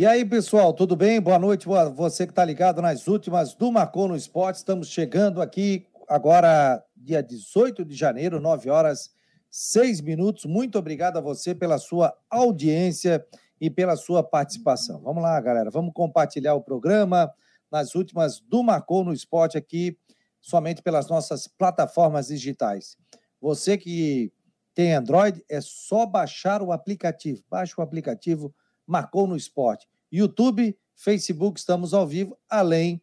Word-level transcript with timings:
E 0.00 0.06
aí, 0.06 0.24
pessoal, 0.24 0.72
tudo 0.72 0.96
bem? 0.96 1.20
Boa 1.20 1.38
noite, 1.38 1.66
boa, 1.66 1.90
você 1.90 2.26
que 2.26 2.32
está 2.32 2.42
ligado 2.42 2.80
nas 2.80 3.06
últimas 3.06 3.54
do 3.54 3.70
Marcou 3.70 4.08
no 4.08 4.16
Esporte. 4.16 4.56
Estamos 4.56 4.88
chegando 4.88 5.42
aqui 5.42 5.86
agora, 6.08 6.82
dia 6.96 7.22
18 7.22 7.84
de 7.84 7.94
janeiro, 7.94 8.40
9 8.40 8.70
horas 8.70 9.10
6 9.50 10.00
minutos. 10.00 10.46
Muito 10.46 10.78
obrigado 10.78 11.18
a 11.18 11.20
você 11.20 11.54
pela 11.54 11.76
sua 11.76 12.16
audiência 12.30 13.22
e 13.60 13.68
pela 13.68 13.94
sua 13.94 14.22
participação. 14.22 15.02
Vamos 15.02 15.22
lá, 15.22 15.38
galera, 15.38 15.68
vamos 15.70 15.92
compartilhar 15.92 16.54
o 16.54 16.62
programa 16.62 17.30
nas 17.70 17.94
últimas 17.94 18.40
do 18.40 18.62
Marcou 18.62 19.04
no 19.04 19.12
Esporte 19.12 19.58
aqui, 19.58 19.98
somente 20.40 20.80
pelas 20.80 21.10
nossas 21.10 21.46
plataformas 21.46 22.28
digitais. 22.28 22.96
Você 23.38 23.76
que 23.76 24.32
tem 24.74 24.94
Android, 24.94 25.44
é 25.46 25.60
só 25.60 26.06
baixar 26.06 26.62
o 26.62 26.72
aplicativo. 26.72 27.44
Baixe 27.50 27.74
o 27.76 27.82
aplicativo 27.82 28.54
Marcou 28.90 29.26
no 29.28 29.36
Esporte. 29.36 29.89
YouTube, 30.10 30.76
Facebook, 30.94 31.58
estamos 31.58 31.94
ao 31.94 32.06
vivo, 32.06 32.36
além 32.48 33.00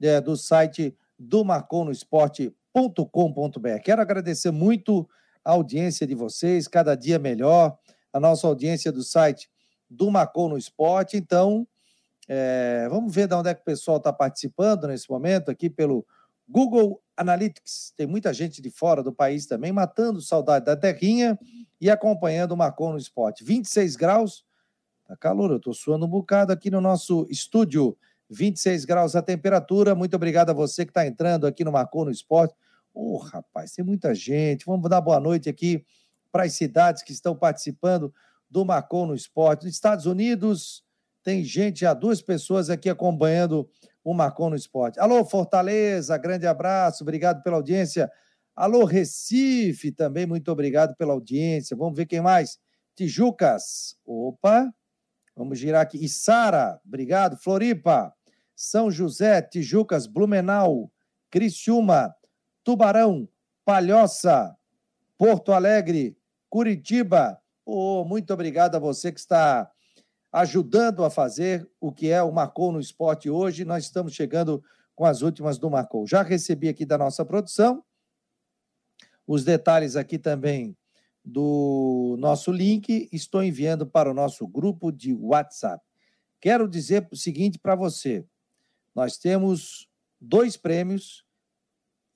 é, 0.00 0.20
do 0.20 0.36
site 0.36 0.96
do 1.18 1.44
marconosport.com.br. 1.44 3.82
Quero 3.82 4.00
agradecer 4.00 4.50
muito 4.50 5.08
a 5.44 5.52
audiência 5.52 6.06
de 6.06 6.14
vocês, 6.14 6.68
cada 6.68 6.94
dia 6.94 7.18
melhor, 7.18 7.76
a 8.12 8.20
nossa 8.20 8.46
audiência 8.46 8.92
do 8.92 9.02
site 9.02 9.50
do 9.90 10.10
Marcou 10.10 10.48
no 10.48 10.58
Esporte. 10.58 11.16
Então, 11.16 11.66
é, 12.28 12.86
vamos 12.90 13.14
ver 13.14 13.26
de 13.26 13.34
onde 13.34 13.48
é 13.48 13.54
que 13.54 13.62
o 13.62 13.64
pessoal 13.64 13.96
está 13.96 14.12
participando 14.12 14.86
nesse 14.86 15.10
momento, 15.10 15.50
aqui 15.50 15.70
pelo 15.70 16.06
Google 16.48 17.02
Analytics. 17.16 17.92
Tem 17.96 18.06
muita 18.06 18.32
gente 18.32 18.62
de 18.62 18.70
fora 18.70 19.02
do 19.02 19.12
país 19.12 19.46
também, 19.46 19.72
matando 19.72 20.20
saudade 20.20 20.64
da 20.64 20.76
terrinha 20.76 21.38
e 21.80 21.90
acompanhando 21.90 22.52
o 22.52 22.56
Marcou 22.56 22.92
no 22.92 22.98
Esporte. 22.98 23.44
26 23.44 23.96
graus, 23.96 24.44
Tá 25.08 25.16
calor, 25.16 25.50
eu 25.50 25.58
tô 25.58 25.72
suando 25.72 26.04
um 26.04 26.08
bocado 26.08 26.52
aqui 26.52 26.70
no 26.70 26.82
nosso 26.82 27.26
estúdio. 27.30 27.96
26 28.28 28.84
graus 28.84 29.16
a 29.16 29.22
temperatura. 29.22 29.94
Muito 29.94 30.14
obrigado 30.14 30.50
a 30.50 30.52
você 30.52 30.84
que 30.84 30.90
está 30.90 31.06
entrando 31.06 31.46
aqui 31.46 31.64
no 31.64 31.72
Marcou 31.72 32.04
no 32.04 32.10
Esporte. 32.10 32.54
Ô, 32.92 33.14
oh, 33.14 33.16
rapaz, 33.16 33.72
tem 33.72 33.82
muita 33.82 34.14
gente. 34.14 34.66
Vamos 34.66 34.90
dar 34.90 35.00
boa 35.00 35.18
noite 35.18 35.48
aqui 35.48 35.82
para 36.30 36.42
as 36.42 36.52
cidades 36.52 37.02
que 37.02 37.10
estão 37.10 37.34
participando 37.34 38.12
do 38.50 38.66
Marcou 38.66 39.06
no 39.06 39.14
Esporte. 39.14 39.64
Nos 39.64 39.72
Estados 39.72 40.04
Unidos, 40.04 40.84
tem 41.22 41.42
gente, 41.42 41.80
já 41.80 41.94
duas 41.94 42.20
pessoas 42.20 42.68
aqui 42.68 42.90
acompanhando 42.90 43.66
o 44.04 44.12
Marcou 44.12 44.50
no 44.50 44.56
Esporte. 44.56 45.00
Alô, 45.00 45.24
Fortaleza, 45.24 46.18
grande 46.18 46.46
abraço, 46.46 47.02
obrigado 47.02 47.42
pela 47.42 47.56
audiência. 47.56 48.10
Alô, 48.54 48.84
Recife, 48.84 49.90
também 49.90 50.26
muito 50.26 50.52
obrigado 50.52 50.94
pela 50.96 51.14
audiência. 51.14 51.74
Vamos 51.74 51.96
ver 51.96 52.04
quem 52.04 52.20
mais. 52.20 52.58
Tijucas, 52.94 53.96
opa, 54.04 54.70
Vamos 55.38 55.60
girar 55.60 55.82
aqui. 55.82 56.04
Içara, 56.04 56.80
obrigado. 56.84 57.36
Floripa, 57.36 58.12
São 58.56 58.90
José, 58.90 59.40
Tijucas, 59.40 60.04
Blumenau, 60.04 60.90
Criciúma, 61.30 62.12
Tubarão, 62.64 63.28
Palhoça, 63.64 64.56
Porto 65.16 65.52
Alegre, 65.52 66.18
Curitiba. 66.50 67.40
Oh, 67.64 68.04
muito 68.04 68.34
obrigado 68.34 68.74
a 68.74 68.80
você 68.80 69.12
que 69.12 69.20
está 69.20 69.70
ajudando 70.32 71.04
a 71.04 71.10
fazer 71.10 71.70
o 71.80 71.92
que 71.92 72.10
é 72.10 72.20
o 72.20 72.32
Marcou 72.32 72.72
no 72.72 72.80
Esporte 72.80 73.30
hoje. 73.30 73.64
Nós 73.64 73.84
estamos 73.84 74.14
chegando 74.14 74.60
com 74.96 75.04
as 75.04 75.22
últimas 75.22 75.56
do 75.56 75.70
Marcou. 75.70 76.04
Já 76.04 76.22
recebi 76.22 76.68
aqui 76.68 76.84
da 76.84 76.98
nossa 76.98 77.24
produção 77.24 77.84
os 79.24 79.44
detalhes 79.44 79.94
aqui 79.94 80.18
também 80.18 80.76
do 81.28 82.16
nosso 82.18 82.50
link, 82.50 83.08
estou 83.12 83.42
enviando 83.42 83.86
para 83.86 84.10
o 84.10 84.14
nosso 84.14 84.46
grupo 84.46 84.90
de 84.90 85.12
WhatsApp. 85.12 85.84
Quero 86.40 86.66
dizer 86.66 87.06
o 87.10 87.16
seguinte 87.16 87.58
para 87.58 87.74
você: 87.74 88.24
nós 88.94 89.18
temos 89.18 89.90
dois 90.18 90.56
prêmios 90.56 91.26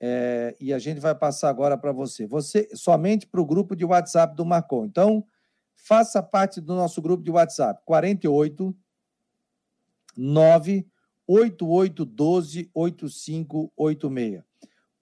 é, 0.01 0.57
e 0.59 0.73
a 0.73 0.79
gente 0.79 0.99
vai 0.99 1.15
passar 1.15 1.51
agora 1.51 1.77
para 1.77 1.93
você. 1.93 2.27
Você 2.27 2.71
somente 2.75 3.27
para 3.27 3.41
o 3.41 3.47
grupo 3.47 3.77
de 3.77 3.85
WhatsApp 3.85 4.35
do 4.35 4.47
Marcon. 4.47 4.87
Então, 4.87 5.27
faça 5.75 6.23
parte 6.23 6.59
do 6.61 6.75
nosso 6.75 7.03
grupo 7.03 7.23
de 7.23 7.31
WhatsApp 7.31 7.83
48 7.85 8.75
98812 10.17 12.71
8586. 12.75 14.43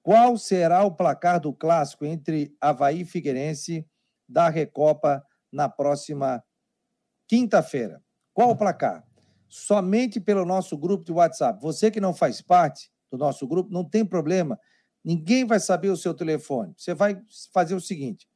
Qual 0.02 0.36
será 0.36 0.84
o 0.84 0.90
placar 0.90 1.40
do 1.40 1.52
clássico 1.52 2.04
entre 2.04 2.56
Havaí 2.60 3.02
e 3.02 3.04
Figueirense 3.04 3.86
da 4.30 4.48
Recopa 4.48 5.24
na 5.52 5.68
próxima 5.68 6.42
quinta-feira. 7.26 8.02
Qual 8.32 8.50
o 8.50 8.56
placar? 8.56 9.04
Somente 9.48 10.20
pelo 10.20 10.44
nosso 10.44 10.78
grupo 10.78 11.04
de 11.04 11.12
WhatsApp. 11.12 11.60
Você 11.60 11.90
que 11.90 12.00
não 12.00 12.14
faz 12.14 12.40
parte 12.40 12.90
do 13.10 13.18
nosso 13.18 13.46
grupo, 13.46 13.72
não 13.72 13.84
tem 13.84 14.04
problema. 14.04 14.58
Ninguém 15.04 15.44
vai 15.44 15.58
saber 15.58 15.88
o 15.88 15.96
seu 15.96 16.14
telefone. 16.14 16.72
Você 16.76 16.94
vai 16.94 17.20
fazer 17.52 17.74
o 17.74 17.80
seguinte: 17.80 18.28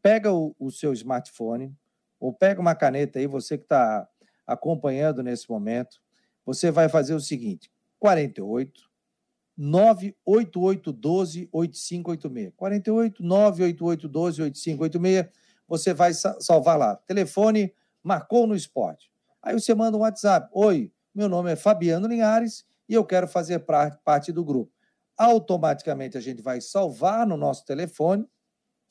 pega 0.00 0.32
o, 0.32 0.54
o 0.58 0.70
seu 0.70 0.92
smartphone, 0.92 1.74
ou 2.20 2.32
pega 2.32 2.60
uma 2.60 2.74
caneta 2.74 3.18
aí, 3.18 3.26
você 3.26 3.58
que 3.58 3.64
está 3.64 4.08
acompanhando 4.46 5.22
nesse 5.22 5.50
momento, 5.50 6.00
você 6.46 6.70
vai 6.70 6.88
fazer 6.88 7.14
o 7.14 7.20
seguinte: 7.20 7.70
48 7.98 8.88
98812 9.56 11.48
8586. 11.52 12.52
48 12.56 13.22
98812 13.22 14.42
8586 14.42 15.39
você 15.70 15.94
vai 15.94 16.12
salvar 16.12 16.76
lá. 16.76 16.96
Telefone 16.96 17.72
marcou 18.02 18.44
no 18.44 18.56
esporte. 18.56 19.08
Aí 19.40 19.54
você 19.54 19.72
manda 19.72 19.96
um 19.96 20.00
WhatsApp. 20.00 20.50
Oi, 20.52 20.92
meu 21.14 21.28
nome 21.28 21.52
é 21.52 21.54
Fabiano 21.54 22.08
Linhares 22.08 22.64
e 22.88 22.94
eu 22.94 23.04
quero 23.04 23.28
fazer 23.28 23.64
parte 24.04 24.32
do 24.32 24.44
grupo. 24.44 24.72
Automaticamente 25.16 26.18
a 26.18 26.20
gente 26.20 26.42
vai 26.42 26.60
salvar 26.60 27.24
no 27.24 27.36
nosso 27.36 27.64
telefone 27.64 28.26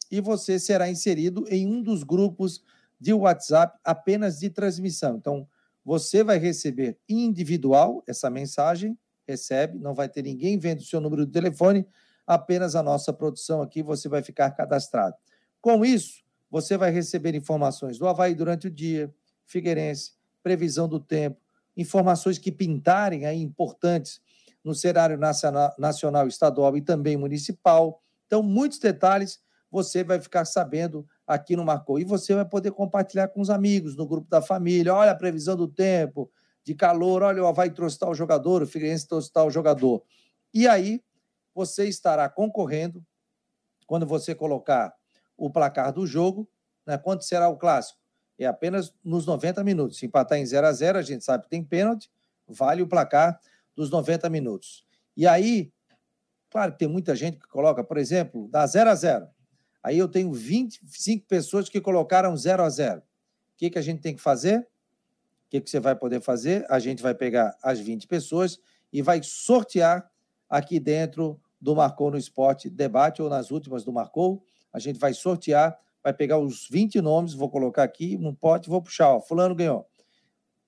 e 0.09 0.21
você 0.21 0.57
será 0.57 0.89
inserido 0.89 1.45
em 1.49 1.67
um 1.67 1.83
dos 1.83 2.01
grupos 2.01 2.63
de 2.97 3.11
WhatsApp 3.11 3.77
apenas 3.83 4.39
de 4.39 4.49
transmissão. 4.49 5.17
Então, 5.17 5.45
você 5.83 6.23
vai 6.23 6.37
receber 6.37 6.97
individual 7.09 8.01
essa 8.07 8.29
mensagem, 8.29 8.97
recebe, 9.27 9.77
não 9.79 9.93
vai 9.93 10.07
ter 10.07 10.21
ninguém 10.21 10.57
vendo 10.57 10.79
o 10.79 10.83
seu 10.83 11.01
número 11.01 11.25
de 11.25 11.31
telefone, 11.31 11.85
apenas 12.25 12.73
a 12.73 12.81
nossa 12.81 13.11
produção 13.11 13.61
aqui, 13.61 13.83
você 13.83 14.07
vai 14.07 14.23
ficar 14.23 14.51
cadastrado. 14.51 15.15
Com 15.61 15.83
isso, 15.83 16.23
você 16.49 16.77
vai 16.77 16.91
receber 16.91 17.35
informações 17.35 17.97
do 17.97 18.07
Havaí 18.07 18.33
durante 18.33 18.67
o 18.67 18.71
dia, 18.71 19.13
Figueirense, 19.45 20.13
previsão 20.41 20.87
do 20.87 20.99
tempo, 20.99 21.41
informações 21.75 22.37
que 22.37 22.51
pintarem 22.51 23.25
aí 23.25 23.41
importantes 23.41 24.21
no 24.63 24.75
cenário 24.75 25.17
nacional, 25.17 25.73
nacional, 25.77 26.27
estadual 26.27 26.75
e 26.77 26.81
também 26.81 27.17
municipal. 27.17 28.01
Então, 28.27 28.43
muitos 28.43 28.79
detalhes 28.79 29.39
você 29.71 30.03
vai 30.03 30.19
ficar 30.19 30.45
sabendo 30.45 31.07
aqui 31.25 31.55
no 31.55 31.63
Marcou. 31.63 31.99
E 31.99 32.03
você 32.03 32.33
vai 32.33 32.45
poder 32.45 32.71
compartilhar 32.71 33.27
com 33.27 33.39
os 33.39 33.49
amigos, 33.49 33.95
no 33.95 34.07
grupo 34.07 34.27
da 34.29 34.41
família. 34.41 34.93
Olha 34.93 35.11
a 35.11 35.15
previsão 35.15 35.55
do 35.55 35.67
tempo, 35.67 36.31
de 36.63 36.73
calor, 36.73 37.21
olha, 37.23 37.43
o 37.43 37.47
Havaí 37.47 37.69
trouxe 37.69 37.97
tal 37.97 38.13
jogador, 38.13 38.61
o 38.61 38.67
Figueirense 38.67 39.07
trouxe 39.07 39.31
tal 39.31 39.49
jogador. 39.49 40.03
E 40.53 40.67
aí, 40.67 41.01
você 41.53 41.87
estará 41.87 42.27
concorrendo, 42.29 43.03
quando 43.85 44.05
você 44.05 44.35
colocar 44.35 44.93
o 45.39 45.49
placar 45.49 45.91
do 45.93 46.05
jogo. 46.05 46.47
Né? 46.85 46.97
Quanto 46.97 47.23
será 47.23 47.47
o 47.49 47.57
clássico? 47.57 47.99
É 48.37 48.45
apenas 48.45 48.93
nos 49.03 49.25
90 49.25 49.63
minutos. 49.63 49.97
Se 49.97 50.05
empatar 50.05 50.37
em 50.37 50.45
0 50.45 50.67
a 50.67 50.71
0 50.71 50.97
a 50.97 51.01
gente 51.01 51.23
sabe 51.23 51.43
que 51.43 51.49
tem 51.49 51.63
pênalti, 51.63 52.09
vale 52.47 52.81
o 52.81 52.87
placar 52.87 53.39
dos 53.75 53.89
90 53.89 54.29
minutos. 54.29 54.85
E 55.15 55.27
aí, 55.27 55.71
claro 56.49 56.71
que 56.71 56.79
tem 56.79 56.87
muita 56.87 57.15
gente 57.15 57.37
que 57.37 57.47
coloca, 57.47 57.83
por 57.83 57.97
exemplo, 57.97 58.47
dá 58.49 58.65
0 58.65 58.89
a 58.89 58.95
0 58.95 59.27
Aí 59.81 59.97
eu 59.97 60.09
tenho 60.09 60.31
25 60.33 61.25
pessoas 61.25 61.69
que 61.69 61.79
colocaram 61.79 62.35
0 62.35 62.63
a 62.63 62.69
0 62.69 62.99
O 62.99 63.03
que, 63.57 63.69
que 63.69 63.79
a 63.79 63.81
gente 63.81 64.01
tem 64.01 64.15
que 64.15 64.21
fazer? 64.21 64.59
O 64.59 65.49
que, 65.49 65.61
que 65.61 65.69
você 65.69 65.79
vai 65.79 65.95
poder 65.95 66.21
fazer? 66.21 66.65
A 66.69 66.79
gente 66.79 67.01
vai 67.01 67.15
pegar 67.15 67.57
as 67.63 67.79
20 67.79 68.07
pessoas 68.07 68.59
e 68.91 69.01
vai 69.01 69.21
sortear 69.23 70.09
aqui 70.49 70.79
dentro 70.79 71.39
do 71.59 71.75
Marcou 71.75 72.11
no 72.11 72.17
Esporte 72.17 72.69
Debate 72.69 73.21
ou 73.21 73.29
nas 73.29 73.51
últimas 73.51 73.83
do 73.83 73.91
Marcou 73.91 74.43
a 74.71 74.79
gente 74.79 74.99
vai 74.99 75.13
sortear, 75.13 75.77
vai 76.03 76.13
pegar 76.13 76.37
os 76.37 76.67
20 76.69 77.01
nomes, 77.01 77.33
vou 77.33 77.49
colocar 77.49 77.83
aqui 77.83 78.17
num 78.17 78.33
pote, 78.33 78.69
vou 78.69 78.81
puxar, 78.81 79.15
ó, 79.15 79.21
fulano 79.21 79.55
ganhou. 79.55 79.87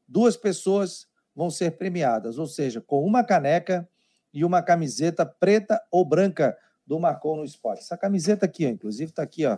Duas 0.08 0.36
pessoas 0.36 1.08
vão 1.36 1.50
ser 1.50 1.78
premiadas, 1.78 2.38
ou 2.38 2.46
seja, 2.46 2.82
com 2.82 3.04
uma 3.06 3.24
caneca 3.24 3.88
e 4.34 4.44
uma 4.44 4.62
camiseta 4.62 5.26
preta 5.26 5.82
ou 5.90 6.04
branca 6.04 6.58
do 6.86 7.00
Marcou 7.00 7.38
no 7.38 7.44
Esporte. 7.44 7.82
Essa 7.82 7.98
camiseta 7.98 8.46
aqui, 8.46 8.66
ó, 8.66 8.70
inclusive 8.70 9.12
está 9.12 9.24
aqui, 9.24 9.46
ó. 9.46 9.58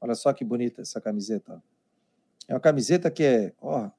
Olha 0.00 0.14
só 0.14 0.32
que 0.32 0.44
bonita 0.44 0.82
essa 0.82 1.00
camiseta. 1.00 1.54
Ó. 1.54 1.60
É 2.48 2.54
uma 2.54 2.60
camiseta 2.60 3.10
que 3.10 3.22
é, 3.22 3.52
ó, 3.60 3.90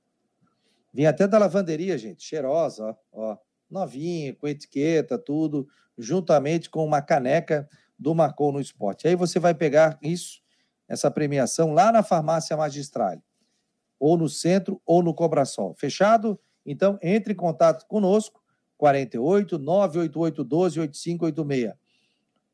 vem 0.94 1.08
até 1.08 1.28
da 1.28 1.38
lavanderia, 1.38 1.98
gente, 1.98 2.24
cheirosa, 2.24 2.86
ó, 2.86 3.32
ó, 3.32 3.38
novinha, 3.70 4.36
com 4.36 4.48
etiqueta, 4.48 5.18
tudo, 5.18 5.68
juntamente 5.98 6.70
com 6.70 6.86
uma 6.86 7.02
caneca 7.02 7.68
do 7.98 8.14
Marcou 8.14 8.52
no 8.52 8.60
Esporte. 8.60 9.08
Aí 9.08 9.16
você 9.16 9.40
vai 9.40 9.54
pegar 9.54 9.98
isso, 10.02 10.42
essa 10.88 11.10
premiação, 11.10 11.74
lá 11.74 11.92
na 11.92 12.04
farmácia 12.04 12.56
magistral. 12.56 13.18
ou 14.00 14.18
no 14.18 14.28
centro 14.28 14.82
ou 14.86 15.02
no 15.02 15.14
Cobrasol. 15.14 15.74
Fechado? 15.74 16.40
Então, 16.66 17.00
entre 17.02 17.34
em 17.34 17.36
contato 17.36 17.86
conosco, 17.88 18.44
48 18.78 19.58
988 19.58 20.44
12 20.44 20.80
8586. 20.82 21.74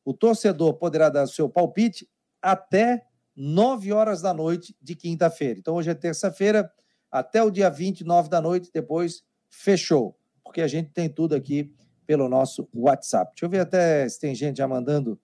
O 0.06 0.14
torcedor 0.14 0.76
poderá 0.76 1.10
dar 1.10 1.28
seu 1.28 1.50
palpite 1.50 2.10
até 2.42 3.04
9 3.36 3.92
horas 3.92 4.22
da 4.22 4.34
noite 4.34 4.76
de 4.82 4.96
quinta-feira. 4.96 5.60
Então, 5.60 5.76
hoje 5.76 5.90
é 5.90 5.96
terça-feira, 5.96 6.72
até 7.12 7.42
o 7.42 7.52
dia 7.52 7.70
29 7.70 8.30
da 8.30 8.42
noite, 8.42 8.70
depois 8.74 9.24
fechou, 9.50 10.16
porque 10.44 10.62
a 10.62 10.68
gente 10.68 10.92
tem 10.92 11.10
tudo 11.10 11.36
aqui 11.36 11.74
pelo 12.06 12.28
nosso 12.30 12.68
WhatsApp. 12.74 13.32
Deixa 13.34 13.46
eu 13.46 13.50
ver 13.50 13.60
até 13.60 14.08
se 14.08 14.20
tem 14.20 14.36
gente 14.36 14.58
já 14.58 14.68
mandando. 14.68 15.20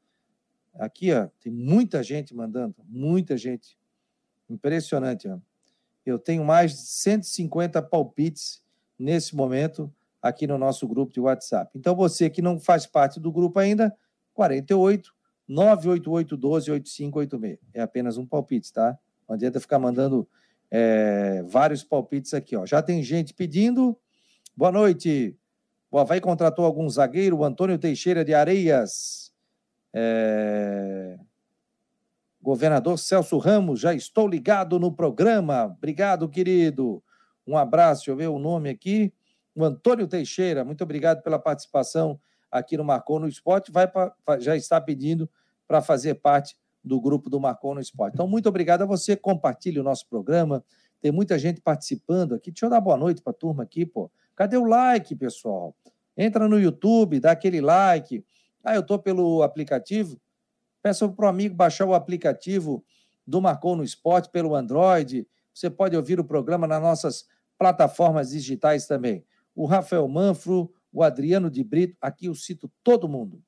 Aqui, 0.79 1.12
ó, 1.12 1.27
tem 1.41 1.51
muita 1.51 2.03
gente 2.03 2.35
mandando, 2.35 2.75
muita 2.88 3.38
gente. 3.38 3.77
Impressionante, 4.50 5.27
ó. 5.27 5.38
Eu 6.06 6.18
tenho 6.18 6.44
mais 6.45 6.71
de 6.71 6.77
150 6.77 7.81
palpites 7.81 8.63
nesse 8.97 9.35
momento 9.35 9.94
aqui 10.21 10.47
no 10.47 10.57
nosso 10.57 10.88
grupo 10.88 11.13
de 11.13 11.19
WhatsApp. 11.19 11.71
Então, 11.75 11.95
você 11.95 12.29
que 12.29 12.41
não 12.41 12.59
faz 12.59 12.85
parte 12.85 13.19
do 13.19 13.31
grupo 13.31 13.59
ainda, 13.59 13.95
48 14.33 15.13
988 15.47 16.38
12 16.38 16.71
8586. 16.71 17.59
É 17.74 17.81
apenas 17.81 18.18
um 18.18 18.25
palpite, 18.25 18.71
tá? 18.71 18.97
Não 19.27 19.35
adianta 19.35 19.59
ficar 19.59 19.79
mandando 19.79 20.27
é, 20.69 21.44
vários 21.44 21.83
palpites 21.83 22.33
aqui. 22.33 22.56
Ó. 22.56 22.65
Já 22.65 22.81
tem 22.81 23.01
gente 23.01 23.33
pedindo. 23.33 23.97
Boa 24.56 24.71
noite. 24.71 25.35
O 25.89 25.97
Havaí 25.97 26.19
contratou 26.19 26.65
algum 26.65 26.89
zagueiro, 26.89 27.38
o 27.38 27.45
Antônio 27.45 27.77
Teixeira 27.77 28.25
de 28.25 28.33
Areias. 28.33 29.26
É... 30.00 31.18
Governador 32.40 33.00
Celso 33.00 33.40
Ramos, 33.40 33.80
já 33.80 33.96
estou 33.96 34.28
ligado 34.28 34.80
no 34.80 34.92
programa. 34.92 35.66
Obrigado, 35.66 36.30
querido. 36.30 37.04
Um 37.48 37.58
abraço, 37.58 38.02
deixa 38.02 38.12
eu 38.12 38.16
ver 38.16 38.28
o 38.28 38.38
nome 38.38 38.70
aqui. 38.70 39.12
O 39.56 39.66
Antônio 39.66 40.08
Teixeira, 40.08 40.64
muito 40.64 40.84
obrigado 40.84 41.24
pela 41.24 41.40
participação 41.40 42.20
aqui 42.52 42.78
no 42.78 42.86
Marcou 42.86 43.20
no 43.20 43.28
Esporte. 43.28 43.72
Vai 43.72 43.88
pra, 43.88 44.14
já 44.40 44.56
está 44.56 44.80
pedindo 44.80 45.28
para 45.68 45.82
fazer 45.82 46.16
parte 46.16 46.56
do 46.84 47.02
grupo 47.02 47.28
do 47.28 47.40
Marcou 47.40 47.74
no 47.74 47.82
Esporte. 47.82 48.14
Então, 48.14 48.28
muito 48.28 48.48
obrigado 48.48 48.84
a 48.84 48.86
você. 48.86 49.16
Compartilhe 49.16 49.80
o 49.80 49.84
nosso 49.84 50.08
programa. 50.08 50.64
Tem 51.02 51.12
muita 51.12 51.40
gente 51.40 51.60
participando 51.60 52.36
aqui. 52.36 52.52
Deixa 52.52 52.68
eu 52.68 52.70
dar 52.70 52.80
boa 52.80 52.98
noite 52.98 53.22
para 53.22 53.32
a 53.32 53.36
turma 53.36 53.64
aqui, 53.64 53.84
pô. 53.84 54.12
Cadê 54.36 54.58
o 54.58 54.64
like, 54.64 55.16
pessoal? 55.16 55.76
Entra 56.16 56.48
no 56.48 56.60
YouTube, 56.60 57.20
dá 57.20 57.32
aquele 57.32 57.62
like. 57.62 58.24
Ah, 58.68 58.75
eu 58.75 58.81
estou 58.81 59.00
pelo 59.00 59.44
aplicativo. 59.44 60.19
Peça 60.84 61.08
para 61.08 61.25
o 61.25 61.30
amigo 61.30 61.56
baixar 61.56 61.86
o 61.86 61.94
aplicativo 61.94 62.84
do 63.25 63.42
Marcou 63.42 63.78
no 63.78 63.84
Esporte 63.84 64.30
pelo 64.30 64.54
Android. 64.54 65.25
Você 65.54 65.69
pode 65.69 65.96
ouvir 65.96 66.19
o 66.19 66.25
programa 66.25 66.68
nas 66.68 66.81
nossas 66.81 67.25
plataformas 67.58 68.31
digitais 68.31 68.86
também. 68.86 69.24
O 69.56 69.66
Rafael 69.66 70.06
Manfro, 70.10 70.69
o 70.92 71.02
Adriano 71.02 71.50
de 71.50 71.64
Brito, 71.64 71.96
aqui 72.02 72.25
eu 72.25 72.36
cito 72.36 72.69
todo 72.84 73.08
mundo. 73.08 73.42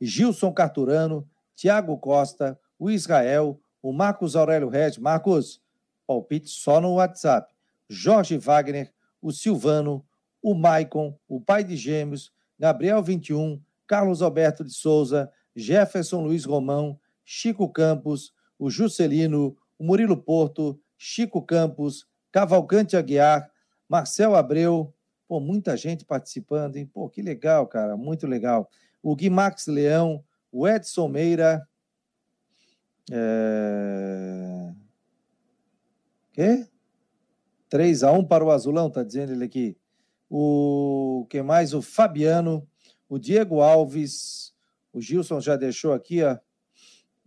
Gilson 0.00 0.52
Carturano, 0.52 1.28
Tiago 1.56 1.98
Costa, 1.98 2.56
o 2.78 2.92
Israel, 2.92 3.60
o 3.82 3.92
Marcos 3.92 4.36
Aurélio 4.36 4.68
Regis, 4.68 4.98
Marcos, 4.98 5.60
palpite 6.06 6.50
só 6.50 6.80
no 6.80 6.94
WhatsApp. 6.94 7.52
Jorge 7.88 8.38
Wagner, 8.38 8.94
o 9.20 9.32
Silvano, 9.32 10.06
o 10.40 10.54
Maicon, 10.54 11.18
o 11.26 11.40
pai 11.40 11.64
de 11.64 11.76
gêmeos, 11.76 12.32
Gabriel 12.56 13.02
21, 13.02 13.60
Carlos 13.88 14.22
Alberto 14.22 14.62
de 14.62 14.72
Souza, 14.72 15.32
Jefferson 15.56 16.22
Luiz 16.22 16.44
Romão, 16.44 17.00
Chico 17.24 17.68
Campos, 17.68 18.32
o 18.58 18.70
Juscelino, 18.70 19.56
o 19.78 19.84
Murilo 19.84 20.16
Porto, 20.16 20.78
Chico 20.96 21.42
Campos, 21.42 22.06
Cavalcante 22.30 22.96
Aguiar, 22.96 23.50
Marcel 23.88 24.36
Abreu, 24.36 24.94
pô, 25.26 25.40
muita 25.40 25.76
gente 25.76 26.04
participando, 26.04 26.76
hein? 26.76 26.86
Pô, 26.86 27.08
que 27.08 27.22
legal, 27.22 27.66
cara, 27.66 27.96
muito 27.96 28.26
legal. 28.26 28.68
O 29.02 29.16
Gui 29.16 29.30
Max 29.30 29.66
Leão, 29.66 30.22
o 30.52 30.68
Edson 30.68 31.08
Meira. 31.08 31.66
É... 33.10 34.72
Quê? 36.32 36.66
3 37.70 38.02
a 38.02 38.12
1 38.12 38.24
para 38.24 38.44
o 38.44 38.50
Azulão, 38.50 38.90
tá 38.90 39.02
dizendo 39.02 39.32
ele 39.32 39.44
aqui. 39.44 39.76
O 40.30 41.26
que 41.30 41.42
mais? 41.42 41.72
O 41.72 41.80
Fabiano, 41.80 42.66
o 43.08 43.18
Diego 43.18 43.60
Alves, 43.60 44.52
o 44.92 45.00
Gilson 45.00 45.40
já 45.40 45.56
deixou 45.56 45.92
aqui, 45.92 46.22
ó. 46.22 46.36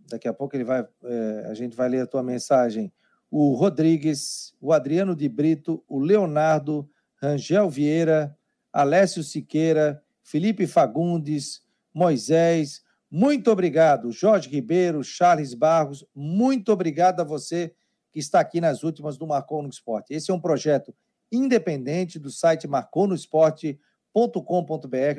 Daqui 0.08 0.28
a 0.28 0.32
pouco 0.32 0.54
ele 0.56 0.64
vai, 0.64 0.86
é, 1.04 1.46
a 1.48 1.54
gente 1.54 1.76
vai 1.76 1.88
ler 1.88 2.00
a 2.00 2.06
tua 2.06 2.22
mensagem. 2.22 2.92
O 3.30 3.54
Rodrigues, 3.54 4.54
o 4.60 4.72
Adriano 4.72 5.16
de 5.16 5.28
Brito, 5.28 5.82
o 5.88 5.98
Leonardo, 5.98 6.88
Rangel 7.16 7.70
Vieira, 7.70 8.36
Alessio 8.72 9.22
Siqueira, 9.22 10.02
Felipe 10.22 10.66
Fagundes, 10.66 11.62
Moisés, 11.94 12.82
muito 13.10 13.50
obrigado, 13.50 14.10
Jorge 14.10 14.48
Ribeiro, 14.48 15.02
Charles 15.04 15.54
Barros, 15.54 16.04
muito 16.14 16.72
obrigado 16.72 17.20
a 17.20 17.24
você 17.24 17.74
que 18.10 18.18
está 18.18 18.40
aqui 18.40 18.60
nas 18.60 18.82
últimas 18.82 19.16
do 19.16 19.26
Marcou 19.26 19.62
no 19.62 19.68
Esporte. 19.68 20.14
Esse 20.14 20.30
é 20.30 20.34
um 20.34 20.40
projeto 20.40 20.94
independente 21.30 22.18
do 22.18 22.30
site 22.30 22.68
marconosport.com.br. 22.68 23.91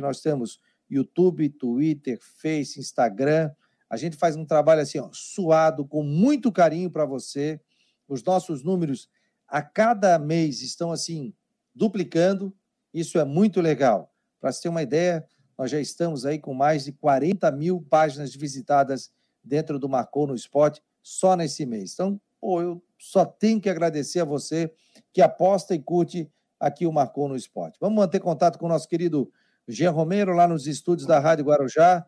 Nós 0.01 0.22
temos 0.22 0.60
YouTube, 0.90 1.50
Twitter, 1.50 2.19
Face, 2.22 2.80
Instagram. 2.80 3.51
A 3.90 3.98
gente 3.98 4.18
faz 4.18 4.36
um 4.36 4.45
trabalho 4.45 4.81
assim, 4.81 5.00
ó, 5.00 5.10
suado, 5.12 5.86
com 5.86 6.04
muito 6.04 6.51
carinho 6.51 6.90
para 6.90 7.06
você. 7.06 7.60
Os 8.07 8.24
nossos 8.24 8.63
números 8.63 9.10
a 9.48 9.62
cada 9.62 10.18
mês 10.18 10.62
estão 10.62 10.92
assim 10.92 11.34
duplicando. 11.75 12.56
Isso 12.94 13.19
é 13.19 13.25
muito 13.25 13.62
legal. 13.62 14.13
Para 14.40 14.51
você 14.51 14.63
ter 14.63 14.69
uma 14.69 14.84
ideia, 14.84 15.25
nós 15.57 15.72
já 15.72 15.80
estamos 15.80 16.25
aí 16.25 16.39
com 16.39 16.54
mais 16.54 16.86
de 16.86 16.92
40 16.92 17.51
mil 17.51 17.81
páginas 17.89 18.36
visitadas 18.36 19.12
dentro 19.44 19.78
do 19.78 19.89
Marcou 19.89 20.28
no 20.28 20.36
Esporte 20.36 20.81
só 21.01 21.36
nesse 21.36 21.66
mês. 21.66 21.94
Então, 21.94 22.19
pô, 22.39 22.62
eu 22.62 22.84
só 22.98 23.25
tenho 23.25 23.60
que 23.60 23.69
agradecer 23.69 24.22
a 24.22 24.25
você 24.25 24.74
que 25.12 25.22
aposta 25.22 25.75
e 25.75 25.80
curte 25.80 26.31
aqui 26.63 26.88
o 26.88 26.94
Marcou 26.94 27.27
no 27.27 27.36
Esporte. 27.36 27.77
Vamos 27.80 27.98
manter 27.98 28.21
contato 28.21 28.57
com 28.57 28.65
o 28.65 28.69
nosso 28.69 28.88
querido 28.88 29.30
Jean 29.68 29.92
Romero, 29.92 30.33
lá 30.33 30.48
nos 30.48 30.65
estúdios 30.65 31.06
da 31.06 31.19
Rádio 31.19 31.44
Guarujá. 31.44 32.06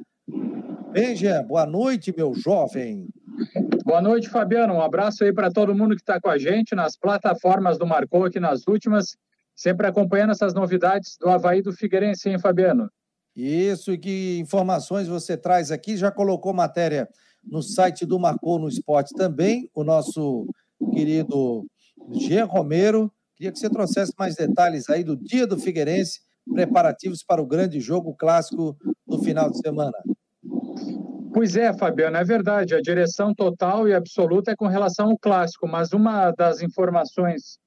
Bem, 0.93 1.13
Jean, 1.13 1.43
boa 1.43 1.65
noite, 1.65 2.13
meu 2.15 2.33
jovem. 2.33 3.09
Boa 3.83 4.01
noite, 4.01 4.29
Fabiano. 4.29 4.75
Um 4.75 4.81
abraço 4.81 5.25
aí 5.25 5.33
para 5.33 5.51
todo 5.51 5.75
mundo 5.75 5.93
que 5.93 6.01
está 6.01 6.21
com 6.21 6.29
a 6.29 6.37
gente 6.37 6.73
nas 6.73 6.95
plataformas 6.97 7.77
do 7.77 7.85
Marcou 7.85 8.23
aqui 8.23 8.39
nas 8.39 8.65
últimas, 8.65 9.17
sempre 9.53 9.87
acompanhando 9.87 10.31
essas 10.31 10.53
novidades 10.53 11.17
do 11.19 11.27
Havaí 11.27 11.61
do 11.61 11.73
Figueirense, 11.73 12.29
hein, 12.29 12.39
Fabiano? 12.39 12.89
Isso, 13.35 13.91
e 13.91 13.97
que 13.97 14.39
informações 14.39 15.09
você 15.09 15.35
traz 15.35 15.69
aqui? 15.69 15.97
Já 15.97 16.09
colocou 16.09 16.53
matéria 16.53 17.09
no 17.43 17.61
site 17.61 18.05
do 18.05 18.17
Marcou 18.17 18.57
no 18.57 18.69
Esporte 18.69 19.13
também, 19.13 19.69
o 19.75 19.83
nosso 19.83 20.47
querido 20.93 21.65
G. 22.13 22.41
Romero. 22.41 23.11
Queria 23.35 23.51
que 23.51 23.59
você 23.59 23.69
trouxesse 23.69 24.13
mais 24.17 24.35
detalhes 24.35 24.89
aí 24.89 25.03
do 25.03 25.17
dia 25.17 25.45
do 25.45 25.59
Figueirense, 25.59 26.21
preparativos 26.53 27.23
para 27.23 27.41
o 27.41 27.45
grande 27.45 27.79
jogo 27.79 28.15
clássico 28.15 28.77
do 29.05 29.19
final 29.19 29.49
de 29.49 29.57
semana. 29.57 29.97
Pois 31.33 31.57
é, 31.57 31.73
Fabiano, 31.73 32.15
é 32.15 32.23
verdade. 32.23 32.73
A 32.73 32.81
direção 32.81 33.33
total 33.33 33.89
e 33.89 33.93
absoluta 33.93 34.51
é 34.51 34.55
com 34.55 34.67
relação 34.67 35.09
ao 35.09 35.17
clássico, 35.17 35.67
mas 35.67 35.91
uma 35.91 36.31
das 36.31 36.61
informações 36.61 37.57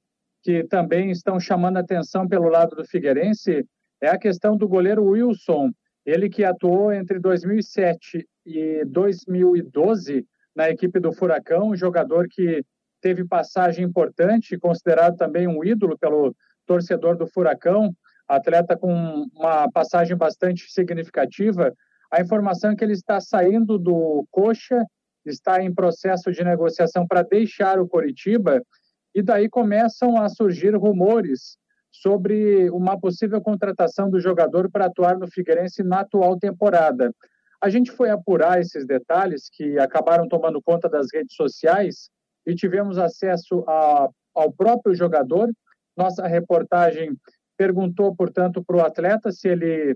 que 0.42 0.64
também 0.64 1.10
estão 1.10 1.38
chamando 1.38 1.76
atenção 1.76 2.26
pelo 2.26 2.48
lado 2.48 2.74
do 2.74 2.86
Figueirense 2.86 3.66
é 4.00 4.08
a 4.08 4.18
questão 4.18 4.56
do 4.56 4.66
goleiro 4.66 5.04
Wilson, 5.04 5.70
ele 6.06 6.30
que 6.30 6.44
atuou 6.44 6.90
entre 6.90 7.18
2007 7.18 8.26
e 8.46 8.84
2012 8.86 10.24
na 10.56 10.70
equipe 10.70 10.98
do 10.98 11.12
Furacão, 11.12 11.68
um 11.68 11.76
jogador 11.76 12.26
que 12.30 12.64
teve 13.00 13.24
passagem 13.24 13.84
importante, 13.84 14.58
considerado 14.58 15.16
também 15.16 15.46
um 15.46 15.64
ídolo 15.64 15.96
pelo 15.98 16.34
torcedor 16.66 17.16
do 17.16 17.26
Furacão, 17.26 17.94
atleta 18.28 18.76
com 18.76 19.26
uma 19.34 19.70
passagem 19.70 20.16
bastante 20.16 20.70
significativa. 20.70 21.72
A 22.12 22.20
informação 22.20 22.70
é 22.72 22.76
que 22.76 22.84
ele 22.84 22.92
está 22.92 23.20
saindo 23.20 23.78
do 23.78 24.26
Coxa, 24.30 24.84
está 25.24 25.62
em 25.62 25.74
processo 25.74 26.30
de 26.30 26.44
negociação 26.44 27.06
para 27.06 27.22
deixar 27.22 27.78
o 27.78 27.88
Coritiba, 27.88 28.62
e 29.14 29.22
daí 29.22 29.48
começam 29.48 30.20
a 30.20 30.28
surgir 30.28 30.74
rumores 30.76 31.56
sobre 31.90 32.70
uma 32.70 32.98
possível 32.98 33.40
contratação 33.40 34.10
do 34.10 34.20
jogador 34.20 34.70
para 34.70 34.86
atuar 34.86 35.18
no 35.18 35.26
Figueirense 35.26 35.82
na 35.82 36.00
atual 36.00 36.38
temporada. 36.38 37.12
A 37.60 37.68
gente 37.68 37.90
foi 37.90 38.10
apurar 38.10 38.60
esses 38.60 38.86
detalhes 38.86 39.48
que 39.50 39.78
acabaram 39.78 40.28
tomando 40.28 40.62
conta 40.62 40.88
das 40.88 41.08
redes 41.12 41.34
sociais 41.34 42.10
e 42.48 42.54
tivemos 42.54 42.96
acesso 42.96 43.62
a, 43.68 44.08
ao 44.34 44.50
próprio 44.50 44.94
jogador. 44.94 45.52
Nossa 45.94 46.26
reportagem 46.26 47.14
perguntou, 47.58 48.16
portanto, 48.16 48.64
para 48.64 48.76
o 48.76 48.80
atleta 48.80 49.30
se 49.30 49.48
ele 49.48 49.94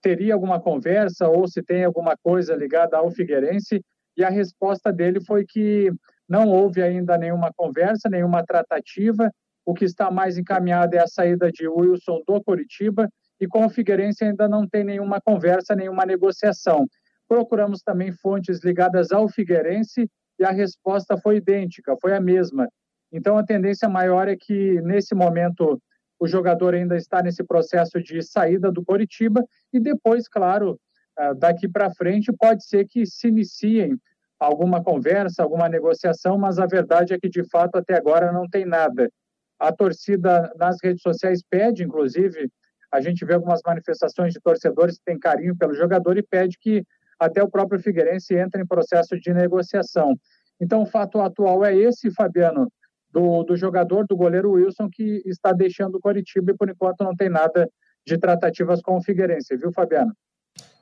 teria 0.00 0.32
alguma 0.32 0.58
conversa 0.58 1.28
ou 1.28 1.46
se 1.46 1.62
tem 1.62 1.84
alguma 1.84 2.16
coisa 2.22 2.56
ligada 2.56 2.96
ao 2.96 3.10
Figueirense, 3.10 3.84
e 4.16 4.24
a 4.24 4.30
resposta 4.30 4.90
dele 4.92 5.20
foi 5.24 5.44
que 5.44 5.92
não 6.28 6.48
houve 6.48 6.82
ainda 6.82 7.18
nenhuma 7.18 7.52
conversa, 7.54 8.08
nenhuma 8.08 8.44
tratativa. 8.44 9.30
O 9.64 9.74
que 9.74 9.84
está 9.84 10.10
mais 10.10 10.38
encaminhado 10.38 10.96
é 10.96 10.98
a 10.98 11.06
saída 11.06 11.52
de 11.52 11.68
Wilson 11.68 12.22
do 12.26 12.42
Coritiba 12.42 13.08
e 13.40 13.46
com 13.46 13.66
o 13.66 13.70
Figueirense 13.70 14.24
ainda 14.24 14.48
não 14.48 14.66
tem 14.66 14.82
nenhuma 14.82 15.20
conversa, 15.20 15.74
nenhuma 15.74 16.06
negociação. 16.06 16.86
Procuramos 17.28 17.80
também 17.82 18.12
fontes 18.12 18.62
ligadas 18.64 19.12
ao 19.12 19.28
Figueirense 19.28 20.08
e 20.38 20.44
a 20.44 20.50
resposta 20.50 21.16
foi 21.16 21.36
idêntica, 21.36 21.96
foi 22.00 22.14
a 22.14 22.20
mesma. 22.20 22.68
Então 23.12 23.36
a 23.36 23.44
tendência 23.44 23.88
maior 23.88 24.28
é 24.28 24.36
que 24.36 24.80
nesse 24.82 25.14
momento 25.14 25.80
o 26.18 26.26
jogador 26.26 26.74
ainda 26.74 26.96
está 26.96 27.22
nesse 27.22 27.42
processo 27.44 28.00
de 28.00 28.22
saída 28.22 28.70
do 28.70 28.84
Coritiba 28.84 29.44
e 29.72 29.80
depois, 29.80 30.28
claro, 30.28 30.78
ah, 31.18 31.34
daqui 31.34 31.68
para 31.68 31.92
frente 31.94 32.32
pode 32.32 32.64
ser 32.64 32.86
que 32.86 33.04
se 33.04 33.28
iniciem 33.28 33.98
alguma 34.38 34.82
conversa, 34.82 35.42
alguma 35.42 35.68
negociação, 35.68 36.38
mas 36.38 36.58
a 36.58 36.66
verdade 36.66 37.12
é 37.12 37.18
que 37.18 37.28
de 37.28 37.44
fato 37.48 37.76
até 37.76 37.96
agora 37.96 38.32
não 38.32 38.48
tem 38.48 38.64
nada. 38.64 39.10
A 39.58 39.72
torcida 39.72 40.52
nas 40.56 40.76
redes 40.82 41.02
sociais 41.02 41.42
pede, 41.48 41.84
inclusive, 41.84 42.50
a 42.90 43.00
gente 43.00 43.24
vê 43.24 43.34
algumas 43.34 43.60
manifestações 43.64 44.32
de 44.32 44.40
torcedores 44.40 44.98
que 44.98 45.04
têm 45.04 45.18
carinho 45.18 45.56
pelo 45.56 45.74
jogador 45.74 46.18
e 46.18 46.22
pede 46.22 46.58
que 46.58 46.84
até 47.24 47.42
o 47.42 47.50
próprio 47.50 47.80
Figueirense 47.80 48.34
entre 48.34 48.62
em 48.62 48.66
processo 48.66 49.18
de 49.18 49.32
negociação. 49.32 50.16
Então, 50.60 50.82
o 50.82 50.86
fato 50.86 51.20
atual 51.20 51.64
é 51.64 51.74
esse, 51.76 52.10
Fabiano, 52.10 52.68
do, 53.10 53.42
do 53.42 53.56
jogador, 53.56 54.06
do 54.06 54.16
goleiro 54.16 54.52
Wilson, 54.52 54.88
que 54.90 55.22
está 55.26 55.52
deixando 55.52 55.96
o 55.96 56.00
Coritiba 56.00 56.52
e, 56.52 56.56
por 56.56 56.68
enquanto, 56.68 57.04
não 57.04 57.14
tem 57.14 57.28
nada 57.28 57.68
de 58.06 58.18
tratativas 58.18 58.80
com 58.80 58.96
o 58.96 59.02
Figueirense, 59.02 59.56
viu, 59.56 59.72
Fabiano? 59.72 60.12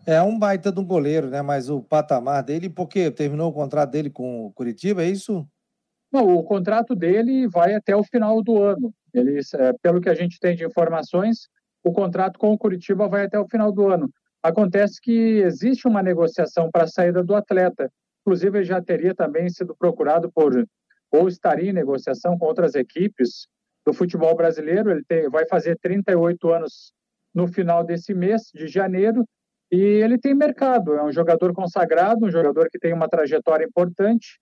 É 0.06 0.23
um 0.23 0.38
baita 0.38 0.73
de 0.73 0.80
um 0.80 0.85
goleiro, 0.85 1.28
né? 1.28 1.42
Mas 1.42 1.68
o 1.68 1.82
patamar 1.82 2.42
dele, 2.42 2.70
porque 2.70 3.11
terminou 3.11 3.50
o 3.50 3.52
contrato 3.52 3.90
dele 3.90 4.11
com 4.11 4.47
o 4.47 4.52
Curitiba, 4.52 5.02
é 5.02 5.09
isso? 5.09 5.47
Não, 6.12 6.37
o 6.37 6.42
contrato 6.42 6.97
dele 6.97 7.47
vai 7.47 7.75
até 7.75 7.94
o 7.94 8.02
final 8.02 8.42
do 8.42 8.62
ano. 8.62 8.92
Ele, 9.12 9.38
é, 9.38 9.73
pelo 9.82 10.00
que 10.00 10.09
a 10.09 10.14
gente 10.14 10.38
tem 10.40 10.56
de 10.56 10.64
informações, 10.64 11.49
o 11.85 11.92
contrato 11.92 12.38
com 12.38 12.52
o 12.52 12.59
Curitiba 12.59 13.09
vai 13.09 13.25
até 13.25 13.38
o 13.38 13.49
final 13.49 13.70
do 13.70 13.88
ano. 13.88 14.11
Acontece 14.42 15.00
que 15.00 15.42
existe 15.42 15.87
uma 15.87 16.02
negociação 16.02 16.70
para 16.70 16.85
a 16.85 16.88
saída 16.88 17.23
do 17.23 17.35
atleta. 17.35 17.90
Inclusive, 18.23 18.59
ele 18.59 18.64
já 18.64 18.80
teria 18.80 19.14
também 19.14 19.49
sido 19.49 19.75
procurado 19.76 20.30
por, 20.32 20.66
ou 21.11 21.28
estaria 21.28 21.70
em 21.70 21.75
negociação 21.75 22.38
com 22.38 22.47
outras 22.47 22.75
equipes 22.75 23.47
do 23.85 23.92
futebol 23.92 24.35
brasileiro. 24.35 24.90
Ele 24.90 25.04
tem, 25.06 25.28
vai 25.28 25.47
fazer 25.47 25.78
38 25.78 26.50
anos 26.50 26.92
no 27.35 27.47
final 27.47 27.85
desse 27.85 28.14
mês 28.14 28.50
de 28.54 28.66
janeiro 28.66 29.25
e 29.70 29.78
ele 29.78 30.18
tem 30.18 30.35
mercado. 30.35 30.94
É 30.94 31.04
um 31.04 31.12
jogador 31.12 31.52
consagrado, 31.52 32.25
um 32.25 32.30
jogador 32.30 32.68
que 32.70 32.78
tem 32.78 32.94
uma 32.94 33.09
trajetória 33.09 33.64
importante. 33.64 34.40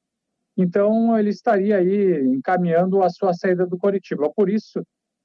Então, 0.56 1.18
ele 1.18 1.30
estaria 1.30 1.76
aí 1.76 2.20
encaminhando 2.24 3.02
a 3.02 3.10
sua 3.10 3.32
saída 3.32 3.66
do 3.66 3.78
Coritiba. 3.78 4.30
Por 4.34 4.48
isso, 4.48 4.82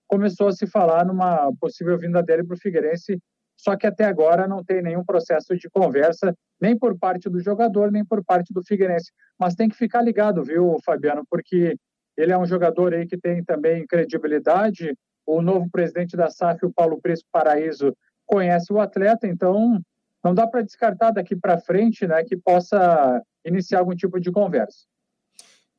começou 0.07 0.47
a 0.47 0.51
se 0.51 0.67
falar 0.67 1.05
numa 1.05 1.51
possível 1.59 1.97
vinda 1.97 2.21
dele 2.21 2.43
para 2.43 2.55
o 2.55 2.59
Figueirense 2.59 3.19
só 3.63 3.77
que 3.77 3.87
até 3.87 4.03
agora 4.03 4.45
não 4.45 4.61
tem 4.61 4.81
nenhum 4.81 5.05
processo 5.05 5.55
de 5.55 5.69
conversa, 5.69 6.35
nem 6.59 6.77
por 6.77 6.99
parte 6.99 7.29
do 7.29 7.39
jogador, 7.39 7.89
nem 7.89 8.03
por 8.03 8.21
parte 8.21 8.53
do 8.53 8.61
Figueirense. 8.61 9.09
Mas 9.39 9.55
tem 9.55 9.69
que 9.69 9.77
ficar 9.77 10.01
ligado, 10.01 10.43
viu, 10.43 10.75
Fabiano, 10.83 11.23
porque 11.29 11.77
ele 12.17 12.33
é 12.33 12.37
um 12.37 12.45
jogador 12.45 12.93
aí 12.93 13.07
que 13.07 13.17
tem 13.17 13.41
também 13.41 13.87
credibilidade. 13.87 14.93
O 15.25 15.41
novo 15.41 15.69
presidente 15.71 16.17
da 16.17 16.29
SAF, 16.29 16.65
o 16.65 16.73
Paulo 16.73 16.99
Prisco 17.01 17.29
Paraíso, 17.31 17.95
conhece 18.25 18.73
o 18.73 18.81
atleta, 18.81 19.27
então 19.27 19.79
não 20.21 20.33
dá 20.33 20.45
para 20.45 20.61
descartar 20.61 21.11
daqui 21.11 21.33
para 21.33 21.57
frente, 21.57 22.05
né, 22.05 22.21
que 22.25 22.35
possa 22.35 23.21
iniciar 23.45 23.79
algum 23.79 23.95
tipo 23.95 24.19
de 24.19 24.29
conversa. 24.29 24.85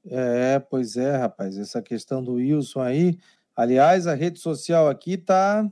É, 0.07 0.59
pois 0.59 0.97
é, 0.97 1.17
rapaz, 1.17 1.59
essa 1.59 1.83
questão 1.83 2.25
do 2.25 2.35
Wilson 2.35 2.81
aí, 2.81 3.19
aliás, 3.55 4.07
a 4.07 4.14
rede 4.14 4.38
social 4.38 4.88
aqui 4.88 5.19
tá 5.19 5.71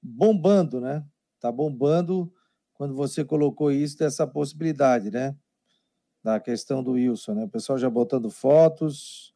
bombando, 0.00 0.80
né? 0.80 1.04
Tá 1.40 1.52
bombando 1.52 2.32
quando 2.74 2.94
você 2.94 3.24
colocou 3.24 3.70
isso 3.72 3.98
dessa 3.98 4.26
possibilidade, 4.26 5.10
né? 5.10 5.36
Da 6.22 6.40
questão 6.40 6.82
do 6.82 6.92
Wilson, 6.92 7.34
né? 7.34 7.44
O 7.44 7.48
pessoal 7.48 7.78
já 7.78 7.88
botando 7.88 8.30
fotos. 8.30 9.34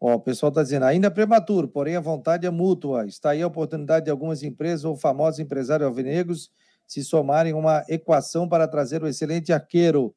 Ó, 0.00 0.14
o 0.14 0.20
pessoal 0.20 0.48
está 0.48 0.62
dizendo, 0.62 0.86
ainda 0.86 1.08
é 1.08 1.10
prematuro, 1.10 1.68
porém 1.68 1.94
a 1.96 2.00
vontade 2.00 2.46
é 2.46 2.50
mútua. 2.50 3.06
Está 3.06 3.30
aí 3.30 3.42
a 3.42 3.46
oportunidade 3.46 4.06
de 4.06 4.10
algumas 4.10 4.42
empresas 4.42 4.84
ou 4.84 4.96
famosos 4.96 5.40
empresários 5.40 5.86
alvinegros 5.86 6.50
se 6.86 7.04
somarem 7.04 7.52
uma 7.52 7.84
equação 7.88 8.48
para 8.48 8.66
trazer 8.66 9.02
o 9.02 9.06
excelente 9.06 9.52
arqueiro. 9.52 10.14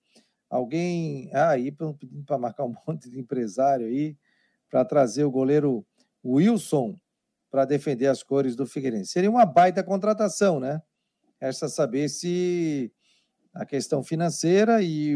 Alguém. 0.50 1.30
Ah, 1.34 1.50
aí 1.50 1.72
pedindo 1.72 2.24
para 2.26 2.38
marcar 2.38 2.64
um 2.64 2.74
monte 2.88 3.10
de 3.10 3.20
empresário 3.20 3.88
aí 3.88 4.18
para 4.70 4.86
trazer 4.86 5.24
o 5.24 5.32
goleiro 5.32 5.86
Wilson 6.26 6.98
para 7.52 7.66
defender 7.66 8.08
as 8.08 8.24
cores 8.24 8.56
do 8.56 8.66
Figueirense. 8.66 9.12
Seria 9.12 9.30
uma 9.30 9.46
baita 9.46 9.84
contratação, 9.84 10.60
né? 10.60 10.82
Resta 11.44 11.68
saber 11.68 12.08
se 12.08 12.90
a 13.54 13.66
questão 13.66 14.02
financeira 14.02 14.82
e, 14.82 15.12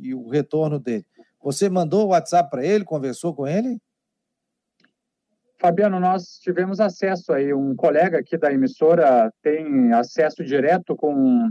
e 0.00 0.14
o 0.14 0.26
retorno 0.26 0.78
dele. 0.78 1.04
Você 1.42 1.68
mandou 1.68 2.06
o 2.06 2.08
WhatsApp 2.08 2.48
para 2.48 2.64
ele, 2.64 2.82
conversou 2.82 3.34
com 3.34 3.46
ele? 3.46 3.78
Fabiano, 5.58 6.00
nós 6.00 6.38
tivemos 6.40 6.80
acesso 6.80 7.30
aí, 7.34 7.52
um 7.52 7.76
colega 7.76 8.20
aqui 8.20 8.38
da 8.38 8.50
emissora 8.50 9.30
tem 9.42 9.92
acesso 9.92 10.42
direto 10.42 10.96
com, 10.96 11.50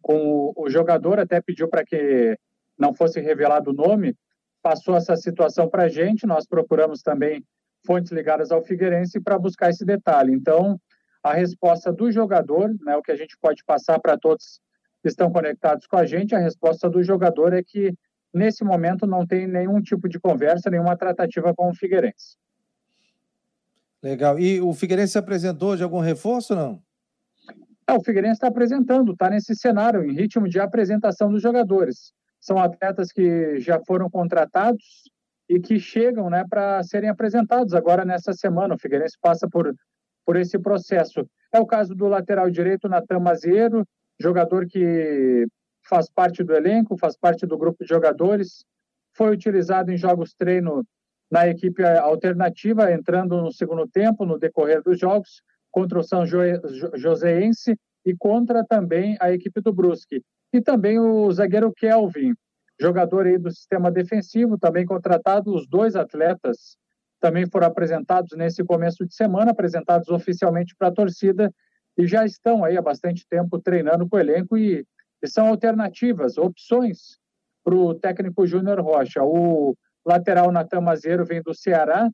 com 0.00 0.24
o, 0.24 0.52
o 0.56 0.70
jogador, 0.70 1.18
até 1.18 1.40
pediu 1.40 1.68
para 1.68 1.84
que 1.84 2.38
não 2.78 2.94
fosse 2.94 3.20
revelado 3.20 3.70
o 3.70 3.74
nome, 3.74 4.14
passou 4.62 4.94
essa 4.94 5.16
situação 5.16 5.68
para 5.68 5.82
a 5.82 5.88
gente, 5.88 6.28
nós 6.28 6.46
procuramos 6.46 7.02
também 7.02 7.44
fontes 7.84 8.12
ligadas 8.12 8.52
ao 8.52 8.62
Figueirense 8.62 9.20
para 9.20 9.36
buscar 9.36 9.70
esse 9.70 9.84
detalhe. 9.84 10.32
Então, 10.32 10.80
a 11.22 11.34
resposta 11.34 11.92
do 11.92 12.10
jogador, 12.10 12.74
né, 12.80 12.96
o 12.96 13.02
que 13.02 13.12
a 13.12 13.16
gente 13.16 13.36
pode 13.38 13.64
passar 13.64 14.00
para 14.00 14.18
todos 14.18 14.60
que 15.00 15.08
estão 15.08 15.30
conectados 15.30 15.86
com 15.86 15.96
a 15.96 16.04
gente, 16.04 16.34
a 16.34 16.38
resposta 16.38 16.88
do 16.88 17.02
jogador 17.02 17.52
é 17.52 17.62
que 17.62 17.94
nesse 18.32 18.64
momento 18.64 19.06
não 19.06 19.26
tem 19.26 19.46
nenhum 19.46 19.80
tipo 19.80 20.08
de 20.08 20.18
conversa, 20.18 20.70
nenhuma 20.70 20.96
tratativa 20.96 21.54
com 21.54 21.70
o 21.70 21.74
Figueirense. 21.74 22.36
Legal. 24.02 24.38
E 24.38 24.60
o 24.60 24.72
Figueirense 24.72 25.18
apresentou 25.18 25.76
de 25.76 25.82
algum 25.82 26.00
reforço 26.00 26.54
não? 26.54 26.82
É, 27.86 27.92
o 27.94 28.02
Figueirense 28.02 28.34
está 28.34 28.48
apresentando, 28.48 29.12
está 29.12 29.28
nesse 29.28 29.54
cenário, 29.54 30.04
em 30.04 30.14
ritmo 30.14 30.48
de 30.48 30.58
apresentação 30.58 31.30
dos 31.30 31.42
jogadores. 31.42 32.12
São 32.40 32.58
atletas 32.58 33.12
que 33.12 33.58
já 33.60 33.80
foram 33.84 34.08
contratados 34.08 35.02
e 35.48 35.60
que 35.60 35.78
chegam 35.78 36.30
né, 36.30 36.44
para 36.48 36.82
serem 36.82 37.10
apresentados 37.10 37.74
agora 37.74 38.04
nessa 38.04 38.32
semana. 38.32 38.74
O 38.74 38.78
Figueirense 38.78 39.16
passa 39.20 39.48
por 39.48 39.74
por 40.24 40.36
esse 40.36 40.58
processo. 40.58 41.26
É 41.52 41.60
o 41.60 41.66
caso 41.66 41.94
do 41.94 42.06
lateral 42.06 42.50
direito, 42.50 42.88
Natan 42.88 43.20
Mazeiro, 43.20 43.86
jogador 44.20 44.66
que 44.66 45.46
faz 45.88 46.08
parte 46.10 46.42
do 46.42 46.54
elenco, 46.54 46.96
faz 46.96 47.16
parte 47.16 47.46
do 47.46 47.58
grupo 47.58 47.82
de 47.82 47.88
jogadores, 47.88 48.64
foi 49.14 49.32
utilizado 49.32 49.90
em 49.90 49.96
jogos 49.96 50.32
treino 50.32 50.84
na 51.30 51.48
equipe 51.48 51.82
alternativa, 51.84 52.92
entrando 52.92 53.40
no 53.40 53.52
segundo 53.52 53.86
tempo, 53.86 54.24
no 54.24 54.38
decorrer 54.38 54.82
dos 54.82 54.98
jogos, 54.98 55.42
contra 55.70 55.98
o 55.98 56.02
São 56.02 56.24
Joséense 56.26 57.76
e 58.04 58.14
contra 58.14 58.64
também 58.64 59.16
a 59.20 59.32
equipe 59.32 59.60
do 59.60 59.72
Brusque. 59.72 60.22
E 60.52 60.60
também 60.60 60.98
o 60.98 61.32
zagueiro 61.32 61.72
Kelvin, 61.72 62.34
jogador 62.78 63.26
aí 63.26 63.38
do 63.38 63.50
sistema 63.50 63.90
defensivo, 63.90 64.58
também 64.58 64.84
contratado, 64.84 65.54
os 65.54 65.66
dois 65.66 65.96
atletas 65.96 66.76
também 67.22 67.46
foram 67.46 67.68
apresentados 67.68 68.36
nesse 68.36 68.64
começo 68.64 69.06
de 69.06 69.14
semana, 69.14 69.52
apresentados 69.52 70.08
oficialmente 70.08 70.74
para 70.76 70.88
a 70.88 70.92
torcida 70.92 71.54
e 71.96 72.04
já 72.04 72.26
estão 72.26 72.64
aí 72.64 72.76
há 72.76 72.82
bastante 72.82 73.24
tempo 73.28 73.60
treinando 73.60 74.08
com 74.08 74.16
o 74.16 74.18
elenco 74.18 74.58
e, 74.58 74.84
e 75.22 75.28
são 75.28 75.46
alternativas, 75.46 76.36
opções 76.36 77.18
para 77.62 77.76
o 77.76 77.94
técnico 77.94 78.44
Júnior 78.44 78.80
Rocha. 78.80 79.22
O 79.22 79.76
lateral 80.04 80.50
Natan 80.50 80.80
Mazeiro 80.80 81.24
vem 81.24 81.40
do 81.40 81.54
Ceará, 81.54 82.10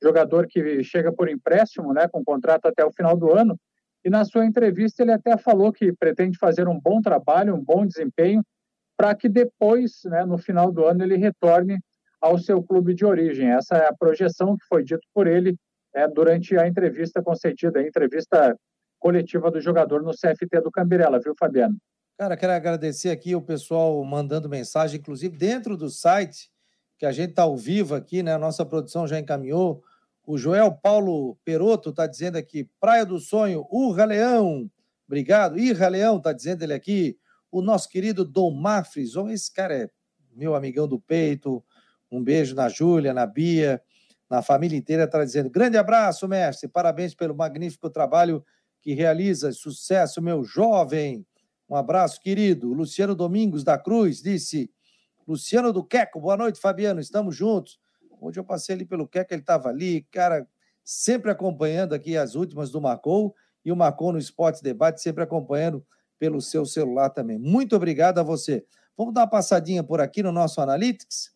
jogador 0.00 0.46
que 0.46 0.84
chega 0.84 1.12
por 1.12 1.28
empréstimo, 1.28 1.92
né, 1.92 2.06
com 2.06 2.24
contrato 2.24 2.66
até 2.66 2.84
o 2.84 2.92
final 2.92 3.16
do 3.16 3.32
ano, 3.36 3.58
e 4.04 4.10
na 4.10 4.24
sua 4.24 4.46
entrevista 4.46 5.02
ele 5.02 5.12
até 5.12 5.36
falou 5.36 5.72
que 5.72 5.92
pretende 5.92 6.38
fazer 6.38 6.68
um 6.68 6.78
bom 6.78 7.00
trabalho, 7.00 7.56
um 7.56 7.64
bom 7.64 7.84
desempenho, 7.84 8.44
para 8.96 9.12
que 9.12 9.28
depois, 9.28 10.02
né, 10.04 10.24
no 10.24 10.38
final 10.38 10.70
do 10.70 10.84
ano, 10.84 11.02
ele 11.02 11.16
retorne 11.16 11.80
ao 12.22 12.38
seu 12.38 12.62
clube 12.62 12.94
de 12.94 13.04
origem. 13.04 13.50
Essa 13.50 13.76
é 13.76 13.88
a 13.88 13.94
projeção 13.94 14.56
que 14.56 14.64
foi 14.66 14.84
dito 14.84 15.06
por 15.12 15.26
ele 15.26 15.56
é, 15.92 16.06
durante 16.06 16.56
a 16.56 16.68
entrevista 16.68 17.20
concedida, 17.20 17.80
a 17.80 17.86
entrevista 17.86 18.56
coletiva 19.00 19.50
do 19.50 19.60
jogador 19.60 20.02
no 20.02 20.12
CFT 20.12 20.60
do 20.62 20.70
Cambirela, 20.70 21.18
viu, 21.18 21.34
Fabiano? 21.36 21.76
Cara, 22.16 22.36
quero 22.36 22.52
agradecer 22.52 23.10
aqui 23.10 23.34
o 23.34 23.42
pessoal 23.42 24.02
mandando 24.04 24.48
mensagem, 24.48 25.00
inclusive 25.00 25.36
dentro 25.36 25.76
do 25.76 25.90
site, 25.90 26.48
que 26.96 27.04
a 27.04 27.10
gente 27.10 27.30
está 27.30 27.42
ao 27.42 27.56
vivo 27.56 27.96
aqui, 27.96 28.22
né? 28.22 28.32
A 28.32 28.38
nossa 28.38 28.64
produção 28.64 29.08
já 29.08 29.18
encaminhou. 29.18 29.82
O 30.24 30.38
Joel 30.38 30.70
Paulo 30.70 31.36
Peroto 31.44 31.90
está 31.90 32.06
dizendo 32.06 32.36
aqui, 32.36 32.70
Praia 32.78 33.04
do 33.04 33.18
Sonho, 33.18 33.66
Urra 33.68 34.04
Leão. 34.04 34.70
Obrigado. 35.08 35.58
Irra 35.58 35.88
Leão 35.88 36.18
está 36.18 36.32
dizendo 36.32 36.62
ele 36.62 36.72
aqui. 36.72 37.18
O 37.50 37.60
nosso 37.60 37.88
querido 37.88 38.24
Dom 38.24 38.62
Frison, 38.84 39.28
esse 39.28 39.52
cara 39.52 39.74
é 39.74 39.90
meu 40.32 40.54
amigão 40.54 40.86
do 40.86 41.00
peito, 41.00 41.62
Um 42.12 42.22
beijo 42.22 42.54
na 42.54 42.68
Júlia, 42.68 43.14
na 43.14 43.26
Bia, 43.26 43.82
na 44.28 44.42
família 44.42 44.76
inteira, 44.76 45.04
está 45.04 45.24
dizendo: 45.24 45.48
grande 45.48 45.78
abraço, 45.78 46.28
mestre, 46.28 46.68
parabéns 46.68 47.14
pelo 47.14 47.34
magnífico 47.34 47.88
trabalho 47.88 48.44
que 48.82 48.92
realiza. 48.92 49.50
Sucesso, 49.52 50.20
meu 50.20 50.44
jovem. 50.44 51.26
Um 51.68 51.74
abraço, 51.74 52.20
querido. 52.20 52.72
Luciano 52.74 53.14
Domingos 53.14 53.64
da 53.64 53.78
Cruz 53.78 54.20
disse: 54.20 54.70
Luciano 55.26 55.72
do 55.72 55.82
Queco, 55.82 56.20
boa 56.20 56.36
noite, 56.36 56.60
Fabiano, 56.60 57.00
estamos 57.00 57.34
juntos. 57.34 57.80
Hoje 58.20 58.38
eu 58.38 58.44
passei 58.44 58.74
ali 58.74 58.84
pelo 58.84 59.08
Queco, 59.08 59.32
ele 59.32 59.40
estava 59.40 59.70
ali, 59.70 60.02
cara, 60.10 60.46
sempre 60.84 61.30
acompanhando 61.30 61.94
aqui 61.94 62.16
as 62.16 62.34
últimas 62.34 62.70
do 62.70 62.80
Marcou 62.80 63.34
e 63.64 63.72
o 63.72 63.76
Marcou 63.76 64.12
no 64.12 64.18
Esportes 64.18 64.60
Debate, 64.60 65.00
sempre 65.00 65.24
acompanhando 65.24 65.84
pelo 66.18 66.40
seu 66.40 66.66
celular 66.66 67.10
também. 67.10 67.38
Muito 67.38 67.74
obrigado 67.74 68.18
a 68.18 68.22
você. 68.22 68.64
Vamos 68.96 69.14
dar 69.14 69.22
uma 69.22 69.30
passadinha 69.30 69.82
por 69.82 70.00
aqui 70.00 70.22
no 70.22 70.30
nosso 70.30 70.60
Analytics. 70.60 71.32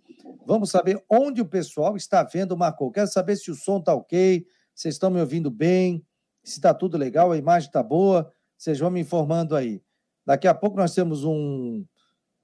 Vamos 0.47 0.71
saber 0.71 1.03
onde 1.11 1.41
o 1.41 1.47
pessoal 1.47 1.97
está 1.97 2.23
vendo 2.23 2.53
o 2.53 2.57
Marcou. 2.57 2.91
Quero 2.91 3.07
saber 3.07 3.37
se 3.37 3.51
o 3.51 3.55
som 3.55 3.79
está 3.79 3.95
ok, 3.95 4.47
vocês 4.75 4.95
estão 4.95 5.11
me 5.11 5.21
ouvindo 5.21 5.51
bem, 5.51 6.05
se 6.45 6.59
está 6.59 6.75
tudo 6.75 6.99
legal, 6.99 7.33
a 7.33 7.37
imagem 7.37 7.69
está 7.69 7.83
boa. 7.83 8.33
Vocês 8.57 8.79
vão 8.79 8.91
me 8.91 9.01
informando 9.01 9.57
aí. 9.57 9.83
Daqui 10.25 10.47
a 10.47 10.55
pouco 10.55 10.77
nós 10.77 10.95
temos 10.95 11.25
um, 11.25 11.85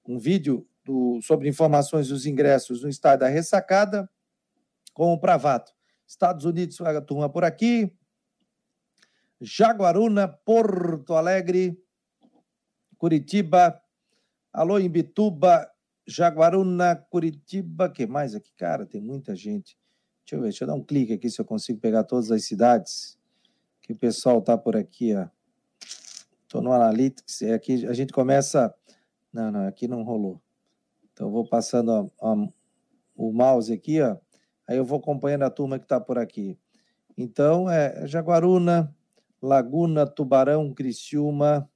um 0.07 0.19
vídeo 0.19 0.66
do, 0.85 1.21
sobre 1.23 1.49
informações 1.49 2.09
dos 2.09 2.26
ingressos 2.26 2.83
no 2.83 2.88
estádio 2.88 3.21
da 3.21 3.28
Ressacada 3.28 4.09
com 4.92 5.12
o 5.12 5.19
Pravato. 5.19 5.73
Estados 6.07 6.45
Unidos, 6.45 6.81
a 6.81 7.00
turma 7.00 7.28
por 7.28 7.45
aqui. 7.45 7.92
Jaguaruna, 9.40 10.28
Porto 10.28 11.14
Alegre, 11.14 11.76
Curitiba, 12.97 13.82
alô 14.53 14.79
Imbituba, 14.79 15.71
Jaguaruna, 16.07 16.97
Curitiba, 17.09 17.89
que 17.89 18.07
mais 18.07 18.35
aqui? 18.35 18.53
Cara, 18.57 18.85
tem 18.85 19.01
muita 19.01 19.35
gente. 19.35 19.79
Deixa 20.25 20.37
eu 20.37 20.41
ver, 20.41 20.49
deixa 20.49 20.65
eu 20.65 20.69
dar 20.69 20.75
um 20.75 20.85
clique 20.85 21.13
aqui 21.15 21.31
se 21.31 21.41
eu 21.41 21.45
consigo 21.45 21.81
pegar 21.81 22.05
todas 22.05 22.31
as 22.31 22.45
cidades 22.45 23.19
que 23.81 23.93
o 23.93 23.97
pessoal 23.97 24.43
tá 24.43 24.59
por 24.59 24.77
aqui, 24.77 25.15
ó. 25.15 25.27
Tô 26.49 26.61
no 26.61 26.71
Analytics, 26.71 27.43
é 27.43 27.55
aqui 27.55 27.87
a 27.87 27.95
gente 27.95 28.13
começa... 28.13 28.75
Não, 29.33 29.51
não, 29.51 29.67
aqui 29.67 29.89
não 29.89 30.03
rolou. 30.03 30.39
Então 31.13 31.29
eu 31.29 31.33
vou 31.33 31.49
passando 31.49 32.13
o 33.17 33.33
mouse 33.33 33.73
aqui, 33.73 34.03
ó. 34.03 34.19
Aí 34.69 34.77
eu 34.77 34.85
vou 34.85 34.99
acompanhando 34.99 35.45
a 35.45 35.51
turma 35.51 35.79
que 35.79 35.87
está 35.87 35.99
por 35.99 36.19
aqui. 36.19 36.59
Então, 37.17 37.69
é 37.69 38.07
Jaguaruna, 38.07 38.95
Laguna, 39.41 40.07
Tubarão, 40.07 40.73
Criciúma, 40.75 41.69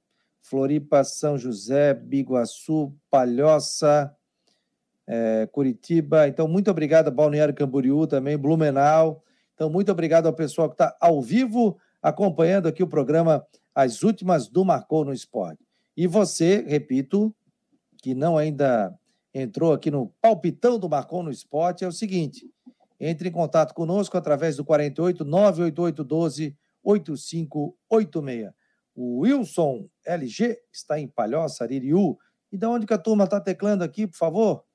Floripa, 0.49 1.03
São 1.03 1.37
José, 1.37 1.93
Biguaçu, 1.93 2.93
Palhoça, 3.09 4.15
é, 5.05 5.47
Curitiba. 5.51 6.27
Então, 6.27 6.47
muito 6.47 6.71
obrigado 6.71 7.11
Balneário 7.11 7.53
Camboriú 7.53 8.07
também, 8.07 8.37
Blumenau. 8.37 9.23
Então, 9.53 9.69
muito 9.69 9.91
obrigado 9.91 10.25
ao 10.27 10.33
pessoal 10.33 10.69
que 10.69 10.75
está 10.75 10.95
ao 11.01 11.21
vivo 11.21 11.77
acompanhando 12.01 12.67
aqui 12.67 12.81
o 12.81 12.87
programa 12.87 13.45
As 13.75 14.03
Últimas 14.03 14.47
do 14.47 14.63
Marcou 14.63 15.03
no 15.03 15.13
Esporte. 15.13 15.65
E 15.95 16.07
você, 16.07 16.63
repito, 16.67 17.35
que 18.01 18.13
não 18.13 18.37
ainda 18.37 18.97
entrou 19.33 19.73
aqui 19.73 19.91
no 19.91 20.13
palpitão 20.21 20.79
do 20.79 20.87
Marcou 20.87 21.23
no 21.23 21.31
Esporte, 21.31 21.83
é 21.83 21.87
o 21.87 21.91
seguinte: 21.91 22.49
entre 22.99 23.29
em 23.29 23.31
contato 23.31 23.73
conosco 23.73 24.17
através 24.17 24.55
do 24.55 24.63
48 24.63 25.25
988 25.25 26.03
12 26.03 26.57
8586. 26.83 28.51
O 28.97 29.19
Wilson 29.19 29.87
LG 30.03 30.59
está 30.73 30.99
em 30.99 31.07
Palhoça, 31.07 31.63
Aririú. 31.63 32.17
E 32.51 32.57
da 32.57 32.67
onde 32.67 32.87
que 32.87 32.93
a 32.95 32.97
turma 32.97 33.25
está 33.25 33.39
teclando 33.39 33.83
aqui, 33.83 34.07
por 34.07 34.17
favor? 34.17 34.65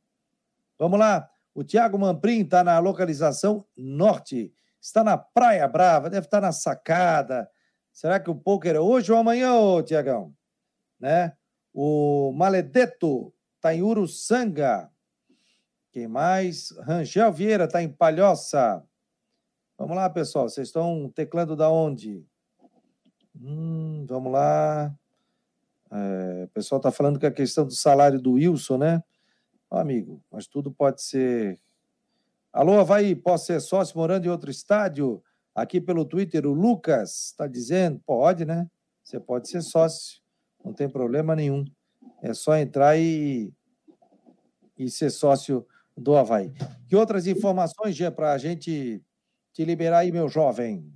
Vamos 0.79 0.97
lá. 0.97 1.29
O 1.53 1.65
Tiago 1.65 1.99
Mamprim 1.99 2.43
está 2.43 2.63
na 2.63 2.79
localização 2.79 3.67
norte. 3.77 4.55
Está 4.81 5.03
na 5.03 5.19
Praia 5.19 5.67
Brava, 5.67 6.09
deve 6.09 6.27
estar 6.27 6.41
na 6.41 6.53
sacada. 6.53 7.51
Será 7.93 8.21
que 8.21 8.31
o 8.31 8.35
pôquer 8.37 8.77
é 8.77 8.81
hoje 8.81 9.11
ou 9.11 9.19
amanhã, 9.19 9.55
ô 9.55 9.83
Tiagão? 9.83 10.33
Né? 11.01 11.37
O 11.75 12.33
Maledeto 12.33 13.35
está 13.57 13.75
em 13.75 13.83
Uruçanga. 13.83 14.89
Quem 15.91 16.07
mais? 16.07 16.71
Rangel 16.83 17.33
Vieira 17.33 17.65
está 17.65 17.83
em 17.83 17.89
Palhoça. 17.89 18.85
Vamos 19.77 19.97
lá, 19.97 20.09
pessoal. 20.09 20.49
Vocês 20.49 20.69
estão 20.69 21.11
teclando 21.13 21.57
da 21.57 21.69
onde? 21.69 22.25
Hum, 23.41 24.05
vamos 24.09 24.33
lá. 24.33 24.95
É, 25.91 26.45
o 26.45 26.49
pessoal 26.49 26.79
está 26.79 26.91
falando 26.91 27.19
que 27.19 27.27
a 27.27 27.31
questão 27.31 27.67
do 27.67 27.75
salário 27.75 28.21
do 28.21 28.33
Wilson, 28.33 28.79
né? 28.79 29.05
Ó, 29.71 29.79
amigo, 29.79 30.23
mas 30.31 30.47
tudo 30.47 30.71
pode 30.71 31.03
ser. 31.03 31.59
Alô, 32.53 32.79
Havaí, 32.79 33.15
posso 33.15 33.47
ser 33.47 33.61
sócio 33.61 33.97
morando 33.97 34.27
em 34.27 34.31
outro 34.31 34.51
estádio? 34.51 35.23
Aqui 35.55 35.81
pelo 35.81 36.05
Twitter, 36.05 36.47
o 36.47 36.53
Lucas 36.53 37.27
está 37.27 37.47
dizendo: 37.47 38.01
pode, 38.07 38.45
né? 38.45 38.69
Você 39.03 39.19
pode 39.19 39.49
ser 39.49 39.63
sócio, 39.63 40.21
não 40.65 40.73
tem 40.73 40.89
problema 40.89 41.35
nenhum. 41.35 41.65
É 42.23 42.33
só 42.33 42.57
entrar 42.57 42.99
e, 42.99 43.53
e 44.79 44.89
ser 44.89 45.11
sócio 45.11 45.67
do 45.97 46.17
Havaí. 46.17 46.53
Que 46.89 46.97
outras 46.97 47.27
informações, 47.27 47.97
Jean, 47.97 48.13
para 48.13 48.33
a 48.33 48.39
gente 48.39 49.03
te 49.53 49.65
liberar 49.65 49.99
aí, 49.99 50.13
meu 50.13 50.29
jovem? 50.29 50.91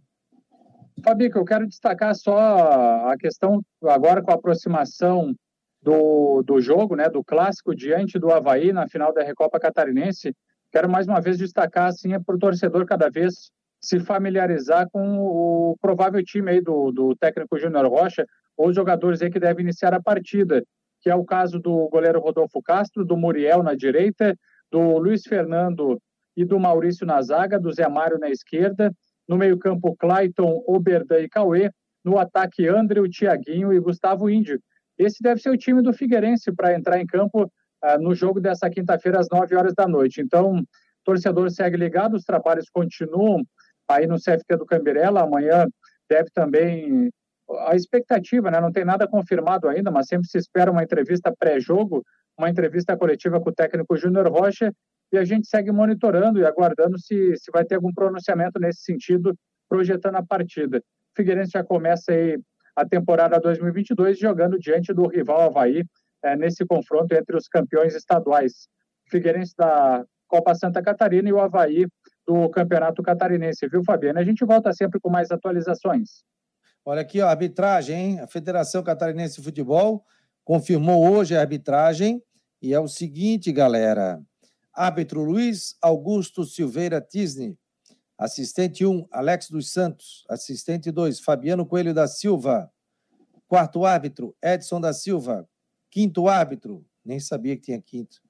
Fabico, 1.02 1.38
eu 1.38 1.44
quero 1.44 1.66
destacar 1.66 2.14
só 2.14 3.08
a 3.08 3.16
questão 3.18 3.60
agora 3.84 4.22
com 4.22 4.30
a 4.30 4.34
aproximação 4.34 5.34
do, 5.82 6.42
do 6.42 6.60
jogo, 6.60 6.96
né, 6.96 7.08
do 7.08 7.22
clássico 7.22 7.74
diante 7.74 8.18
do 8.18 8.30
Havaí 8.32 8.72
na 8.72 8.88
final 8.88 9.12
da 9.12 9.22
Recopa 9.22 9.60
Catarinense. 9.60 10.34
Quero 10.72 10.88
mais 10.88 11.06
uma 11.06 11.20
vez 11.20 11.38
destacar 11.38 11.88
assim 11.88 12.14
é 12.14 12.18
para 12.18 12.34
o 12.34 12.38
torcedor 12.38 12.86
cada 12.86 13.08
vez 13.08 13.50
se 13.80 14.00
familiarizar 14.00 14.88
com 14.90 15.18
o 15.18 15.76
provável 15.80 16.22
time 16.24 16.50
aí 16.50 16.60
do, 16.60 16.90
do 16.90 17.14
técnico 17.14 17.58
Júnior 17.58 17.86
Rocha 17.86 18.26
ou 18.56 18.68
os 18.68 18.74
jogadores 18.74 19.22
aí 19.22 19.30
que 19.30 19.38
devem 19.38 19.64
iniciar 19.64 19.94
a 19.94 20.02
partida, 20.02 20.62
que 21.00 21.10
é 21.10 21.14
o 21.14 21.24
caso 21.24 21.60
do 21.60 21.88
goleiro 21.88 22.20
Rodolfo 22.20 22.60
Castro, 22.62 23.04
do 23.04 23.16
Muriel 23.16 23.62
na 23.62 23.74
direita, 23.74 24.34
do 24.72 24.98
Luiz 24.98 25.22
Fernando 25.22 26.00
e 26.36 26.44
do 26.44 26.58
Maurício 26.58 27.06
na 27.06 27.20
zaga, 27.22 27.60
do 27.60 27.72
Zé 27.72 27.88
Mário 27.88 28.18
na 28.18 28.30
esquerda, 28.30 28.90
no 29.28 29.36
meio-campo, 29.36 29.96
Clayton, 29.96 30.62
Oberdan 30.66 31.20
e 31.20 31.28
Cauê. 31.28 31.70
No 32.04 32.18
ataque, 32.18 32.68
André, 32.68 33.00
o 33.00 33.08
Tiaguinho 33.08 33.72
e 33.72 33.80
Gustavo 33.80 34.30
Índio. 34.30 34.60
Esse 34.98 35.22
deve 35.22 35.40
ser 35.40 35.50
o 35.50 35.56
time 35.56 35.82
do 35.82 35.92
Figueirense 35.92 36.52
para 36.52 36.74
entrar 36.74 37.00
em 37.00 37.06
campo 37.06 37.44
uh, 37.44 38.00
no 38.00 38.14
jogo 38.14 38.40
dessa 38.40 38.70
quinta-feira, 38.70 39.18
às 39.18 39.26
9 39.30 39.54
horas 39.56 39.74
da 39.74 39.86
noite. 39.88 40.20
Então, 40.20 40.62
torcedor 41.04 41.50
segue 41.50 41.76
ligado, 41.76 42.14
os 42.14 42.24
trabalhos 42.24 42.70
continuam 42.70 43.42
aí 43.88 44.06
no 44.06 44.16
CFT 44.16 44.56
do 44.56 44.66
Cambirela. 44.66 45.22
Amanhã 45.22 45.66
deve 46.08 46.30
também. 46.32 47.10
A 47.68 47.76
expectativa, 47.76 48.50
né? 48.50 48.60
Não 48.60 48.72
tem 48.72 48.84
nada 48.84 49.06
confirmado 49.06 49.68
ainda, 49.68 49.88
mas 49.88 50.08
sempre 50.08 50.26
se 50.26 50.36
espera 50.36 50.70
uma 50.70 50.82
entrevista 50.82 51.32
pré-jogo, 51.38 52.02
uma 52.36 52.50
entrevista 52.50 52.96
coletiva 52.96 53.40
com 53.40 53.50
o 53.50 53.54
técnico 53.54 53.96
Júnior 53.96 54.28
Rocha 54.28 54.72
e 55.12 55.18
a 55.18 55.24
gente 55.24 55.46
segue 55.46 55.70
monitorando 55.70 56.38
e 56.38 56.44
aguardando 56.44 56.98
se, 56.98 57.36
se 57.36 57.50
vai 57.52 57.64
ter 57.64 57.76
algum 57.76 57.92
pronunciamento 57.92 58.58
nesse 58.58 58.82
sentido, 58.82 59.36
projetando 59.68 60.16
a 60.16 60.22
partida. 60.24 60.78
O 60.78 60.82
Figueirense 61.16 61.52
já 61.52 61.64
começa 61.64 62.12
aí 62.12 62.38
a 62.74 62.84
temporada 62.84 63.40
2022 63.40 64.18
jogando 64.18 64.58
diante 64.58 64.92
do 64.92 65.06
rival 65.06 65.40
Havaí 65.42 65.84
é, 66.22 66.36
nesse 66.36 66.66
confronto 66.66 67.14
entre 67.14 67.36
os 67.36 67.48
campeões 67.48 67.94
estaduais. 67.94 68.68
O 69.06 69.10
Figueirense 69.10 69.54
da 69.56 70.04
Copa 70.28 70.54
Santa 70.54 70.82
Catarina 70.82 71.28
e 71.28 71.32
o 71.32 71.40
Havaí 71.40 71.86
do 72.26 72.50
Campeonato 72.50 73.02
Catarinense, 73.02 73.68
viu, 73.68 73.84
Fabiano? 73.84 74.18
A 74.18 74.24
gente 74.24 74.44
volta 74.44 74.72
sempre 74.72 74.98
com 74.98 75.08
mais 75.08 75.30
atualizações. 75.30 76.24
Olha 76.84 77.00
aqui, 77.00 77.20
a 77.20 77.30
arbitragem, 77.30 77.96
hein? 77.96 78.20
A 78.20 78.26
Federação 78.26 78.82
Catarinense 78.82 79.36
de 79.36 79.42
Futebol 79.42 80.04
confirmou 80.44 81.08
hoje 81.08 81.36
a 81.36 81.40
arbitragem 81.40 82.22
e 82.60 82.74
é 82.74 82.80
o 82.80 82.88
seguinte, 82.88 83.52
galera. 83.52 84.20
Árbitro 84.76 85.24
Luiz 85.24 85.74
Augusto 85.80 86.44
Silveira 86.44 87.00
Tisne. 87.00 87.58
Assistente 88.18 88.84
1, 88.84 89.08
Alex 89.10 89.48
dos 89.48 89.72
Santos. 89.72 90.26
Assistente 90.28 90.90
2, 90.90 91.18
Fabiano 91.20 91.64
Coelho 91.64 91.94
da 91.94 92.06
Silva. 92.06 92.70
Quarto 93.48 93.86
árbitro, 93.86 94.36
Edson 94.42 94.78
da 94.78 94.92
Silva. 94.92 95.48
Quinto 95.90 96.28
árbitro, 96.28 96.84
nem 97.02 97.18
sabia 97.18 97.56
que 97.56 97.62
tinha 97.62 97.80
quinto. 97.80 98.20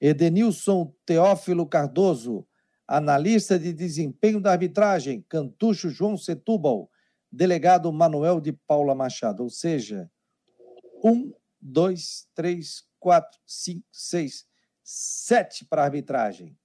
Edenilson 0.00 0.92
Teófilo 1.06 1.64
Cardoso. 1.64 2.44
Analista 2.88 3.56
de 3.56 3.72
desempenho 3.72 4.40
da 4.40 4.50
arbitragem, 4.50 5.24
Cantucho 5.28 5.88
João 5.88 6.16
Setúbal. 6.16 6.90
Delegado 7.30 7.92
Manuel 7.92 8.40
de 8.40 8.52
Paula 8.52 8.92
Machado. 8.92 9.44
Ou 9.44 9.50
seja, 9.50 10.10
um, 11.04 11.32
dois, 11.60 12.26
três, 12.34 12.84
quatro, 12.98 13.38
cinco, 13.46 13.86
seis, 13.92 14.46
sete 14.86 15.64
para 15.64 15.82
arbitragem. 15.82 16.56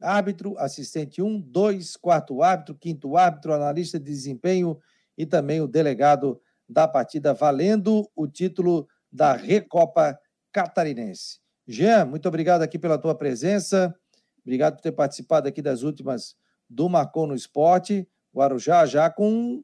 Árbitro, 0.00 0.56
assistente 0.58 1.20
um, 1.20 1.38
dois, 1.38 1.94
quarto 1.94 2.42
árbitro, 2.42 2.74
quinto 2.74 3.18
árbitro, 3.18 3.52
analista 3.52 3.98
de 3.98 4.06
desempenho 4.06 4.78
e 5.16 5.26
também 5.26 5.60
o 5.60 5.68
delegado 5.68 6.40
da 6.66 6.88
partida, 6.88 7.34
valendo 7.34 8.10
o 8.16 8.26
título 8.26 8.88
da 9.12 9.34
Recopa 9.34 10.18
Catarinense. 10.50 11.38
Jean, 11.68 12.06
muito 12.06 12.26
obrigado 12.26 12.62
aqui 12.62 12.78
pela 12.78 12.96
tua 12.98 13.14
presença. 13.14 13.94
Obrigado 14.40 14.76
por 14.76 14.82
ter 14.82 14.92
participado 14.92 15.46
aqui 15.46 15.60
das 15.60 15.82
últimas 15.82 16.34
do 16.68 16.88
Marcou 16.88 17.26
no 17.26 17.34
Esporte. 17.34 18.08
Guarujá 18.34 18.86
já 18.86 19.10
com 19.10 19.62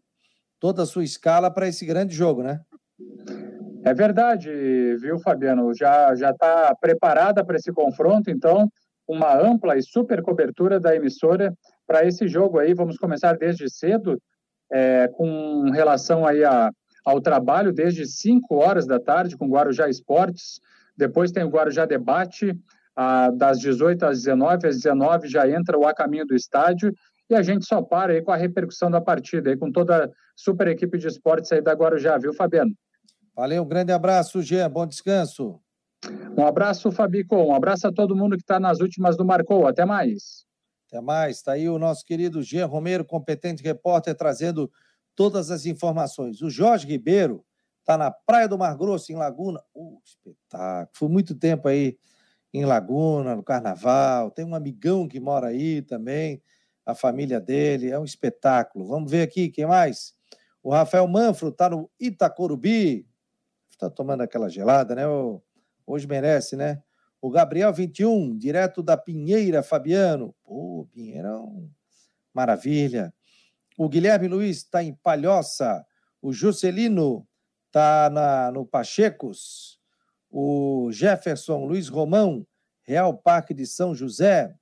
toda 0.61 0.83
a 0.83 0.87
sua 0.87 1.05
escala 1.05 1.51
para 1.51 1.67
esse 1.67 1.87
grande 1.87 2.15
jogo, 2.15 2.43
né? 2.43 2.61
É 3.85 3.93
verdade, 3.93 4.49
viu, 4.97 5.19
Fabiano? 5.19 5.75
Já 5.75 6.15
já 6.15 6.31
está 6.31 6.75
preparada 6.81 7.45
para 7.45 7.57
esse 7.57 7.73
confronto, 7.73 8.31
então 8.31 8.69
uma 9.09 9.37
ampla 9.37 9.77
e 9.77 9.83
super 9.83 10.23
cobertura 10.23 10.79
da 10.79 10.95
emissora 10.95 11.53
para 11.87 12.05
esse 12.07 12.29
jogo 12.29 12.59
aí. 12.59 12.75
Vamos 12.75 12.97
começar 12.97 13.37
desde 13.37 13.69
cedo, 13.69 14.21
é, 14.71 15.09
com 15.09 15.69
relação 15.71 16.25
aí 16.25 16.45
a, 16.45 16.71
ao 17.05 17.21
trabalho, 17.21 17.73
desde 17.73 18.07
5 18.07 18.55
horas 18.55 18.87
da 18.87 19.01
tarde, 19.01 19.37
com 19.37 19.51
Guarujá 19.51 19.89
Esportes. 19.89 20.61
Depois 20.97 21.33
tem 21.33 21.43
o 21.43 21.51
Guarujá 21.51 21.85
Debate, 21.85 22.57
a, 22.95 23.31
das 23.31 23.59
18 23.59 24.07
às 24.07 24.19
19, 24.19 24.69
às 24.69 24.77
19 24.77 25.29
já 25.29 25.49
entra 25.49 25.77
o 25.77 25.87
A 25.87 25.93
Caminho 25.93 26.27
do 26.27 26.37
Estádio, 26.37 26.93
e 27.29 27.35
a 27.35 27.43
gente 27.43 27.67
só 27.67 27.83
para 27.83 28.13
aí 28.13 28.23
com 28.23 28.31
a 28.31 28.37
repercussão 28.37 28.91
da 28.91 29.01
partida, 29.01 29.51
aí 29.51 29.57
com 29.57 29.73
toda 29.73 30.05
a 30.05 30.09
super 30.37 30.69
equipe 30.69 30.99
de 30.99 31.09
esportes 31.09 31.51
aí 31.51 31.61
da 31.61 31.73
Guarujá, 31.73 32.17
viu, 32.19 32.33
Fabiano? 32.33 32.73
Valeu, 33.35 33.63
um 33.63 33.69
grande 33.69 33.93
abraço, 33.93 34.43
Jean, 34.43 34.71
bom 34.71 34.87
descanso. 34.87 35.59
Um 36.37 36.45
abraço, 36.45 36.91
Fabico. 36.91 37.37
Um 37.37 37.55
abraço 37.55 37.87
a 37.87 37.93
todo 37.93 38.17
mundo 38.17 38.37
que 38.37 38.43
está 38.43 38.59
nas 38.59 38.81
últimas 38.81 39.17
do 39.17 39.25
Marcou. 39.25 39.67
Até 39.67 39.85
mais. 39.85 40.45
Até 40.89 41.01
mais. 41.01 41.37
Está 41.37 41.53
aí 41.53 41.69
o 41.69 41.79
nosso 41.79 42.05
querido 42.05 42.43
Jean 42.43 42.67
Romero, 42.67 43.05
competente 43.05 43.63
repórter, 43.63 44.15
trazendo 44.15 44.71
todas 45.15 45.51
as 45.51 45.65
informações. 45.65 46.43
O 46.43 46.51
Jorge 46.51 46.87
Ribeiro 46.87 47.45
está 47.81 47.97
na 47.97 48.11
Praia 48.11 48.49
do 48.49 48.59
Mar 48.59 48.77
Grosso, 48.77 49.13
em 49.13 49.17
Laguna. 49.17 49.63
Uh, 49.75 49.99
espetáculo. 50.05 50.91
Foi 50.93 51.09
muito 51.09 51.35
tempo 51.35 51.69
aí 51.69 51.97
em 52.53 52.65
Laguna, 52.65 53.35
no 53.35 53.43
Carnaval. 53.43 54.31
Tem 54.31 54.45
um 54.45 54.55
amigão 54.55 55.09
que 55.09 55.19
mora 55.19 55.49
aí 55.49 55.81
também, 55.81 56.43
a 56.85 56.95
família 56.95 57.41
dele. 57.41 57.91
É 57.91 57.99
um 57.99 58.05
espetáculo. 58.05 58.87
Vamos 58.87 59.11
ver 59.11 59.23
aqui, 59.23 59.49
quem 59.49 59.67
mais? 59.67 60.15
O 60.63 60.71
Rafael 60.71 61.09
Manfro 61.09 61.49
está 61.49 61.71
no 61.71 61.91
Itacorubi. 61.99 63.07
Está 63.83 63.91
tomando 63.91 64.21
aquela 64.21 64.49
gelada, 64.49 64.95
né? 64.95 65.03
Hoje 65.85 66.07
merece, 66.07 66.55
né? 66.55 66.81
O 67.21 67.29
Gabriel 67.29 67.73
21, 67.73 68.39
direto 68.39 68.81
da 68.81 68.97
Pinheira, 68.97 69.61
Fabiano. 69.61 70.33
Pô, 70.45 70.89
Pinheirão, 70.93 71.69
maravilha. 72.33 73.13
O 73.77 73.89
Guilherme 73.89 74.29
Luiz 74.29 74.59
está 74.59 74.85
em 74.85 74.95
Palhoça. 74.95 75.85
O 76.21 76.33
Juscelino 76.33 77.27
está 77.67 78.53
no 78.55 78.65
Pachecos. 78.65 79.81
O 80.31 80.91
Jefferson 80.93 81.65
Luiz 81.65 81.89
Romão, 81.89 82.47
Real 82.85 83.19
Parque 83.19 83.53
de 83.53 83.67
São 83.67 83.97
José. 83.97 84.55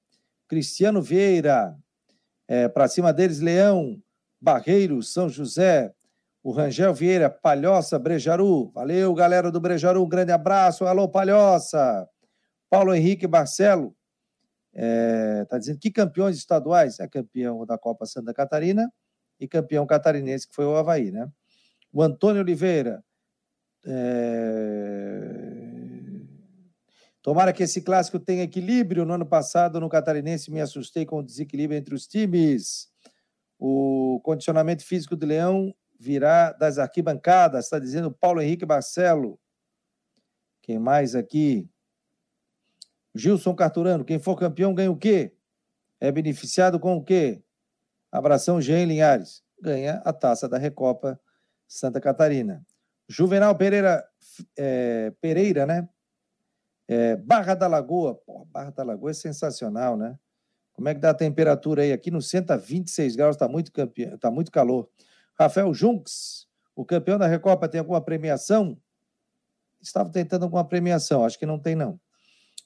Cristiano 0.49 1.03
Vieira, 1.03 1.79
é, 2.49 2.69
para 2.69 2.89
cima 2.89 3.13
deles, 3.13 3.39
Leão, 3.41 4.03
Barreiro, 4.41 5.03
São 5.03 5.29
José. 5.29 5.95
O 6.43 6.53
Rangel 6.53 6.95
Vieira, 6.95 7.29
Palhoça, 7.29 7.99
Brejaru. 7.99 8.71
Valeu, 8.71 9.13
galera 9.13 9.53
do 9.53 9.61
Brejaru. 9.61 10.03
Um 10.03 10.09
grande 10.09 10.33
abraço. 10.33 10.87
Alô, 10.87 11.07
Palhoça. 11.07 12.09
Paulo 12.71 12.95
Henrique 12.95 13.29
Marcelo. 13.29 13.95
Está 14.73 15.57
é, 15.57 15.59
dizendo 15.59 15.79
que 15.79 15.91
campeões 15.91 16.37
estaduais? 16.37 16.99
É 16.99 17.07
campeão 17.07 17.67
da 17.67 17.77
Copa 17.77 18.07
Santa 18.07 18.33
Catarina 18.33 18.91
e 19.39 19.47
campeão 19.47 19.87
catarinense, 19.87 20.49
que 20.49 20.55
foi 20.55 20.65
o 20.65 20.77
Havaí, 20.77 21.11
né? 21.11 21.29
O 21.93 22.03
Antônio 22.03 22.41
Oliveira. 22.41 23.05
É... 23.85 25.51
Tomara 27.23 27.53
que 27.53 27.63
esse 27.63 27.83
clássico 27.83 28.19
tenha 28.19 28.45
equilíbrio. 28.45 29.05
No 29.05 29.13
ano 29.13 29.27
passado, 29.27 29.79
no 29.79 29.91
Catarinense, 29.91 30.51
me 30.51 30.61
assustei 30.61 31.05
com 31.05 31.19
o 31.19 31.23
desequilíbrio 31.23 31.79
entre 31.79 31.95
os 31.95 32.07
times. 32.07 32.89
O 33.59 34.21
condicionamento 34.23 34.85
físico 34.87 35.15
do 35.15 35.27
Leão 35.27 35.75
virá 36.01 36.51
das 36.53 36.79
arquibancadas, 36.79 37.67
está 37.67 37.79
dizendo 37.79 38.11
Paulo 38.11 38.41
Henrique 38.41 38.65
Barcelo. 38.65 39.39
Quem 40.63 40.79
mais 40.79 41.15
aqui? 41.15 41.69
Gilson 43.15 43.55
Carturano, 43.55 44.03
quem 44.03 44.19
for 44.19 44.35
campeão 44.35 44.73
ganha 44.73 44.91
o 44.91 44.97
quê? 44.97 45.35
É 46.01 46.11
beneficiado 46.11 46.81
com 46.81 46.97
o 46.97 47.05
quê? 47.05 47.43
Abração 48.11 48.63
Jean 48.63 48.87
Linhares, 48.87 49.45
ganha 49.61 50.01
a 50.03 50.11
taça 50.11 50.49
da 50.49 50.57
Recopa 50.57 51.21
Santa 51.69 52.01
Catarina. 52.01 52.65
Juvenal 53.07 53.55
Pereira, 53.55 54.03
é, 54.57 55.13
Pereira, 55.21 55.67
né? 55.67 55.87
É, 56.89 57.15
Barra 57.15 57.55
da 57.55 57.67
Lagoa, 57.67 58.15
Pô, 58.15 58.47
Barra 58.47 58.71
da 58.71 58.83
Lagoa 58.83 59.11
é 59.11 59.15
sensacional, 59.15 59.99
né? 59.99 60.19
Como 60.73 60.89
é 60.89 60.95
que 60.95 61.01
dá 61.01 61.11
a 61.11 61.15
temperatura 61.15 61.83
aí? 61.83 61.93
Aqui 61.93 62.11
no 62.11 62.23
centro 62.23 62.59
26 62.59 63.17
graus, 63.17 63.37
está 63.37 63.47
muito, 63.47 63.71
campe... 63.71 64.17
tá 64.17 64.31
muito 64.31 64.51
calor. 64.51 64.89
Rafael 65.41 65.73
Junks, 65.73 66.47
o 66.77 66.85
campeão 66.85 67.17
da 67.17 67.27
Recopa, 67.27 67.67
tem 67.67 67.79
alguma 67.79 68.03
premiação? 68.03 68.79
Estava 69.81 70.11
tentando 70.11 70.43
alguma 70.43 70.69
premiação, 70.69 71.25
acho 71.25 71.39
que 71.39 71.47
não 71.47 71.59
tem, 71.59 71.75
não. 71.75 71.99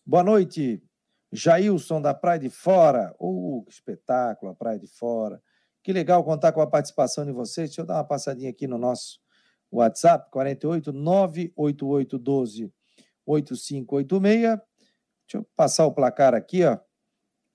Boa 0.05 0.25
noite, 0.25 0.83
Jailson 1.31 2.03
da 2.03 2.13
Praia 2.13 2.41
de 2.41 2.51
Fora. 2.51 3.15
Uh, 3.21 3.63
que 3.65 3.73
espetáculo, 3.73 4.51
a 4.51 4.57
Praia 4.57 4.77
de 4.77 4.89
Fora. 4.89 5.41
Que 5.85 5.93
legal 5.93 6.25
contar 6.25 6.51
com 6.51 6.61
a 6.61 6.67
participação 6.67 7.25
de 7.25 7.31
vocês. 7.31 7.71
Deixa 7.71 7.83
eu 7.83 7.87
dar 7.87 7.95
uma 7.95 8.05
passadinha 8.05 8.51
aqui 8.51 8.67
no 8.67 8.77
nosso 8.77 9.21
WhatsApp, 9.71 10.29
48 10.33 10.93
988 10.93 12.19
12 12.19 12.73
8586. 13.25 14.41
Deixa 14.41 14.59
eu 15.35 15.47
passar 15.55 15.87
o 15.87 15.93
placar 15.93 16.35
aqui, 16.35 16.65
ó. 16.65 16.77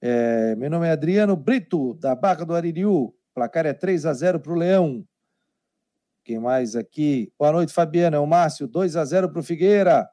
É, 0.02 0.56
meu 0.56 0.70
nome 0.70 0.88
é 0.88 0.92
Adriano 0.92 1.36
Brito, 1.36 1.94
da 1.96 2.16
Barra 2.16 2.46
do 2.46 2.56
Aririu. 2.56 3.19
Placar 3.40 3.66
é 3.66 3.72
3 3.74 4.06
a 4.06 4.12
0 4.12 4.42
para 4.42 4.52
o 4.52 4.56
Leão. 4.56 5.08
Quem 6.26 6.40
mais 6.40 6.76
aqui? 6.76 7.32
Boa 7.40 7.54
noite, 7.54 7.72
Fabiana. 7.72 8.18
É 8.18 8.20
o 8.20 8.28
Márcio, 8.28 8.68
2 8.68 8.98
a 8.98 9.06
0 9.06 9.30
para 9.30 9.40
o 9.40 9.44
Figueira. 9.44 10.10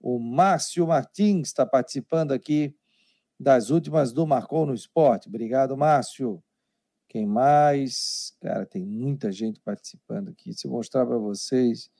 O 0.00 0.18
Márcio 0.18 0.86
Martins 0.86 1.48
está 1.48 1.66
participando 1.66 2.32
aqui 2.32 2.74
das 3.38 3.68
últimas 3.68 4.14
do 4.14 4.26
Marcou 4.26 4.64
no 4.64 4.72
Esporte. 4.72 5.28
Obrigado, 5.28 5.76
Márcio. 5.76 6.42
Quem 7.06 7.26
mais? 7.26 8.34
Cara, 8.40 8.64
tem 8.64 8.82
muita 8.82 9.30
gente 9.30 9.60
participando 9.60 10.30
aqui. 10.30 10.54
Se 10.54 10.66
eu 10.66 10.70
mostrar 10.70 11.04
para 11.04 11.18
vocês, 11.18 11.90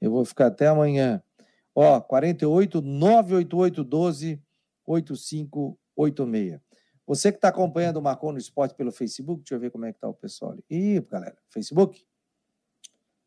eu 0.00 0.12
vou 0.12 0.24
ficar 0.24 0.46
até 0.46 0.68
amanhã. 0.68 1.20
Ó, 1.74 2.00
48 2.00 2.80
988 2.80 3.82
12 3.82 4.40
8586. 4.86 6.60
Você 7.10 7.32
que 7.32 7.38
está 7.38 7.48
acompanhando 7.48 7.96
o 7.96 8.02
Marcou 8.02 8.30
no 8.30 8.38
Esporte 8.38 8.72
pelo 8.72 8.92
Facebook, 8.92 9.40
deixa 9.40 9.56
eu 9.56 9.58
ver 9.58 9.72
como 9.72 9.84
é 9.84 9.90
que 9.90 9.96
está 9.96 10.06
o 10.06 10.14
pessoal 10.14 10.52
ali. 10.52 10.64
Ih, 10.70 11.00
galera, 11.00 11.36
Facebook? 11.48 12.06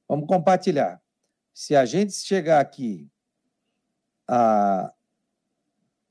Vamos 0.07 0.25
compartilhar. 0.25 1.03
Se 1.53 1.75
a 1.75 1.83
gente 1.83 2.13
chegar 2.13 2.61
aqui 2.61 3.11
a 4.25 4.89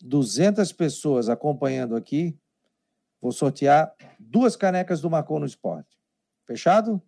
200 0.03 0.71
pessoas 0.75 1.31
acompanhando 1.31 1.97
aqui, 1.97 2.39
vou 3.19 3.33
sortear 3.33 3.97
duas 4.21 4.55
canecas 4.55 5.01
do 5.01 5.09
Marcou 5.09 5.41
no 5.41 5.47
Esporte. 5.47 5.99
Fechado? 6.45 7.01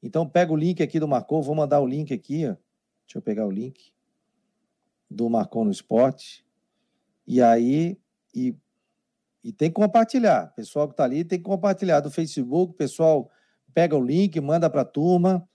Então 0.00 0.24
pega 0.24 0.52
o 0.52 0.56
link 0.56 0.80
aqui 0.84 1.00
do 1.00 1.08
Marcou, 1.08 1.42
vou 1.42 1.56
mandar 1.56 1.80
o 1.80 1.86
link 1.88 2.14
aqui, 2.14 2.46
ó. 2.46 2.54
Deixa 3.04 3.18
eu 3.18 3.22
pegar 3.22 3.44
o 3.44 3.50
link 3.50 3.92
do 5.10 5.28
Marcou 5.28 5.64
no 5.64 5.72
Esporte. 5.72 6.46
E 7.26 7.42
aí 7.42 7.98
e, 8.32 8.56
e 9.42 9.52
tem 9.52 9.68
que 9.68 9.74
compartilhar. 9.74 10.52
Pessoal 10.54 10.86
que 10.86 10.94
está 10.94 11.04
ali 11.04 11.24
tem 11.24 11.38
que 11.38 11.44
compartilhar 11.44 12.00
do 12.00 12.10
Facebook, 12.10 12.74
pessoal 12.74 13.30
pega 13.74 13.96
o 13.96 14.04
link, 14.04 14.40
manda 14.40 14.68
para 14.68 14.82
a 14.82 14.84
turma 14.84 15.48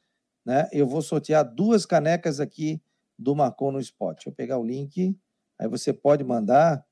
né? 0.48 0.70
Eu 0.72 0.88
vou 0.88 1.02
sortear 1.02 1.44
duas 1.44 1.86
canecas 1.86 2.40
aqui 2.40 2.82
do 3.20 3.36
Marcou 3.36 3.70
no 3.70 3.82
Spot. 3.82 4.26
Eu 4.26 4.32
pegar 4.32 4.58
o 4.58 4.64
link. 4.64 5.14
Aí 5.60 5.68
você 5.68 5.92
pode 5.92 6.24
mandar 6.24 6.86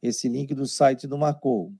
esse 0.00 0.28
link 0.28 0.54
do 0.54 0.64
site 0.64 1.08
do 1.08 1.18
Marcou. 1.18 1.74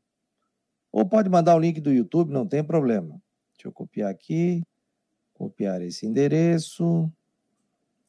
Ou 0.91 1.09
pode 1.09 1.29
mandar 1.29 1.55
o 1.55 1.61
link 1.61 1.81
do 1.81 1.93
YouTube, 1.93 2.33
não 2.33 2.45
tem 2.45 2.65
problema. 2.65 3.23
Deixa 3.53 3.69
eu 3.69 3.73
copiar 3.73 4.11
aqui. 4.11 4.61
Copiar 5.33 5.81
esse 5.83 6.05
endereço. 6.05 7.09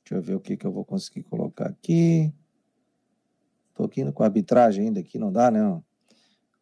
Deixa 0.04 0.16
eu 0.16 0.22
ver 0.24 0.34
o 0.34 0.40
que, 0.40 0.58
que 0.58 0.66
eu 0.66 0.72
vou 0.72 0.84
conseguir 0.84 1.22
colocar 1.22 1.68
aqui. 1.68 2.34
Estou 3.70 3.86
aqui 3.86 4.12
com 4.12 4.24
arbitragem 4.24 4.88
ainda, 4.88 5.00
aqui 5.00 5.20
não 5.20 5.32
dá, 5.32 5.52
não. 5.52 5.86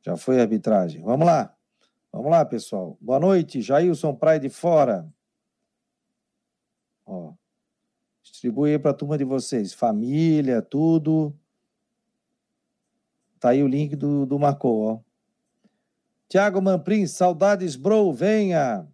Já 0.10 0.18
foi 0.18 0.40
a 0.40 0.42
arbitragem. 0.42 1.04
Vamos 1.04 1.24
lá. 1.24 1.56
Vamos 2.12 2.32
lá, 2.32 2.44
pessoal. 2.44 2.98
Boa 3.00 3.20
noite, 3.20 3.62
Jailson 3.62 4.16
Praia 4.16 4.40
de 4.40 4.50
Fora. 4.50 5.08
Ó, 7.06 7.34
distribui 8.24 8.72
aí 8.72 8.80
para 8.80 8.90
a 8.90 8.94
turma 8.96 9.20
de 9.20 9.24
vocês, 9.24 9.72
família, 9.72 10.64
tudo. 10.64 11.32
Tá 13.40 13.50
aí 13.50 13.62
o 13.62 13.68
link 13.68 13.96
do, 13.96 14.26
do 14.26 14.40
ó. 14.64 15.00
Tiago 16.28 16.60
Mamprim, 16.60 17.06
saudades, 17.06 17.76
bro, 17.76 18.12
venha. 18.12 18.88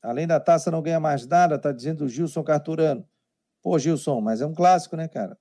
Além 0.00 0.26
da 0.26 0.40
taça, 0.40 0.70
não 0.70 0.80
ganha 0.80 0.98
mais 0.98 1.26
nada, 1.26 1.58
tá 1.58 1.72
dizendo 1.72 2.06
o 2.06 2.08
Gilson 2.08 2.42
Carturano. 2.42 3.06
Pô, 3.60 3.78
Gilson, 3.78 4.22
mas 4.22 4.40
é 4.40 4.46
um 4.46 4.54
clássico, 4.54 4.96
né, 4.96 5.08
cara? 5.08 5.38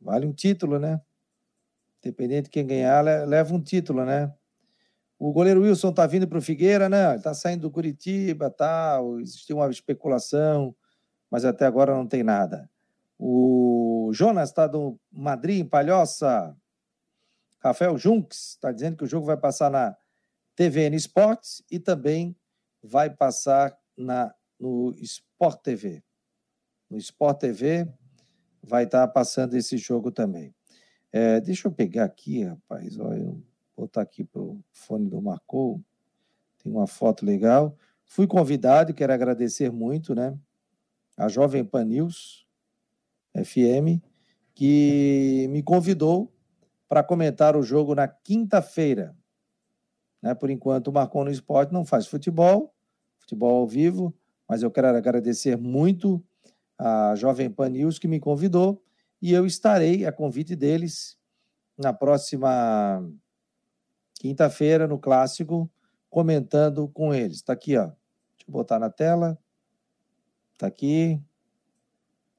Vale 0.00 0.24
um 0.24 0.32
título, 0.32 0.78
né? 0.78 1.00
Independente 2.06 2.44
de 2.44 2.50
quem 2.50 2.64
ganhar, 2.64 3.02
leva 3.02 3.52
um 3.52 3.60
título, 3.60 4.04
né? 4.04 4.32
O 5.18 5.32
goleiro 5.32 5.62
Wilson 5.62 5.90
está 5.90 6.06
vindo 6.06 6.28
para 6.28 6.38
o 6.38 6.42
Figueira, 6.42 6.88
não, 6.88 7.10
ele 7.10 7.16
está 7.18 7.34
saindo 7.34 7.62
do 7.62 7.70
Curitiba, 7.70 8.48
tal, 8.48 9.18
existiu 9.18 9.56
uma 9.56 9.68
especulação, 9.70 10.76
mas 11.30 11.44
até 11.44 11.66
agora 11.66 11.94
não 11.94 12.06
tem 12.06 12.22
nada. 12.22 12.70
O 13.18 14.10
Jonas 14.12 14.50
está 14.50 14.66
do 14.66 15.00
Madrid, 15.10 15.60
em 15.60 15.68
Palhoça. 15.68 16.56
Rafael 17.58 17.98
Junks 17.98 18.50
está 18.50 18.70
dizendo 18.70 18.96
que 18.98 19.04
o 19.04 19.08
jogo 19.08 19.26
vai 19.26 19.36
passar 19.36 19.70
na 19.70 19.96
TVN 20.54 20.94
Esportes 20.94 21.62
e 21.70 21.80
também 21.80 22.36
vai 22.82 23.10
passar 23.10 23.76
na, 23.96 24.32
no 24.60 24.94
Sport 25.00 25.60
TV. 25.62 26.04
No 26.88 26.98
Sport 26.98 27.40
TV 27.40 27.92
vai 28.62 28.84
estar 28.84 29.06
tá 29.06 29.12
passando 29.12 29.56
esse 29.56 29.76
jogo 29.76 30.12
também. 30.12 30.55
É, 31.18 31.40
deixa 31.40 31.66
eu 31.66 31.72
pegar 31.72 32.04
aqui, 32.04 32.44
rapaz. 32.44 32.98
Olha, 32.98 33.20
eu 33.20 33.42
vou 33.74 33.86
botar 33.86 34.02
aqui 34.02 34.22
para 34.22 34.42
o 34.42 34.62
fone 34.70 35.08
do 35.08 35.18
Marcou. 35.22 35.82
Tem 36.62 36.70
uma 36.70 36.86
foto 36.86 37.24
legal. 37.24 37.74
Fui 38.04 38.26
convidado 38.26 38.92
quero 38.92 39.14
agradecer 39.14 39.72
muito, 39.72 40.14
né? 40.14 40.38
A 41.16 41.26
Jovem 41.26 41.64
Pan 41.64 41.86
News 41.86 42.46
FM, 43.34 44.04
que 44.54 45.46
me 45.48 45.62
convidou 45.62 46.30
para 46.86 47.02
comentar 47.02 47.56
o 47.56 47.62
jogo 47.62 47.94
na 47.94 48.06
quinta-feira. 48.06 49.16
Né? 50.20 50.34
Por 50.34 50.50
enquanto, 50.50 50.88
o 50.88 50.92
Marcon 50.92 51.24
no 51.24 51.30
Esporte 51.30 51.72
não 51.72 51.86
faz 51.86 52.06
futebol, 52.06 52.74
futebol 53.18 53.60
ao 53.60 53.66
vivo, 53.66 54.14
mas 54.46 54.62
eu 54.62 54.70
quero 54.70 54.88
agradecer 54.88 55.56
muito 55.56 56.22
a 56.78 57.14
Jovem 57.16 57.48
Pan 57.48 57.70
News 57.70 57.98
que 57.98 58.06
me 58.06 58.20
convidou 58.20 58.85
e 59.26 59.32
eu 59.32 59.44
estarei, 59.44 60.06
a 60.06 60.12
convite 60.12 60.54
deles, 60.54 61.18
na 61.76 61.92
próxima 61.92 63.04
quinta-feira, 64.20 64.86
no 64.86 65.00
Clássico, 65.00 65.68
comentando 66.08 66.86
com 66.86 67.12
eles. 67.12 67.38
Está 67.38 67.52
aqui, 67.52 67.76
ó. 67.76 67.86
Deixa 67.86 67.96
eu 68.46 68.52
botar 68.52 68.78
na 68.78 68.88
tela. 68.88 69.36
Está 70.52 70.68
aqui. 70.68 71.20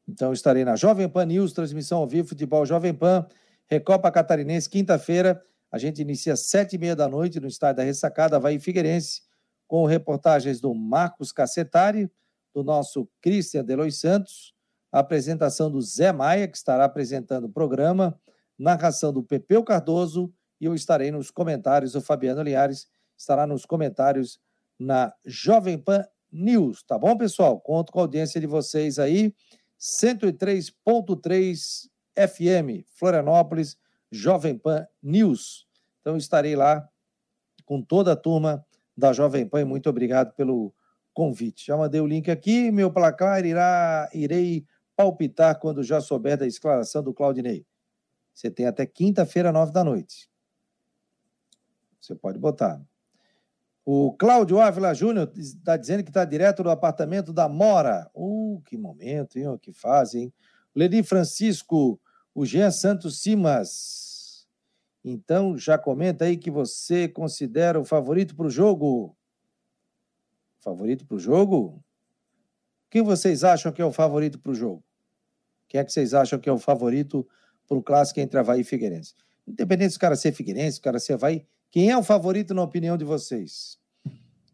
Então, 0.07 0.31
estarei 0.31 0.63
na 0.63 0.77
Jovem 0.77 1.09
Pan 1.09 1.25
News, 1.25 1.51
transmissão 1.51 1.97
ao 1.97 2.07
vivo, 2.07 2.29
futebol 2.29 2.65
Jovem 2.65 2.93
Pan, 2.93 3.27
Recopa 3.65 4.09
Catarinense, 4.09 4.69
quinta-feira. 4.69 5.43
A 5.69 5.77
gente 5.77 6.01
inicia 6.01 6.31
às 6.31 6.47
sete 6.47 6.77
e 6.77 6.79
meia 6.79 6.95
da 6.95 7.09
noite 7.09 7.37
no 7.37 7.49
estádio 7.49 7.79
da 7.79 7.83
Ressacada, 7.83 8.37
Havaí 8.37 8.61
Figueirense, 8.61 9.23
com 9.67 9.85
reportagens 9.85 10.61
do 10.61 10.73
Marcos 10.73 11.33
Cacetari, 11.33 12.09
do 12.53 12.63
nosso 12.63 13.09
Cristian 13.19 13.65
Delois 13.65 13.99
Santos, 13.99 14.55
apresentação 14.91 15.69
do 15.69 15.81
Zé 15.81 16.11
Maia, 16.11 16.47
que 16.47 16.57
estará 16.57 16.85
apresentando 16.85 17.45
o 17.45 17.49
programa, 17.49 18.19
narração 18.57 19.13
do 19.13 19.23
Pepeu 19.23 19.63
Cardoso, 19.63 20.33
e 20.59 20.65
eu 20.65 20.73
estarei 20.73 21.11
nos 21.11 21.29
comentários, 21.29 21.93
o 21.95 22.01
Fabiano 22.01 22.41
Linhares 22.41 22.87
estará 23.17 23.45
nos 23.45 23.65
comentários 23.65 24.39
na 24.79 25.13
Jovem 25.25 25.77
Pan 25.77 26.05
News, 26.31 26.83
tá 26.83 26.97
bom, 26.97 27.17
pessoal? 27.17 27.59
Conto 27.59 27.91
com 27.91 27.99
a 27.99 28.03
audiência 28.03 28.39
de 28.39 28.47
vocês 28.47 28.97
aí, 28.99 29.33
103.3 29.79 31.89
FM, 32.15 32.85
Florianópolis, 32.95 33.77
Jovem 34.11 34.57
Pan 34.57 34.87
News. 35.01 35.67
Então 36.01 36.17
estarei 36.17 36.55
lá 36.55 36.87
com 37.65 37.81
toda 37.81 38.13
a 38.13 38.15
turma 38.15 38.63
da 38.95 39.11
Jovem 39.13 39.47
Pan 39.47 39.61
e 39.61 39.65
muito 39.65 39.89
obrigado 39.89 40.33
pelo 40.33 40.73
convite. 41.13 41.67
Já 41.67 41.77
mandei 41.77 42.01
o 42.01 42.07
link 42.07 42.31
aqui, 42.31 42.71
meu 42.71 42.91
placar 42.91 43.45
irá 43.45 44.09
irei 44.13 44.65
palpitar 44.97 45.59
quando 45.59 45.83
já 45.83 46.01
souber 46.01 46.35
da 46.35 46.47
esclaração 46.47 47.03
do 47.03 47.13
Claudinei. 47.13 47.65
Você 48.33 48.49
tem 48.49 48.65
até 48.65 48.85
quinta-feira, 48.85 49.51
nove 49.51 49.71
da 49.71 49.83
noite. 49.83 50.29
Você 52.01 52.15
pode 52.15 52.39
botar. 52.39 52.81
O 53.85 54.11
Cláudio 54.13 54.59
Ávila 54.59 54.93
Júnior 54.93 55.31
está 55.37 55.77
dizendo 55.77 56.03
que 56.03 56.09
está 56.09 56.25
direto 56.25 56.63
do 56.63 56.69
apartamento 56.69 57.31
da 57.31 57.47
Mora. 57.47 58.09
Uh, 58.13 58.61
que 58.65 58.75
momento, 58.75 59.37
hein? 59.37 59.45
Que 59.61 59.71
fase, 59.71 60.19
hein? 60.19 60.33
Leni 60.75 61.03
Francisco, 61.03 61.99
o 62.33 62.45
Jean 62.45 62.71
Santos 62.71 63.21
Simas. 63.21 64.47
Então, 65.03 65.57
já 65.57 65.77
comenta 65.77 66.25
aí 66.25 66.37
que 66.37 66.51
você 66.51 67.07
considera 67.07 67.79
o 67.79 67.85
favorito 67.85 68.35
para 68.35 68.47
o 68.47 68.49
jogo. 68.49 69.15
Favorito 70.59 71.05
para 71.05 71.15
o 71.15 71.19
jogo? 71.19 71.83
Quem 72.89 73.01
vocês 73.01 73.43
acham 73.43 73.71
que 73.71 73.81
é 73.81 73.85
o 73.85 73.91
favorito 73.91 74.39
para 74.39 74.51
o 74.51 74.55
jogo? 74.55 74.83
Quem 75.67 75.79
é 75.79 75.83
que 75.83 75.91
vocês 75.91 76.13
acham 76.13 76.39
que 76.39 76.49
é 76.49 76.51
o 76.51 76.57
favorito 76.57 77.27
para 77.67 77.77
o 77.77 77.83
clássico 77.83 78.19
entre 78.19 78.39
Havaí 78.39 78.61
e 78.61 78.63
Figueirense? 78.63 79.13
Independente 79.47 79.91
se 79.91 79.97
o 79.97 80.01
cara 80.01 80.15
ser 80.15 80.31
Figueirense, 80.31 80.79
o 80.79 80.81
cara 80.81 80.99
ser 80.99 81.13
Havaí, 81.13 81.45
quem 81.69 81.91
é 81.91 81.97
o 81.97 82.03
favorito 82.03 82.53
na 82.53 82.63
opinião 82.63 82.97
de 82.97 83.03
vocês? 83.03 83.77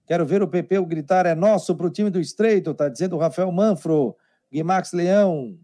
Quero 0.06 0.26
ver 0.26 0.44
o 0.44 0.48
PP 0.48 0.82
gritar 0.86 1.26
é 1.26 1.34
nosso 1.34 1.76
para 1.76 1.88
o 1.88 1.90
time 1.90 2.10
do 2.10 2.20
Estreito, 2.20 2.74
tá 2.74 2.90
dizendo 2.90 3.16
o 3.16 3.20
Rafael 3.20 3.52
Manfro, 3.52 4.16
Guimax 4.52 4.92
Leão. 4.92 5.58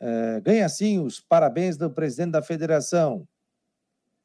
É, 0.00 0.40
ganha 0.40 0.68
sim 0.68 1.00
os 1.00 1.20
parabéns 1.20 1.76
do 1.76 1.90
presidente 1.90 2.32
da 2.32 2.42
federação. 2.42 3.26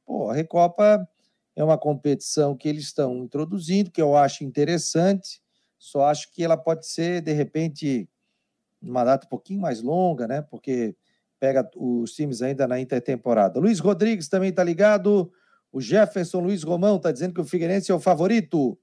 Pô, 0.06 0.30
a 0.30 0.34
Recopa 0.34 1.08
é 1.56 1.64
uma 1.64 1.78
competição 1.78 2.56
que 2.56 2.68
eles 2.68 2.84
estão 2.84 3.24
introduzindo, 3.24 3.92
que 3.92 4.02
eu 4.02 4.16
acho 4.16 4.44
interessante, 4.44 5.42
só 5.78 6.06
acho 6.06 6.32
que 6.32 6.44
ela 6.44 6.58
pode 6.58 6.88
ser, 6.88 7.22
de 7.22 7.34
repente, 7.34 8.08
uma 8.84 9.04
data 9.04 9.26
um 9.26 9.30
pouquinho 9.30 9.62
mais 9.62 9.82
longa, 9.82 10.28
né? 10.28 10.42
Porque 10.42 10.96
pega 11.40 11.70
os 11.76 12.14
times 12.14 12.42
ainda 12.42 12.68
na 12.68 12.80
intertemporada. 12.80 13.60
Luiz 13.60 13.80
Rodrigues 13.80 14.28
também 14.28 14.50
está 14.50 14.64
ligado. 14.64 15.32
O 15.72 15.82
Jefferson 15.82 16.40
Luiz 16.40 16.64
Romão 16.64 16.98
está 16.98 17.12
dizendo 17.12 17.34
que 17.34 17.42
o 17.42 17.46
Figueirense 17.46 17.92
é 17.92 17.96
o 17.96 18.00
favorito. 18.00 18.78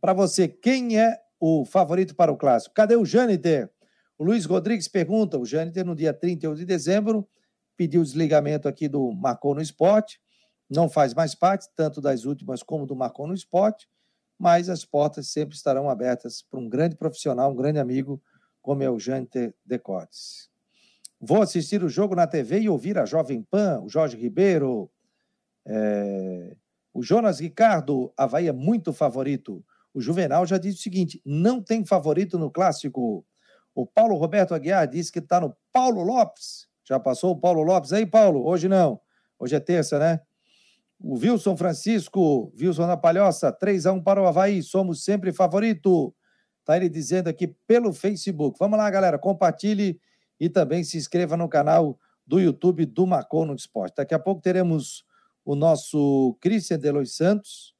Para 0.00 0.12
você, 0.12 0.48
quem 0.48 0.98
é 0.98 1.18
o 1.38 1.64
favorito 1.64 2.14
para 2.14 2.32
o 2.32 2.36
clássico? 2.36 2.74
Cadê 2.74 2.96
o 2.96 3.04
Jâniter? 3.04 3.70
O 4.18 4.24
Luiz 4.24 4.44
Rodrigues 4.44 4.88
pergunta. 4.88 5.38
O 5.38 5.46
Jâniter, 5.46 5.84
no 5.84 5.94
dia 5.94 6.12
31 6.12 6.54
de 6.54 6.64
dezembro, 6.64 7.28
pediu 7.76 8.02
desligamento 8.02 8.68
aqui 8.68 8.88
do 8.88 9.12
Marcou 9.12 9.54
no 9.54 9.62
Esporte. 9.62 10.20
Não 10.68 10.88
faz 10.88 11.14
mais 11.14 11.34
parte, 11.34 11.68
tanto 11.76 12.00
das 12.00 12.24
últimas 12.24 12.62
como 12.62 12.86
do 12.86 12.96
Marcou 12.96 13.26
no 13.26 13.34
Esporte 13.34 13.88
mas 14.38 14.68
as 14.68 14.84
portas 14.84 15.28
sempre 15.28 15.54
estarão 15.54 15.88
abertas 15.88 16.42
para 16.42 16.58
um 16.58 16.68
grande 16.68 16.96
profissional, 16.96 17.50
um 17.50 17.56
grande 17.56 17.78
amigo, 17.78 18.20
como 18.60 18.82
é 18.82 18.90
o 18.90 18.98
Jante 18.98 19.54
Decotes. 19.64 20.50
Vou 21.20 21.40
assistir 21.40 21.84
o 21.84 21.88
jogo 21.88 22.14
na 22.14 22.26
TV 22.26 22.60
e 22.60 22.68
ouvir 22.68 22.98
a 22.98 23.04
Jovem 23.04 23.42
Pan, 23.42 23.80
o 23.80 23.88
Jorge 23.88 24.16
Ribeiro, 24.16 24.90
é... 25.64 26.56
o 26.92 27.02
Jonas 27.02 27.40
Ricardo, 27.40 28.12
Havaí 28.16 28.48
é 28.48 28.52
muito 28.52 28.92
favorito. 28.92 29.64
O 29.94 30.00
Juvenal 30.00 30.46
já 30.46 30.58
disse 30.58 30.78
o 30.78 30.82
seguinte: 30.82 31.22
não 31.24 31.62
tem 31.62 31.84
favorito 31.84 32.38
no 32.38 32.50
clássico. 32.50 33.24
O 33.74 33.86
Paulo 33.86 34.16
Roberto 34.16 34.54
Aguiar 34.54 34.86
disse 34.88 35.12
que 35.12 35.18
está 35.18 35.40
no 35.40 35.56
Paulo 35.72 36.02
Lopes. 36.02 36.66
Já 36.84 36.98
passou 36.98 37.32
o 37.32 37.38
Paulo 37.38 37.62
Lopes 37.62 37.92
aí, 37.92 38.04
Paulo? 38.04 38.44
Hoje 38.46 38.68
não. 38.68 39.00
Hoje 39.38 39.54
é 39.54 39.60
terça, 39.60 39.98
né? 39.98 40.20
O 41.02 41.18
Wilson 41.18 41.56
Francisco, 41.56 42.52
Wilson 42.58 42.86
na 42.86 42.96
Palhoça, 42.96 43.52
3x1 43.52 44.02
para 44.04 44.22
o 44.22 44.26
Havaí, 44.26 44.62
somos 44.62 45.04
sempre 45.04 45.32
favorito. 45.32 46.14
Está 46.60 46.76
ele 46.76 46.88
dizendo 46.88 47.26
aqui 47.26 47.48
pelo 47.48 47.92
Facebook. 47.92 48.56
Vamos 48.58 48.78
lá, 48.78 48.88
galera, 48.88 49.18
compartilhe 49.18 50.00
e 50.38 50.48
também 50.48 50.84
se 50.84 50.96
inscreva 50.96 51.36
no 51.36 51.48
canal 51.48 51.98
do 52.24 52.38
YouTube 52.38 52.86
do 52.86 53.04
Marcou 53.04 53.44
no 53.44 53.54
Esporte. 53.54 53.96
Daqui 53.96 54.14
a 54.14 54.18
pouco 54.18 54.40
teremos 54.40 55.04
o 55.44 55.56
nosso 55.56 56.36
Christian 56.40 56.78
Delois 56.78 57.16
Santos, 57.16 57.74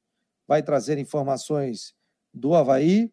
vai 0.45 0.61
trazer 0.61 0.97
informações 0.97 1.95
do 2.33 2.53
Havaí. 2.53 3.09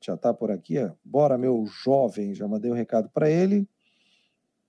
Já 0.00 0.14
está 0.14 0.34
por 0.34 0.50
aqui, 0.50 0.78
ó. 0.78 0.90
Bora, 1.04 1.38
meu 1.38 1.64
jovem, 1.66 2.34
já 2.34 2.48
mandei 2.48 2.70
um 2.70 2.74
recado 2.74 3.08
para 3.10 3.30
ele. 3.30 3.68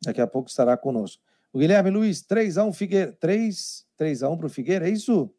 Daqui 0.04 0.22
a 0.22 0.28
pouco 0.28 0.50
estará 0.50 0.78
conosco. 0.78 1.24
O 1.54 1.60
Guilherme 1.60 1.90
Luiz, 1.90 2.24
3x1 2.24 2.74
Figueira. 2.74 3.12
3, 3.14 3.86
3x1 4.00 4.38
para 4.38 4.46
o 4.46 4.50
Figueira, 4.50 4.88
é 4.88 4.92
isso? 4.92 5.34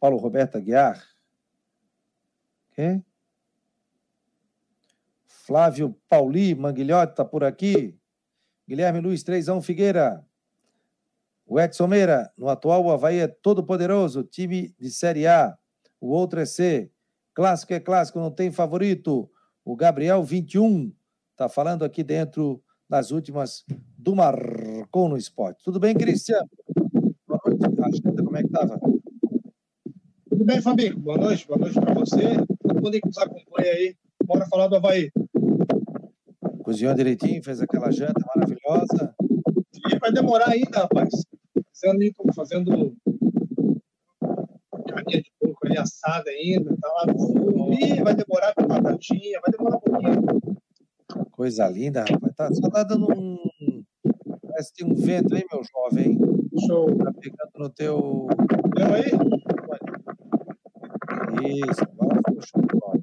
Paulo 0.00 0.16
Roberto 0.16 0.56
Aguiar. 0.56 1.04
Okay. 2.72 3.02
Flávio 5.26 5.96
Pauli, 6.08 6.54
Manguilhote 6.54 7.12
está 7.12 7.24
por 7.24 7.44
aqui. 7.44 7.98
Guilherme 8.68 9.00
Luiz, 9.00 9.22
3x1 9.24 9.62
Figueira. 9.62 10.24
O 11.46 11.58
Edson 11.58 11.86
Meira, 11.86 12.30
no 12.36 12.50
atual 12.50 12.84
o 12.84 12.90
Havaí 12.90 13.20
é 13.20 13.26
todo 13.26 13.64
poderoso, 13.64 14.22
time 14.22 14.74
de 14.78 14.90
Série 14.90 15.26
A. 15.26 15.56
O 15.98 16.08
outro 16.10 16.40
é 16.40 16.44
C. 16.44 16.90
Clássico 17.32 17.72
é 17.72 17.80
clássico, 17.80 18.18
não 18.20 18.30
tem 18.30 18.50
favorito. 18.50 19.30
O 19.64 19.74
Gabriel 19.74 20.22
21 20.22 20.92
está 21.32 21.48
falando 21.48 21.84
aqui 21.84 22.02
dentro 22.02 22.62
das 22.88 23.10
últimas 23.10 23.64
do 23.96 24.16
Marcou 24.16 25.08
no 25.08 25.16
Esporte. 25.16 25.62
Tudo 25.62 25.78
bem, 25.78 25.94
Cristiano? 25.94 26.48
Boa 27.26 27.40
noite, 27.44 27.66
Agenda, 27.82 28.24
como 28.24 28.36
é 28.36 28.40
que 28.40 28.46
estava? 28.46 28.80
Tudo 30.30 30.44
bem, 30.44 30.62
Fabinho? 30.62 30.98
Boa 30.98 31.18
noite, 31.18 31.46
boa 31.46 31.58
noite 31.58 31.78
para 31.78 31.94
você. 31.94 32.36
Todo 32.62 32.82
mundo 32.82 32.92
que 32.92 33.06
nos 33.06 33.18
acompanha 33.18 33.72
aí. 33.72 33.96
Bora 34.24 34.46
falar 34.46 34.68
do 34.68 34.76
Havaí. 34.76 35.10
Cozinhou 36.64 36.94
direitinho, 36.94 37.42
fez 37.44 37.60
aquela 37.60 37.90
janta 37.90 38.24
maravilhosa. 38.34 39.14
E 39.90 39.98
vai 39.98 40.12
demorar 40.12 40.50
ainda, 40.50 40.80
rapaz. 40.80 41.10
Fazendo, 41.74 42.14
fazendo 42.34 42.96
carninha 44.88 45.22
de 45.22 45.32
porco 45.38 45.66
ali 45.66 45.78
assada 45.78 46.30
ainda, 46.30 46.76
tá 46.80 46.88
lá 46.88 47.06
no 47.06 47.18
fundo. 47.18 47.72
Ih, 47.74 48.02
vai 48.02 48.14
demorar 48.14 48.54
com 48.54 48.66
batatinha, 48.66 49.40
vai 49.40 49.52
demorar 49.56 49.76
um 49.76 49.80
pouquinho. 49.80 50.47
Coisa 51.38 51.68
linda, 51.68 52.00
rapaz. 52.00 52.34
Tá, 52.34 52.52
só 52.52 52.68
tá 52.68 52.82
dando 52.82 53.06
um. 53.16 53.38
Parece 54.42 54.72
que 54.72 54.82
tem 54.82 54.92
um 54.92 54.96
vento 54.96 55.36
aí, 55.36 55.44
meu 55.52 55.62
jovem. 55.62 56.18
Show. 56.66 56.86
Tá 56.96 57.12
pegando 57.12 57.52
no 57.56 57.70
teu. 57.70 58.26
Deu 58.74 58.86
aí? 58.92 59.04
Isso, 61.46 61.80
agora 61.84 62.20
ficou 62.26 62.42
show 62.44 62.60
de 62.60 62.76
bola. 62.76 63.00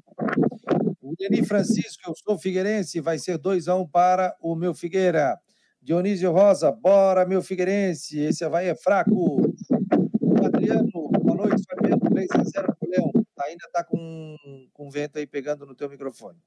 O 1.00 1.14
Denis 1.16 1.48
Francisco, 1.48 2.02
eu 2.06 2.12
sou 2.14 2.38
figueirense, 2.38 3.00
vai 3.00 3.18
ser 3.18 3.38
2x1 3.38 3.80
um 3.80 3.88
para 3.88 4.36
o 4.42 4.54
meu 4.54 4.74
Figueira. 4.74 5.40
Dionísio 5.80 6.30
Rosa, 6.30 6.70
bora, 6.70 7.24
meu 7.24 7.40
Figueirense, 7.40 8.20
esse 8.20 8.44
Havaí 8.44 8.68
é 8.68 8.74
fraco. 8.74 9.14
O 9.14 10.44
Adriano, 10.44 10.90
boa 10.92 11.36
noite, 11.38 11.62
Fabiano, 11.70 12.02
3x0 12.02 12.76
pro 12.78 12.90
Leão. 12.90 13.10
Ainda 13.46 13.64
está 13.64 13.82
com, 13.82 14.36
com 14.74 14.90
vento 14.90 15.18
aí 15.18 15.26
pegando 15.26 15.64
no 15.64 15.74
teu 15.74 15.88
microfone. 15.88 16.38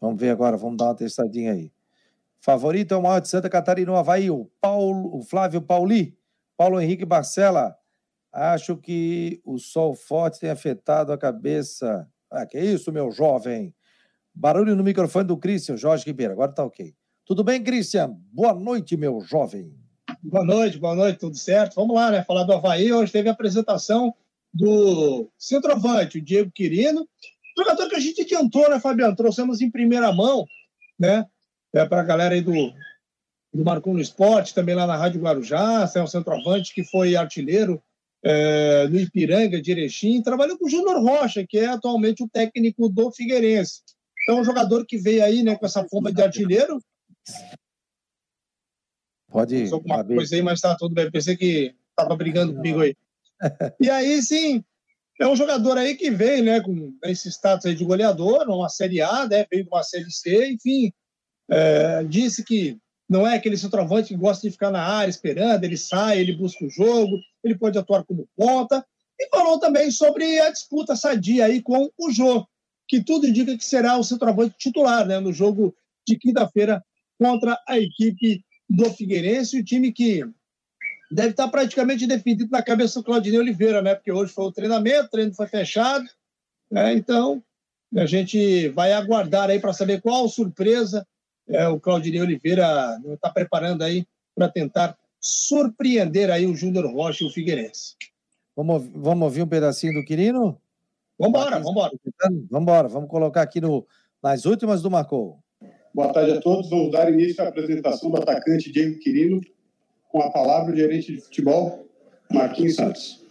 Vamos 0.00 0.20
ver 0.20 0.30
agora, 0.30 0.56
vamos 0.56 0.76
dar 0.76 0.86
uma 0.86 0.94
testadinha 0.94 1.52
aí. 1.52 1.72
Favorito 2.40 2.94
é 2.94 2.96
o 2.96 3.02
maior 3.02 3.20
de 3.20 3.28
Santa 3.28 3.48
Catarina, 3.48 3.90
o 3.90 3.96
Havaí, 3.96 4.30
o, 4.30 4.50
Paulo, 4.60 5.16
o 5.16 5.22
Flávio 5.22 5.60
Pauli. 5.60 6.16
Paulo 6.56 6.80
Henrique 6.80 7.04
Barcela. 7.04 7.76
Acho 8.32 8.76
que 8.76 9.40
o 9.44 9.58
sol 9.58 9.94
forte 9.94 10.40
tem 10.40 10.50
afetado 10.50 11.12
a 11.12 11.18
cabeça. 11.18 12.08
Ah, 12.30 12.46
que 12.46 12.58
isso, 12.58 12.92
meu 12.92 13.10
jovem. 13.10 13.74
Barulho 14.34 14.76
no 14.76 14.84
microfone 14.84 15.26
do 15.26 15.36
Christian, 15.36 15.76
Jorge 15.76 16.04
Ribeiro. 16.04 16.34
Agora 16.34 16.52
tá 16.52 16.64
ok. 16.64 16.94
Tudo 17.24 17.42
bem, 17.42 17.62
Christian? 17.62 18.14
Boa 18.32 18.54
noite, 18.54 18.96
meu 18.96 19.20
jovem. 19.20 19.74
Boa 20.22 20.44
noite, 20.44 20.78
boa 20.78 20.94
noite, 20.94 21.18
tudo 21.18 21.36
certo? 21.36 21.74
Vamos 21.74 21.96
lá, 21.96 22.10
né? 22.10 22.22
Falar 22.22 22.44
do 22.44 22.52
Havaí. 22.52 22.92
Hoje 22.92 23.10
teve 23.10 23.28
a 23.28 23.32
apresentação 23.32 24.14
do 24.52 25.28
centroavante, 25.38 26.18
o 26.18 26.22
Diego 26.22 26.50
Quirino. 26.50 27.08
Jogador 27.56 27.88
que 27.88 27.96
a 27.96 28.00
gente 28.00 28.22
adiantou, 28.22 28.68
né, 28.68 28.78
Fabiano? 28.78 29.16
Trouxemos 29.16 29.60
em 29.60 29.70
primeira 29.70 30.12
mão, 30.12 30.46
né? 30.98 31.24
É, 31.74 31.84
para 31.84 32.00
a 32.00 32.04
galera 32.04 32.34
aí 32.34 32.40
do, 32.40 32.52
do 33.52 33.64
Marcon 33.64 33.94
no 33.94 34.00
Esporte, 34.00 34.54
também 34.54 34.74
lá 34.74 34.86
na 34.86 34.96
Rádio 34.96 35.20
Guarujá, 35.20 35.90
é 35.94 36.02
um 36.02 36.06
centroavante 36.06 36.74
que 36.74 36.84
foi 36.84 37.16
artilheiro 37.16 37.82
é, 38.22 38.88
no 38.88 38.98
Ipiranga, 38.98 39.60
de 39.60 39.70
Erechim, 39.70 40.22
trabalhou 40.22 40.58
com 40.58 40.66
o 40.66 40.68
Júnior 40.68 41.00
Rocha, 41.00 41.46
que 41.48 41.58
é 41.58 41.66
atualmente 41.66 42.22
o 42.22 42.28
técnico 42.28 42.88
do 42.88 43.10
Figueirense. 43.12 43.82
Então, 44.22 44.40
um 44.40 44.44
jogador 44.44 44.84
que 44.84 44.98
veio 44.98 45.24
aí 45.24 45.42
né, 45.42 45.56
com 45.56 45.64
essa 45.64 45.84
forma 45.84 46.12
de 46.12 46.20
artilheiro. 46.20 46.80
Pode. 49.28 49.72
Alguma 49.72 50.04
coisa 50.04 50.34
aí, 50.34 50.42
mas 50.42 50.60
tá 50.60 50.76
tudo 50.76 50.94
bem. 50.94 51.10
Pensei 51.10 51.36
que 51.36 51.74
estava 51.90 52.16
brigando 52.16 52.54
comigo 52.54 52.80
aí. 52.80 52.96
E 53.78 53.90
aí, 53.90 54.22
sim, 54.22 54.64
é 55.18 55.26
um 55.26 55.36
jogador 55.36 55.78
aí 55.78 55.94
que 55.94 56.10
veio, 56.10 56.44
né, 56.44 56.60
com 56.60 56.92
esse 57.04 57.30
status 57.30 57.76
de 57.76 57.84
goleador, 57.84 58.48
uma 58.48 58.68
Série 58.68 59.00
A, 59.00 59.26
né, 59.26 59.46
veio 59.50 59.64
de 59.64 59.70
uma 59.70 59.82
Série 59.82 60.10
C, 60.10 60.50
enfim, 60.50 60.92
é, 61.50 62.04
disse 62.04 62.44
que 62.44 62.78
não 63.08 63.26
é 63.26 63.36
aquele 63.36 63.56
centroavante 63.56 64.08
que 64.08 64.16
gosta 64.16 64.46
de 64.46 64.50
ficar 64.50 64.70
na 64.70 64.82
área 64.82 65.10
esperando, 65.10 65.64
ele 65.64 65.76
sai, 65.76 66.18
ele 66.18 66.36
busca 66.36 66.64
o 66.64 66.70
jogo, 66.70 67.18
ele 67.42 67.56
pode 67.56 67.78
atuar 67.78 68.04
como 68.04 68.28
ponta, 68.36 68.84
e 69.18 69.28
falou 69.28 69.58
também 69.58 69.90
sobre 69.90 70.38
a 70.40 70.50
disputa 70.50 70.94
sadia 70.94 71.46
aí 71.46 71.62
com 71.62 71.90
o 71.96 72.10
Jô, 72.10 72.46
que 72.86 73.02
tudo 73.02 73.26
indica 73.26 73.56
que 73.56 73.64
será 73.64 73.96
o 73.96 74.04
centroavante 74.04 74.56
titular, 74.58 75.06
né, 75.06 75.18
no 75.18 75.32
jogo 75.32 75.74
de 76.06 76.18
quinta-feira 76.18 76.84
contra 77.18 77.58
a 77.66 77.78
equipe 77.78 78.44
do 78.68 78.92
Figueirense, 78.92 79.58
o 79.58 79.64
time 79.64 79.92
que 79.92 80.22
deve 81.10 81.30
estar 81.30 81.48
praticamente 81.48 82.06
definido 82.06 82.48
na 82.50 82.62
cabeça 82.62 83.00
do 83.00 83.04
Claudinei 83.04 83.38
Oliveira, 83.38 83.82
né? 83.82 83.94
Porque 83.94 84.12
hoje 84.12 84.32
foi 84.32 84.44
o 84.44 84.52
treinamento, 84.52 85.06
o 85.06 85.10
treino 85.10 85.34
foi 85.34 85.46
fechado, 85.46 86.04
né? 86.70 86.94
Então 86.94 87.42
a 87.96 88.06
gente 88.06 88.68
vai 88.70 88.92
aguardar 88.92 89.50
aí 89.50 89.60
para 89.60 89.72
saber 89.72 90.00
qual 90.00 90.28
surpresa 90.28 91.06
é, 91.48 91.68
o 91.68 91.78
Claudinei 91.78 92.20
Oliveira 92.20 92.98
está 93.06 93.30
preparando 93.30 93.82
aí 93.82 94.06
para 94.34 94.48
tentar 94.48 94.96
surpreender 95.20 96.30
aí 96.30 96.46
o 96.46 96.54
Júnior 96.54 96.86
Rocha 96.92 97.24
e 97.24 97.26
o 97.26 97.30
Figueirense. 97.30 97.94
Vamos, 98.54 98.84
vamos 98.94 99.24
ouvir 99.24 99.42
um 99.42 99.48
pedacinho 99.48 99.94
do 99.94 100.04
Quirino? 100.04 100.60
Embora. 101.18 101.60
Vamos 101.60 101.90
embora, 102.52 102.88
vamos 102.88 103.08
colocar 103.08 103.42
aqui 103.42 103.60
no, 103.60 103.86
nas 104.22 104.44
últimas 104.44 104.82
do 104.82 104.90
Marcou. 104.90 105.38
Boa 105.94 106.12
tarde 106.12 106.32
a 106.32 106.40
todos. 106.40 106.68
Vamos 106.68 106.90
dar 106.92 107.10
início 107.10 107.42
à 107.42 107.48
apresentação 107.48 108.10
do 108.10 108.18
atacante 108.18 108.70
Diego 108.70 108.98
Quirino, 108.98 109.40
com 110.16 110.22
a 110.22 110.30
palavra 110.30 110.72
o 110.72 110.76
gerente 110.76 111.12
de 111.12 111.20
futebol, 111.20 111.86
Marquinhos 112.32 112.76
Santos. 112.76 113.22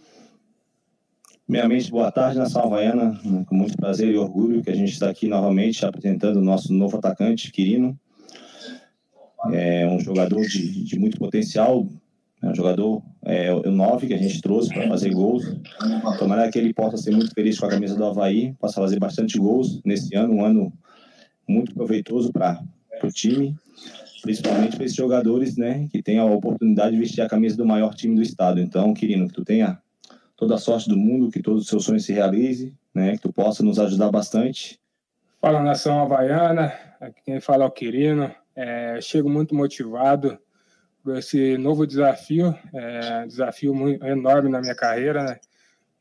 Primeiramente, 1.44 1.90
boa 1.90 2.12
tarde, 2.12 2.38
nação 2.38 2.62
havaiana. 2.62 3.20
Com 3.48 3.56
muito 3.56 3.76
prazer 3.76 4.14
e 4.14 4.16
orgulho 4.16 4.62
que 4.62 4.70
a 4.70 4.74
gente 4.74 4.92
está 4.92 5.10
aqui 5.10 5.26
novamente 5.26 5.84
apresentando 5.84 6.36
o 6.36 6.44
nosso 6.44 6.72
novo 6.72 6.96
atacante, 6.96 7.50
Quirino. 7.50 7.98
É 9.52 9.84
um 9.84 9.98
jogador 9.98 10.42
de, 10.42 10.84
de 10.84 10.96
muito 10.96 11.18
potencial, 11.18 11.88
é 12.40 12.46
um 12.46 12.54
jogador, 12.54 13.02
é, 13.24 13.52
o 13.52 13.72
9 13.72 14.06
que 14.06 14.14
a 14.14 14.18
gente 14.18 14.40
trouxe 14.40 14.72
para 14.72 14.86
fazer 14.86 15.12
gols. 15.12 15.42
Tomara 16.20 16.48
que 16.52 16.56
ele 16.56 16.72
possa 16.72 16.96
ser 16.98 17.10
muito 17.10 17.34
feliz 17.34 17.58
com 17.58 17.66
a 17.66 17.70
camisa 17.70 17.96
do 17.96 18.04
Havaí, 18.04 18.54
possa 18.60 18.80
fazer 18.80 19.00
bastante 19.00 19.36
gols 19.38 19.80
nesse 19.84 20.14
ano, 20.14 20.34
um 20.34 20.44
ano 20.44 20.72
muito 21.48 21.74
proveitoso 21.74 22.32
para 22.32 22.62
o 23.02 23.08
time, 23.08 23.56
principalmente 24.26 24.76
para 24.76 24.84
esses 24.84 24.96
jogadores 24.96 25.56
né, 25.56 25.86
que 25.90 26.02
têm 26.02 26.18
a 26.18 26.24
oportunidade 26.24 26.96
de 26.96 27.00
vestir 27.00 27.22
a 27.22 27.28
camisa 27.28 27.56
do 27.56 27.64
maior 27.64 27.94
time 27.94 28.16
do 28.16 28.22
estado. 28.22 28.60
Então, 28.60 28.92
Quirino, 28.92 29.28
que 29.28 29.34
tu 29.34 29.44
tenha 29.44 29.78
toda 30.36 30.56
a 30.56 30.58
sorte 30.58 30.88
do 30.88 30.96
mundo, 30.96 31.30
que 31.30 31.40
todos 31.40 31.62
os 31.62 31.68
seus 31.68 31.84
sonhos 31.84 32.04
se 32.04 32.12
realizem, 32.12 32.76
né, 32.92 33.12
que 33.12 33.22
tu 33.22 33.32
possa 33.32 33.62
nos 33.62 33.78
ajudar 33.78 34.10
bastante. 34.10 34.80
Fala, 35.40 35.62
nação 35.62 36.00
havaiana, 36.00 36.72
aqui 37.00 37.20
quem 37.24 37.40
fala 37.40 37.64
é 37.64 37.66
o 37.68 37.70
Quirino. 37.70 38.34
É, 38.56 39.00
chego 39.00 39.30
muito 39.30 39.54
motivado 39.54 40.36
por 41.04 41.16
esse 41.18 41.56
novo 41.56 41.86
desafio, 41.86 42.52
é, 42.74 43.26
desafio 43.26 43.72
muito, 43.72 44.04
enorme 44.04 44.48
na 44.48 44.60
minha 44.60 44.74
carreira, 44.74 45.22
né? 45.22 45.38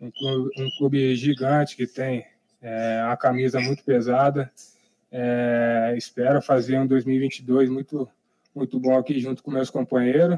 um, 0.01 0.09
clube, 0.09 0.49
um 0.57 0.69
clube 0.79 1.15
gigante 1.15 1.75
que 1.75 1.85
tem 1.85 2.25
é, 2.59 3.03
uma 3.05 3.17
camisa 3.17 3.59
muito 3.59 3.83
pesada. 3.83 4.51
É, 5.17 5.95
espero 5.97 6.41
fazer 6.41 6.78
um 6.78 6.86
2022 6.86 7.69
muito, 7.69 8.06
muito 8.54 8.78
bom 8.78 8.97
aqui 8.97 9.17
junto 9.17 9.41
com 9.41 9.49
meus 9.49 9.69
companheiros. 9.69 10.38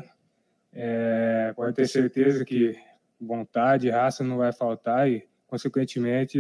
É, 0.72 1.52
pode 1.56 1.74
ter 1.74 1.88
certeza 1.88 2.46
que 2.46 2.78
vontade, 3.20 3.90
raça 3.90 4.24
não 4.24 4.38
vai 4.38 4.54
faltar 4.54 5.10
e, 5.10 5.28
consequentemente, 5.48 6.38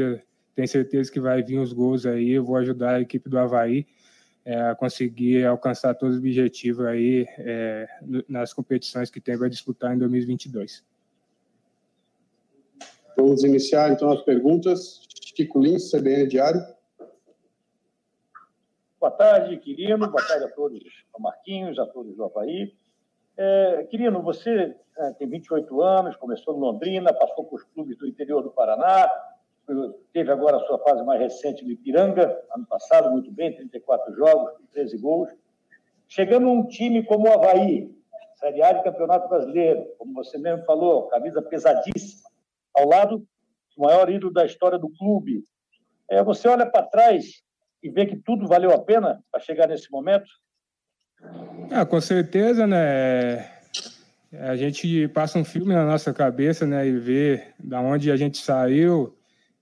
tenho 0.53 0.67
certeza 0.67 1.11
que 1.11 1.19
vai 1.19 1.41
vir 1.41 1.57
os 1.57 1.73
gols 1.73 2.05
aí. 2.05 2.29
Eu 2.29 2.45
vou 2.45 2.57
ajudar 2.57 2.97
a 2.97 3.01
equipe 3.01 3.27
do 3.27 3.39
Havaí 3.39 3.87
é, 4.45 4.61
a 4.61 4.75
conseguir 4.75 5.43
alcançar 5.43 5.95
todos 5.95 6.17
os 6.17 6.21
objetivos 6.21 6.85
aí 6.85 7.25
é, 7.39 7.87
nas 8.29 8.53
competições 8.53 9.09
que 9.09 9.19
tem 9.19 9.35
para 9.35 9.49
disputar 9.49 9.95
em 9.95 9.97
2022. 9.97 10.85
Vamos 13.17 13.43
iniciar 13.43 13.91
então 13.91 14.11
as 14.11 14.21
perguntas. 14.21 15.01
Chico 15.35 15.59
Lins, 15.59 15.89
CBN 15.89 16.27
Diário. 16.27 16.76
Boa 18.99 19.11
tarde, 19.11 19.57
Quirino. 19.57 20.09
Boa 20.09 20.27
tarde 20.27 20.45
a 20.45 20.49
todos, 20.49 20.81
a 21.13 21.19
Marquinhos, 21.19 21.77
a 21.77 21.85
todos 21.85 22.15
do 22.15 22.23
Havaí. 22.23 22.73
É, 23.37 23.83
Quirino, 23.91 24.23
você 24.23 24.75
é, 24.97 25.11
tem 25.11 25.29
28 25.29 25.81
anos, 25.83 26.15
começou 26.15 26.57
em 26.57 26.59
Londrina, 26.59 27.13
passou 27.13 27.45
por 27.45 27.63
clubes 27.75 27.95
do 27.95 28.07
interior 28.07 28.41
do 28.41 28.49
Paraná, 28.49 29.07
teve 30.11 30.31
agora 30.31 30.57
a 30.57 30.61
sua 30.61 30.79
fase 30.79 31.03
mais 31.03 31.19
recente 31.19 31.63
no 31.63 31.69
Ipiranga, 31.69 32.43
ano 32.55 32.65
passado, 32.65 33.11
muito 33.11 33.31
bem, 33.31 33.55
34 33.55 34.15
jogos, 34.15 34.53
13 34.71 34.97
gols. 34.97 35.29
Chegando 36.07 36.47
num 36.47 36.65
time 36.67 37.03
como 37.03 37.27
o 37.27 37.31
Havaí, 37.31 37.95
Série 38.37 38.63
A 38.63 38.71
de 38.71 38.83
Campeonato 38.83 39.29
Brasileiro, 39.29 39.85
como 39.99 40.15
você 40.15 40.39
mesmo 40.39 40.65
falou, 40.65 41.03
camisa 41.03 41.39
pesadíssima, 41.43 42.27
ao 42.73 42.87
lado 42.87 43.19
do 43.19 43.83
maior 43.83 44.09
ídolo 44.09 44.33
da 44.33 44.43
história 44.43 44.79
do 44.79 44.89
clube. 44.89 45.43
É, 46.09 46.23
você 46.23 46.47
olha 46.47 46.65
para 46.65 46.81
trás 46.81 47.45
e 47.81 47.89
vê 47.89 48.05
que 48.05 48.15
tudo 48.15 48.47
valeu 48.47 48.71
a 48.71 48.79
pena 48.79 49.23
para 49.31 49.41
chegar 49.41 49.67
nesse 49.67 49.91
momento? 49.91 50.27
Ah, 51.71 51.85
com 51.85 51.99
certeza, 51.99 52.65
né? 52.65 53.49
A 54.33 54.55
gente 54.55 55.07
passa 55.09 55.39
um 55.39 55.45
filme 55.45 55.73
na 55.73 55.85
nossa 55.85 56.13
cabeça, 56.13 56.65
né, 56.65 56.87
e 56.87 56.97
vê 56.97 57.47
da 57.57 57.79
onde 57.79 58.11
a 58.11 58.17
gente 58.17 58.37
saiu 58.37 59.15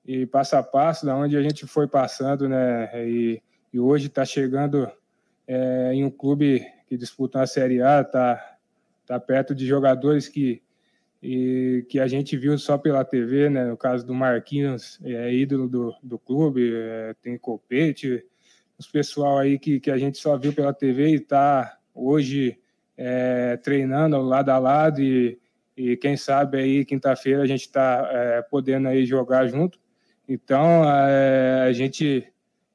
e 0.03 0.25
passo 0.25 0.55
a 0.55 0.63
passo, 0.63 1.05
da 1.05 1.15
onde 1.15 1.37
a 1.37 1.41
gente 1.41 1.67
foi 1.67 1.87
passando, 1.87 2.49
né, 2.49 2.89
e, 3.07 3.41
e 3.71 3.79
hoje 3.79 4.07
está 4.07 4.25
chegando 4.25 4.91
é, 5.47 5.93
em 5.93 6.03
um 6.03 6.09
clube 6.09 6.65
que 6.87 6.97
disputa 6.97 7.41
a 7.41 7.47
Série 7.47 7.81
A, 7.81 8.01
está 8.01 8.57
tá 9.05 9.19
perto 9.19 9.53
de 9.53 9.67
jogadores 9.67 10.27
que 10.27 10.61
e 11.21 11.85
que 11.89 11.99
a 11.99 12.07
gente 12.07 12.37
viu 12.37 12.57
só 12.57 12.77
pela 12.77 13.03
TV, 13.03 13.49
né? 13.49 13.65
No 13.65 13.77
caso 13.77 14.05
do 14.05 14.13
Marquinhos, 14.13 14.99
é 15.03 15.33
ídolo 15.33 15.67
do, 15.67 15.95
do 16.03 16.19
clube, 16.19 16.71
é, 16.73 17.15
tem 17.21 17.37
Copete, 17.37 18.23
os 18.77 18.87
pessoal 18.87 19.39
aí 19.39 19.57
que, 19.57 19.79
que 19.79 19.89
a 19.89 19.97
gente 19.97 20.17
só 20.17 20.37
viu 20.37 20.53
pela 20.53 20.73
TV 20.73 21.09
e 21.09 21.15
está 21.15 21.77
hoje 21.93 22.59
é, 22.97 23.57
treinando 23.57 24.21
lado 24.21 24.49
a 24.49 24.57
lado 24.57 25.01
e, 25.01 25.39
e 25.75 25.97
quem 25.97 26.17
sabe 26.17 26.57
aí 26.57 26.85
quinta-feira 26.85 27.43
a 27.43 27.47
gente 27.47 27.61
está 27.61 28.09
é, 28.11 28.41
podendo 28.41 28.87
aí 28.87 29.05
jogar 29.05 29.47
junto. 29.47 29.79
Então 30.27 30.83
é, 30.83 31.63
a 31.67 31.71
gente 31.71 32.27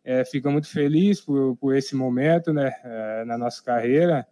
é, 0.05 0.25
fica 0.25 0.51
muito 0.51 0.69
feliz 0.69 1.21
por, 1.21 1.57
por 1.57 1.77
esse 1.77 1.95
momento, 1.95 2.53
né, 2.53 2.73
é, 2.83 3.25
na 3.25 3.37
nossa 3.37 3.63
carreira, 3.63 4.27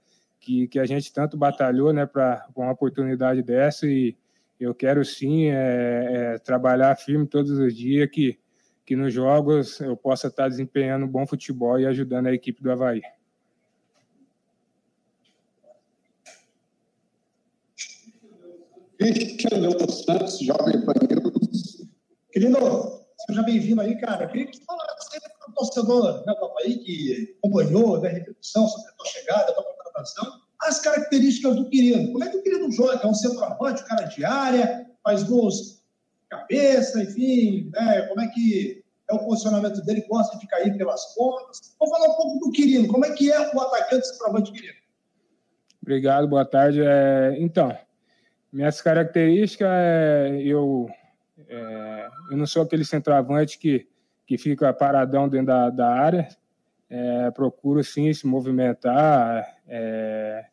que, 0.49 0.67
que 0.67 0.79
a 0.79 0.87
gente 0.87 1.13
tanto 1.13 1.37
batalhou, 1.37 1.93
né, 1.93 2.07
para 2.07 2.49
uma 2.57 2.73
oportunidade 2.73 3.43
dessa 3.43 3.87
e 3.87 4.17
eu 4.59 4.75
quero 4.75 5.05
sim 5.05 5.51
é, 5.51 5.55
é, 6.35 6.39
trabalhar 6.39 6.97
firme 6.97 7.27
todos 7.27 7.51
os 7.51 7.77
dias 7.77 8.09
que 8.11 8.39
que 8.87 8.97
nos 8.97 9.13
jogos 9.13 9.79
eu 9.81 9.95
possa 9.95 10.29
estar 10.29 10.49
desempenhando 10.49 11.07
bom 11.07 11.27
futebol 11.27 11.79
e 11.79 11.85
ajudando 11.85 12.29
a 12.29 12.33
equipe 12.33 12.63
do 12.63 12.73
Havaí. 12.73 13.03
Cristiano 18.97 19.93
Santos, 19.93 20.39
jovem. 20.39 20.83
Querido, 22.33 22.59
seja 23.27 23.43
bem-vindo 23.43 23.83
aí, 23.83 24.01
cara. 24.01 24.25
Eu 24.25 24.29
queria 24.31 24.47
que 24.47 24.57
você 24.57 24.65
falasse 24.65 25.21
para 25.21 25.51
o 25.51 25.53
torcedor 25.53 26.25
né, 26.25 26.35
do 26.41 26.47
Havaí 26.47 26.79
que 26.79 27.37
acompanhou 27.45 28.01
né, 28.01 28.09
a 28.09 28.13
repercussão 28.13 28.67
sobre 28.67 28.91
a 28.91 28.95
tua 28.95 29.07
chegada, 29.07 29.51
a 29.51 29.55
tua 29.55 29.78
as 30.61 30.81
características 30.81 31.57
do 31.57 31.69
Querido. 31.69 32.13
Como 32.13 32.25
é 32.25 32.29
que 32.29 32.37
o 32.37 32.43
Querido 32.43 32.71
joga? 32.73 33.01
É 33.03 33.07
um 33.07 33.15
centroavante, 33.15 33.83
um 33.83 33.87
cara 33.87 34.05
de 34.05 34.25
área, 34.25 34.87
faz 35.03 35.23
gols 35.23 35.79
cabeça, 36.29 37.03
enfim, 37.03 37.71
né? 37.73 38.03
como 38.03 38.21
é 38.21 38.29
que 38.29 38.85
é 39.11 39.15
o 39.15 39.19
posicionamento 39.21 39.83
dele, 39.85 40.05
gosta 40.09 40.37
de 40.39 40.47
cair 40.47 40.77
pelas 40.77 41.15
pontas. 41.15 41.75
Vamos 41.81 41.97
falar 41.97 42.13
um 42.13 42.17
pouco 42.17 42.39
do 42.41 42.53
Quirino, 42.53 42.89
como 42.89 43.07
é 43.07 43.13
que 43.13 43.33
é 43.33 43.55
o 43.55 43.61
atacante 43.61 44.07
centroavante 44.07 44.53
Quirino? 44.53 44.75
Obrigado, 45.83 46.29
boa 46.29 46.45
tarde. 46.45 46.83
É, 46.83 47.35
então, 47.39 47.75
minhas 48.53 48.83
características 48.83 49.69
é 49.71 50.43
eu, 50.43 50.91
é, 51.49 52.09
eu 52.31 52.37
não 52.37 52.47
sou 52.47 52.63
aquele 52.63 52.85
centroavante 52.85 53.59
que, 53.59 53.89
que 54.27 54.37
fica 54.37 54.73
paradão 54.75 55.27
dentro 55.27 55.47
da, 55.47 55.71
da 55.71 55.89
área, 55.89 56.29
é, 56.91 57.31
procuro 57.31 57.83
sim 57.85 58.13
se 58.13 58.27
movimentar, 58.27 59.57
é, 59.67 60.47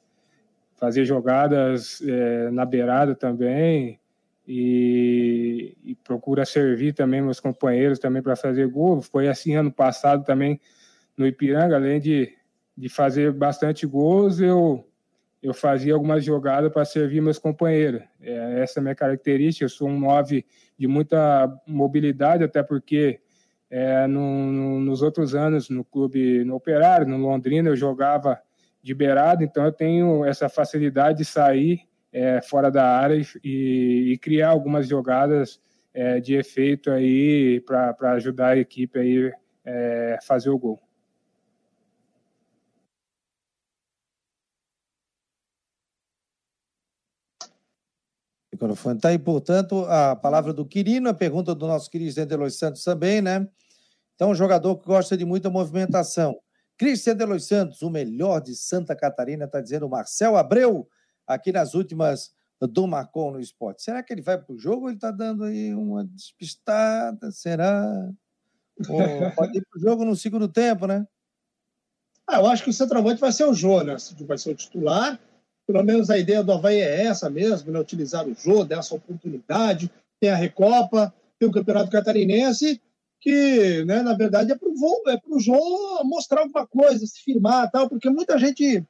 fazer 0.75 1.05
jogadas 1.05 2.01
é, 2.01 2.51
na 2.51 2.65
beirada 2.65 3.15
também, 3.15 3.99
e, 4.47 5.75
e 5.83 5.95
procura 5.95 6.45
servir 6.45 6.93
também 6.93 7.21
meus 7.21 7.39
companheiros 7.39 7.97
também 7.97 8.21
para 8.21 8.35
fazer 8.35 8.67
gol. 8.67 9.01
Foi 9.01 9.27
assim 9.27 9.55
ano 9.55 9.71
passado 9.71 10.23
também 10.23 10.59
no 11.17 11.25
Ipiranga, 11.25 11.75
além 11.75 11.99
de, 11.99 12.31
de 12.77 12.89
fazer 12.89 13.31
bastante 13.31 13.87
gols, 13.87 14.39
eu 14.39 14.85
eu 15.45 15.53
fazia 15.53 15.93
algumas 15.93 16.25
jogadas 16.25 16.73
para 16.73 16.83
servir 16.83 17.21
meus 17.21 17.37
companheiros. 17.37 18.01
É, 18.19 18.61
essa 18.61 18.79
é 18.79 18.81
a 18.81 18.83
minha 18.83 18.95
característica. 18.95 19.63
Eu 19.63 19.69
sou 19.69 19.87
um 19.87 19.99
9 19.99 20.43
de 20.75 20.87
muita 20.87 21.55
mobilidade, 21.67 22.43
até 22.43 22.63
porque 22.63 23.19
é, 23.75 24.07
no, 24.07 24.53
no, 24.53 24.79
nos 24.79 25.01
outros 25.01 25.35
anos 25.35 25.69
no 25.69 25.83
clube, 25.83 26.45
no 26.45 26.55
Operário, 26.55 27.05
no 27.05 27.17
Londrina, 27.17 27.67
eu 27.67 27.75
jogava 27.75 28.39
de 28.81 28.93
beirado, 28.93 29.43
então 29.43 29.65
eu 29.65 29.71
tenho 29.73 30.23
essa 30.23 30.47
facilidade 30.47 31.17
de 31.17 31.25
sair 31.25 31.81
é, 32.09 32.41
fora 32.41 32.71
da 32.71 32.85
área 32.85 33.21
e, 33.43 34.13
e 34.13 34.17
criar 34.17 34.51
algumas 34.51 34.87
jogadas 34.87 35.59
é, 35.93 36.21
de 36.21 36.35
efeito 36.35 36.89
aí 36.89 37.59
para 37.59 38.13
ajudar 38.13 38.51
a 38.51 38.57
equipe 38.57 38.97
aí 38.97 39.33
é, 39.65 40.19
fazer 40.25 40.51
o 40.51 40.57
gol. 40.57 40.79
Microfone 48.53 48.95
está 48.95 49.09
aí, 49.09 49.19
portanto, 49.19 49.83
a 49.89 50.15
palavra 50.15 50.53
do 50.53 50.65
Quirino, 50.65 51.09
a 51.09 51.13
pergunta 51.13 51.53
do 51.53 51.67
nosso 51.67 51.91
querido 51.91 52.25
Delois 52.25 52.57
Santos 52.57 52.81
também, 52.85 53.21
né? 53.21 53.45
Então, 54.15 54.31
um 54.31 54.35
jogador 54.35 54.77
que 54.77 54.87
gosta 54.87 55.17
de 55.17 55.25
muita 55.25 55.49
movimentação. 55.49 56.39
Cristian 56.77 57.15
Delois 57.15 57.45
Santos, 57.45 57.81
o 57.81 57.89
melhor 57.89 58.41
de 58.41 58.55
Santa 58.55 58.95
Catarina, 58.95 59.45
está 59.45 59.61
dizendo 59.61 59.89
Marcel 59.89 60.35
Abreu, 60.35 60.87
aqui 61.27 61.51
nas 61.51 61.73
últimas 61.73 62.33
do 62.61 62.87
Marcon 62.87 63.31
no 63.31 63.39
esporte. 63.39 63.83
Será 63.83 64.01
que 64.01 64.13
ele 64.13 64.21
vai 64.21 64.37
para 64.37 64.53
o 64.53 64.57
jogo 64.57 64.83
ou 64.83 64.89
ele 64.89 64.97
está 64.97 65.11
dando 65.11 65.43
aí 65.43 65.73
uma 65.73 66.05
despistada? 66.05 67.31
Será? 67.31 68.09
Ou 68.89 69.31
pode 69.35 69.57
ir 69.57 69.65
para 69.69 69.77
o 69.77 69.81
jogo 69.81 70.05
no 70.05 70.15
segundo 70.15 70.47
tempo, 70.47 70.87
né? 70.87 71.05
Ah, 72.27 72.39
eu 72.39 72.47
acho 72.47 72.63
que 72.63 72.69
o 72.69 72.73
centroavante 72.73 73.21
vai 73.21 73.31
ser 73.31 73.45
o 73.45 73.83
né? 73.83 73.95
Vai 74.21 74.37
ser 74.37 74.51
o 74.51 74.55
titular. 74.55 75.19
Pelo 75.67 75.83
menos 75.83 76.09
a 76.09 76.17
ideia 76.17 76.43
do 76.43 76.51
Havaí 76.51 76.79
é 76.79 77.05
essa 77.05 77.29
mesmo, 77.29 77.71
né? 77.71 77.79
Utilizar 77.79 78.27
o 78.27 78.33
Jô, 78.33 78.63
dar 78.63 78.79
essa 78.79 78.95
oportunidade. 78.95 79.91
Tem 80.19 80.29
a 80.29 80.35
Recopa, 80.35 81.13
tem 81.39 81.47
o 81.47 81.51
Campeonato 81.51 81.91
Catarinense, 81.91 82.81
que, 83.25 83.83
né, 83.85 84.03
na 84.03 84.13
verdade, 84.13 84.51
é 84.51 84.55
para 84.55 84.69
o 84.69 85.09
é 85.09 85.39
Jô 85.39 86.03
mostrar 86.03 86.41
alguma 86.41 86.67
coisa, 86.67 87.03
se 87.07 87.23
firmar 87.23 87.71
tal, 87.71 87.89
porque 87.89 88.07
muita 88.07 88.37
gente 88.37 88.85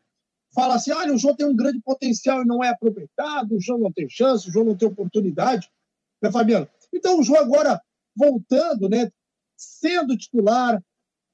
fala 0.54 0.76
assim: 0.76 0.92
olha, 0.92 1.14
o 1.14 1.18
João 1.18 1.34
tem 1.34 1.48
um 1.48 1.56
grande 1.56 1.80
potencial 1.80 2.42
e 2.42 2.46
não 2.46 2.62
é 2.62 2.68
aproveitado, 2.68 3.56
o 3.56 3.62
João 3.62 3.80
não 3.80 3.94
tem 3.94 4.10
chance, 4.10 4.50
o 4.50 4.52
João 4.52 4.66
não 4.66 4.76
tem 4.76 4.90
oportunidade, 4.90 5.72
né, 6.22 6.30
Fabiano? 6.30 6.68
Então, 6.94 7.18
o 7.18 7.24
João 7.24 7.40
agora 7.40 7.82
voltando, 8.14 8.90
né, 8.90 9.10
sendo 9.56 10.18
titular, 10.18 10.84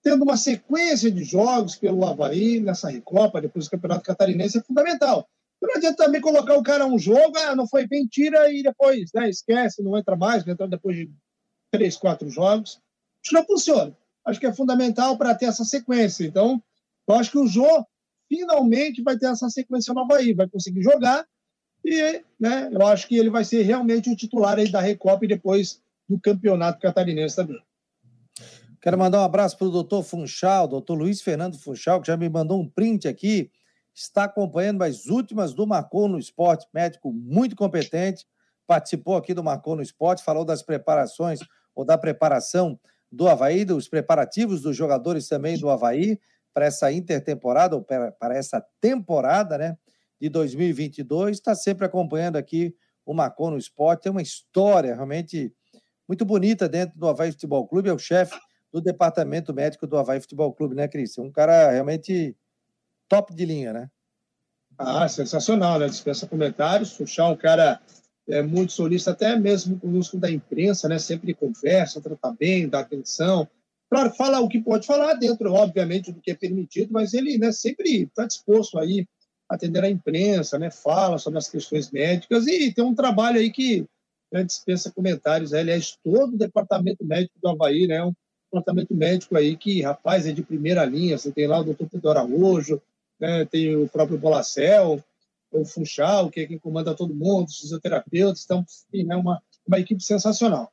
tendo 0.03 0.23
uma 0.23 0.37
sequência 0.37 1.09
de 1.09 1.23
jogos 1.23 1.75
pelo 1.75 2.05
Havaí 2.05 2.59
nessa 2.59 2.87
Recopa, 2.87 3.41
depois 3.41 3.65
do 3.65 3.71
Campeonato 3.71 4.03
Catarinense, 4.03 4.59
é 4.59 4.61
fundamental. 4.61 5.27
Não 5.59 5.73
adianta 5.75 6.03
também 6.05 6.21
colocar 6.21 6.55
o 6.55 6.63
cara 6.63 6.85
um 6.85 6.99
jogo, 6.99 7.35
ah, 7.35 7.55
não 7.55 7.67
foi 7.67 7.87
bem, 7.87 8.05
tira 8.05 8.53
e 8.53 8.61
depois 8.61 9.09
né, 9.15 9.27
esquece, 9.27 9.81
não 9.81 9.97
entra 9.97 10.15
mais, 10.15 10.47
entra 10.47 10.67
depois 10.67 10.95
de 10.95 11.11
três, 11.71 11.97
quatro 11.97 12.29
jogos. 12.29 12.79
Isso 13.23 13.33
não 13.33 13.45
funciona. 13.45 13.95
Acho 14.25 14.39
que 14.39 14.45
é 14.45 14.53
fundamental 14.53 15.17
para 15.17 15.35
ter 15.35 15.45
essa 15.45 15.63
sequência. 15.63 16.25
Então, 16.25 16.61
eu 17.07 17.15
acho 17.15 17.31
que 17.31 17.37
o 17.37 17.47
Jô 17.47 17.85
finalmente 18.27 19.01
vai 19.01 19.17
ter 19.17 19.27
essa 19.27 19.49
sequência 19.49 19.93
nova 19.93 20.15
aí, 20.15 20.33
vai 20.33 20.47
conseguir 20.47 20.81
jogar 20.81 21.25
e 21.83 22.23
né, 22.39 22.69
eu 22.71 22.85
acho 22.85 23.07
que 23.07 23.17
ele 23.17 23.29
vai 23.29 23.43
ser 23.43 23.63
realmente 23.63 24.09
o 24.09 24.15
titular 24.15 24.57
aí 24.57 24.71
da 24.71 24.79
Recopa 24.79 25.25
e 25.25 25.27
depois 25.27 25.81
do 26.07 26.19
Campeonato 26.19 26.79
Catarinense 26.79 27.35
também. 27.35 27.61
Quero 28.81 28.97
mandar 28.97 29.21
um 29.21 29.25
abraço 29.25 29.57
para 29.57 29.67
o 29.67 29.71
doutor 29.71 30.03
Funchal, 30.03 30.67
doutor 30.67 30.95
Luiz 30.95 31.21
Fernando 31.21 31.57
Funchal, 31.57 32.01
que 32.01 32.07
já 32.07 32.17
me 32.17 32.29
mandou 32.29 32.59
um 32.59 32.67
print 32.67 33.07
aqui, 33.07 33.51
está 33.93 34.23
acompanhando 34.23 34.83
as 34.83 35.05
últimas 35.07 35.53
do 35.53 35.67
Marcou 35.67 36.07
no 36.07 36.17
Esporte, 36.17 36.67
médico 36.73 37.11
muito 37.11 37.55
competente, 37.55 38.25
participou 38.65 39.17
aqui 39.17 39.33
do 39.33 39.43
Marcou 39.43 39.75
no 39.75 39.81
Esporte, 39.81 40.23
falou 40.23 40.45
das 40.45 40.63
preparações 40.63 41.39
ou 41.75 41.85
da 41.85 41.97
preparação 41.97 42.79
do 43.11 43.27
Havaí, 43.27 43.65
dos 43.65 43.87
preparativos 43.87 44.61
dos 44.61 44.75
jogadores 44.75 45.27
também 45.27 45.57
do 45.57 45.69
Havaí, 45.69 46.19
para 46.53 46.65
essa 46.65 46.91
intertemporada, 46.91 47.75
ou 47.75 47.83
para, 47.83 48.35
essa 48.35 48.63
temporada, 48.79 49.57
né, 49.57 49.77
de 50.19 50.29
2022. 50.29 51.37
Está 51.37 51.55
sempre 51.55 51.85
acompanhando 51.85 52.37
aqui 52.37 52.75
o 53.05 53.13
Macon 53.13 53.51
no 53.51 53.57
Esporte. 53.57 54.03
Tem 54.03 54.11
uma 54.11 54.21
história 54.21 54.93
realmente 54.93 55.53
muito 56.07 56.25
bonita 56.25 56.67
dentro 56.67 56.97
do 56.97 57.07
Havaí 57.07 57.31
Futebol 57.31 57.67
Clube. 57.67 57.89
É 57.89 57.93
o 57.93 57.99
chefe 57.99 58.37
do 58.71 58.81
departamento 58.81 59.53
médico 59.53 59.87
do 59.87 59.97
Havaí 59.97 60.19
Futebol 60.19 60.53
Clube, 60.53 60.75
né, 60.75 60.87
Cris? 60.87 61.17
Um 61.17 61.31
cara 61.31 61.71
realmente 61.71 62.35
top 63.07 63.33
de 63.33 63.45
linha, 63.45 63.73
né? 63.73 63.89
Ah, 64.77 65.07
sensacional, 65.07 65.79
né? 65.79 65.87
Dispensa 65.87 66.27
comentários. 66.27 66.93
Puxar 66.93 67.27
um 67.27 67.35
cara 67.35 67.81
é, 68.31 68.41
muito 68.41 68.71
solista, 68.71 69.11
até 69.11 69.37
mesmo 69.37 69.77
conosco 69.77 70.17
da 70.17 70.31
imprensa, 70.31 70.87
né? 70.87 70.97
Sempre 70.97 71.33
conversa, 71.33 72.01
trata 72.01 72.35
bem, 72.37 72.67
dá 72.67 72.79
atenção. 72.79 73.47
Claro, 73.89 74.09
fala 74.11 74.39
o 74.39 74.47
que 74.47 74.61
pode 74.61 74.87
falar 74.87 75.15
dentro, 75.15 75.51
obviamente, 75.51 76.13
do 76.13 76.21
que 76.21 76.31
é 76.31 76.35
permitido, 76.35 76.93
mas 76.93 77.13
ele 77.13 77.37
né, 77.37 77.51
sempre 77.51 78.03
está 78.03 78.25
disposto 78.25 78.79
aí 78.79 79.05
a 79.49 79.55
atender 79.55 79.83
a 79.83 79.89
imprensa, 79.89 80.57
né, 80.57 80.71
fala 80.71 81.17
sobre 81.17 81.39
as 81.39 81.49
questões 81.49 81.91
médicas 81.91 82.47
e 82.47 82.73
tem 82.73 82.85
um 82.85 82.95
trabalho 82.95 83.37
aí 83.37 83.51
que 83.51 83.85
né, 84.31 84.45
dispensa 84.45 84.93
comentários. 84.93 85.53
Aliás, 85.53 85.97
todo 86.01 86.35
o 86.35 86.37
departamento 86.37 87.03
médico 87.03 87.33
do 87.43 87.49
Havaí, 87.49 87.85
né, 87.85 88.01
um 88.01 88.13
departamento 88.49 88.95
médico 88.95 89.35
aí 89.35 89.57
que, 89.57 89.81
rapaz, 89.81 90.25
é 90.25 90.31
de 90.31 90.41
primeira 90.41 90.85
linha. 90.85 91.17
Você 91.17 91.29
tem 91.29 91.45
lá 91.45 91.59
o 91.59 91.65
doutor 91.65 91.89
Pedro 91.89 92.11
Araújo, 92.11 92.81
né, 93.19 93.43
tem 93.43 93.75
o 93.75 93.89
próprio 93.89 94.17
Bolacel, 94.17 95.03
o 95.51 95.65
Funchal, 95.65 96.29
que 96.29 96.41
é 96.41 96.47
quem 96.47 96.57
comanda 96.57 96.95
todo 96.95 97.13
mundo, 97.13 97.47
os 97.47 97.59
fisioterapeutas. 97.59 98.43
Então, 98.45 98.65
é 98.93 99.15
uma, 99.15 99.41
uma 99.67 99.79
equipe 99.79 100.01
sensacional. 100.01 100.71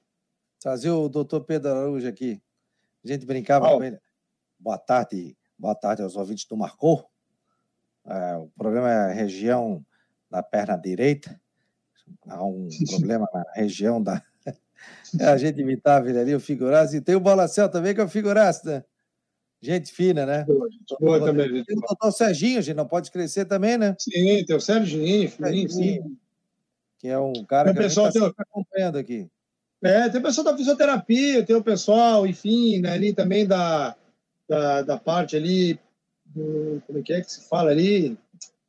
Trazer 0.60 0.90
o 0.90 1.08
doutor 1.08 1.42
Pedro 1.44 1.70
Araújo 1.70 2.08
aqui. 2.08 2.40
A 3.04 3.08
gente 3.08 3.26
brincava 3.26 3.68
com 3.68 3.82
ele. 3.82 3.98
Boa 4.58 4.78
tarde, 4.78 5.36
boa 5.58 5.74
tarde 5.74 6.02
aos 6.02 6.16
ouvintes 6.16 6.44
do 6.46 6.56
Marcou. 6.56 7.08
É, 8.06 8.36
o 8.36 8.48
problema 8.56 8.90
é 8.90 9.10
a 9.10 9.12
região 9.12 9.84
da 10.30 10.42
perna 10.42 10.76
direita. 10.76 11.40
Há 12.26 12.42
um 12.44 12.68
problema 12.90 13.28
na 13.32 13.44
região 13.54 14.02
da. 14.02 14.22
É, 15.18 15.24
a 15.24 15.36
gente 15.36 15.60
imitava 15.60 16.08
ele 16.08 16.20
ali, 16.20 16.34
o 16.34 16.40
figurasse. 16.40 16.98
E 16.98 17.00
tem 17.00 17.16
o 17.16 17.20
Bolacel 17.20 17.68
também, 17.68 17.92
que 17.92 18.00
é 18.00 18.04
o 18.04 18.08
figurasse, 18.08 18.64
né? 18.64 18.84
Gente 19.60 19.92
fina, 19.92 20.24
né? 20.24 20.44
Boa, 20.44 20.70
gente 20.70 20.96
boa 21.00 21.20
também. 21.20 21.48
Gente. 21.48 21.66
Tem 21.66 21.76
o 21.76 21.80
doutor 21.80 22.12
Serginho, 22.12 22.58
a 22.58 22.62
gente 22.62 22.76
não 22.76 22.86
pode 22.86 23.10
crescer 23.10 23.44
também, 23.44 23.76
né? 23.76 23.96
Sim, 23.98 24.44
tem 24.44 24.56
o 24.56 24.60
Serginho, 24.60 25.30
Serginho 25.30 25.70
sim. 25.70 26.16
Que 26.98 27.08
é 27.08 27.18
um 27.18 27.44
cara 27.44 27.66
tem 27.66 27.74
que 27.74 27.82
pessoal 27.82 28.06
gente 28.06 28.24
está 28.24 28.42
acompanhando 28.42 28.98
aqui. 28.98 29.28
É, 29.82 30.08
tem 30.08 30.20
o 30.20 30.22
pessoal 30.22 30.44
da 30.44 30.56
fisioterapia, 30.56 31.44
tem 31.44 31.54
o 31.54 31.62
pessoal, 31.62 32.26
enfim, 32.26 32.80
né, 32.80 32.92
ali 32.92 33.12
também 33.12 33.46
da, 33.46 33.96
da, 34.48 34.82
da 34.82 34.96
parte 34.96 35.36
ali, 35.36 35.78
do, 36.26 36.82
como 36.86 36.98
é 36.98 37.02
que 37.02 37.12
é 37.12 37.20
que 37.20 37.30
se 37.30 37.48
fala 37.48 37.70
ali? 37.70 38.18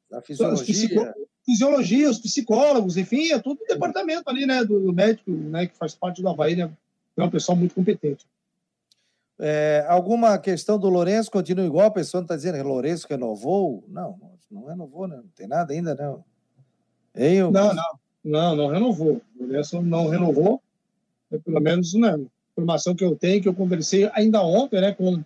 Da 0.09 0.21
fisiologia. 0.21 1.13
Fisiologia, 1.43 2.09
os 2.11 2.19
psicólogos, 2.19 2.95
enfim, 2.95 3.31
é 3.31 3.39
tudo 3.39 3.59
o 3.63 3.67
departamento 3.67 4.29
ali, 4.29 4.45
né, 4.45 4.63
do 4.63 4.93
médico, 4.93 5.31
né, 5.31 5.65
que 5.65 5.75
faz 5.75 5.95
parte 5.95 6.21
do 6.21 6.29
Havaí, 6.29 6.55
né, 6.55 6.69
é 7.17 7.23
um 7.23 7.29
pessoal 7.29 7.55
muito 7.55 7.73
competente. 7.73 8.25
É, 9.39 9.85
alguma 9.87 10.37
questão 10.37 10.77
do 10.77 10.89
Lourenço 10.89 11.31
continua 11.31 11.65
igual? 11.65 11.87
A 11.87 11.91
pessoa 11.91 12.19
não 12.19 12.25
está 12.25 12.35
dizendo 12.35 12.55
que 12.55 12.61
o 12.61 12.67
Lourenço 12.67 13.07
renovou? 13.09 13.83
Não, 13.87 14.19
não 14.51 14.65
renovou, 14.65 15.07
né? 15.07 15.15
não 15.15 15.29
tem 15.29 15.47
nada 15.47 15.73
ainda, 15.73 15.95
não. 15.95 16.23
Eu... 17.15 17.49
Não, 17.49 17.73
não, 17.73 17.99
não, 18.23 18.55
não 18.55 18.67
renovou. 18.67 19.21
O 19.39 19.43
Lourenço 19.43 19.81
não 19.81 20.09
renovou, 20.09 20.61
é, 21.31 21.37
pelo 21.37 21.61
menos 21.61 21.93
né, 21.93 22.15
a 22.15 22.19
informação 22.51 22.93
que 22.93 23.05
eu 23.05 23.15
tenho, 23.15 23.41
que 23.41 23.47
eu 23.47 23.53
conversei 23.53 24.09
ainda 24.13 24.43
ontem 24.43 24.81
né, 24.81 24.91
com, 24.91 25.23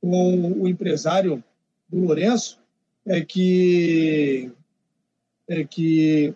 com 0.00 0.52
o 0.60 0.66
empresário 0.66 1.42
do 1.88 2.00
Lourenço, 2.00 2.58
é 3.06 3.20
que. 3.20 4.50
É 5.48 5.62
que 5.62 6.34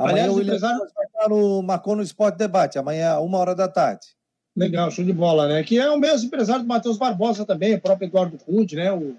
Amanhã 0.00 0.24
Aliás, 0.24 0.34
o 0.34 0.40
empresário... 0.40 1.62
marcou 1.62 1.94
no 1.94 2.02
Esporte 2.02 2.38
Debate, 2.38 2.78
amanhã, 2.78 3.18
uma 3.18 3.36
hora 3.36 3.54
da 3.54 3.68
tarde. 3.68 4.06
Legal, 4.56 4.90
show 4.90 5.04
de 5.04 5.12
bola, 5.12 5.48
né? 5.48 5.62
Que 5.62 5.78
é 5.78 5.90
o 5.90 5.98
mesmo 5.98 6.26
empresário 6.26 6.62
do 6.62 6.68
Matheus 6.68 6.98
Barbosa 6.98 7.44
também, 7.46 7.74
o 7.74 7.80
próprio 7.80 8.06
Eduardo 8.06 8.38
Cunde, 8.38 8.76
né? 8.76 8.92
O, 8.92 9.16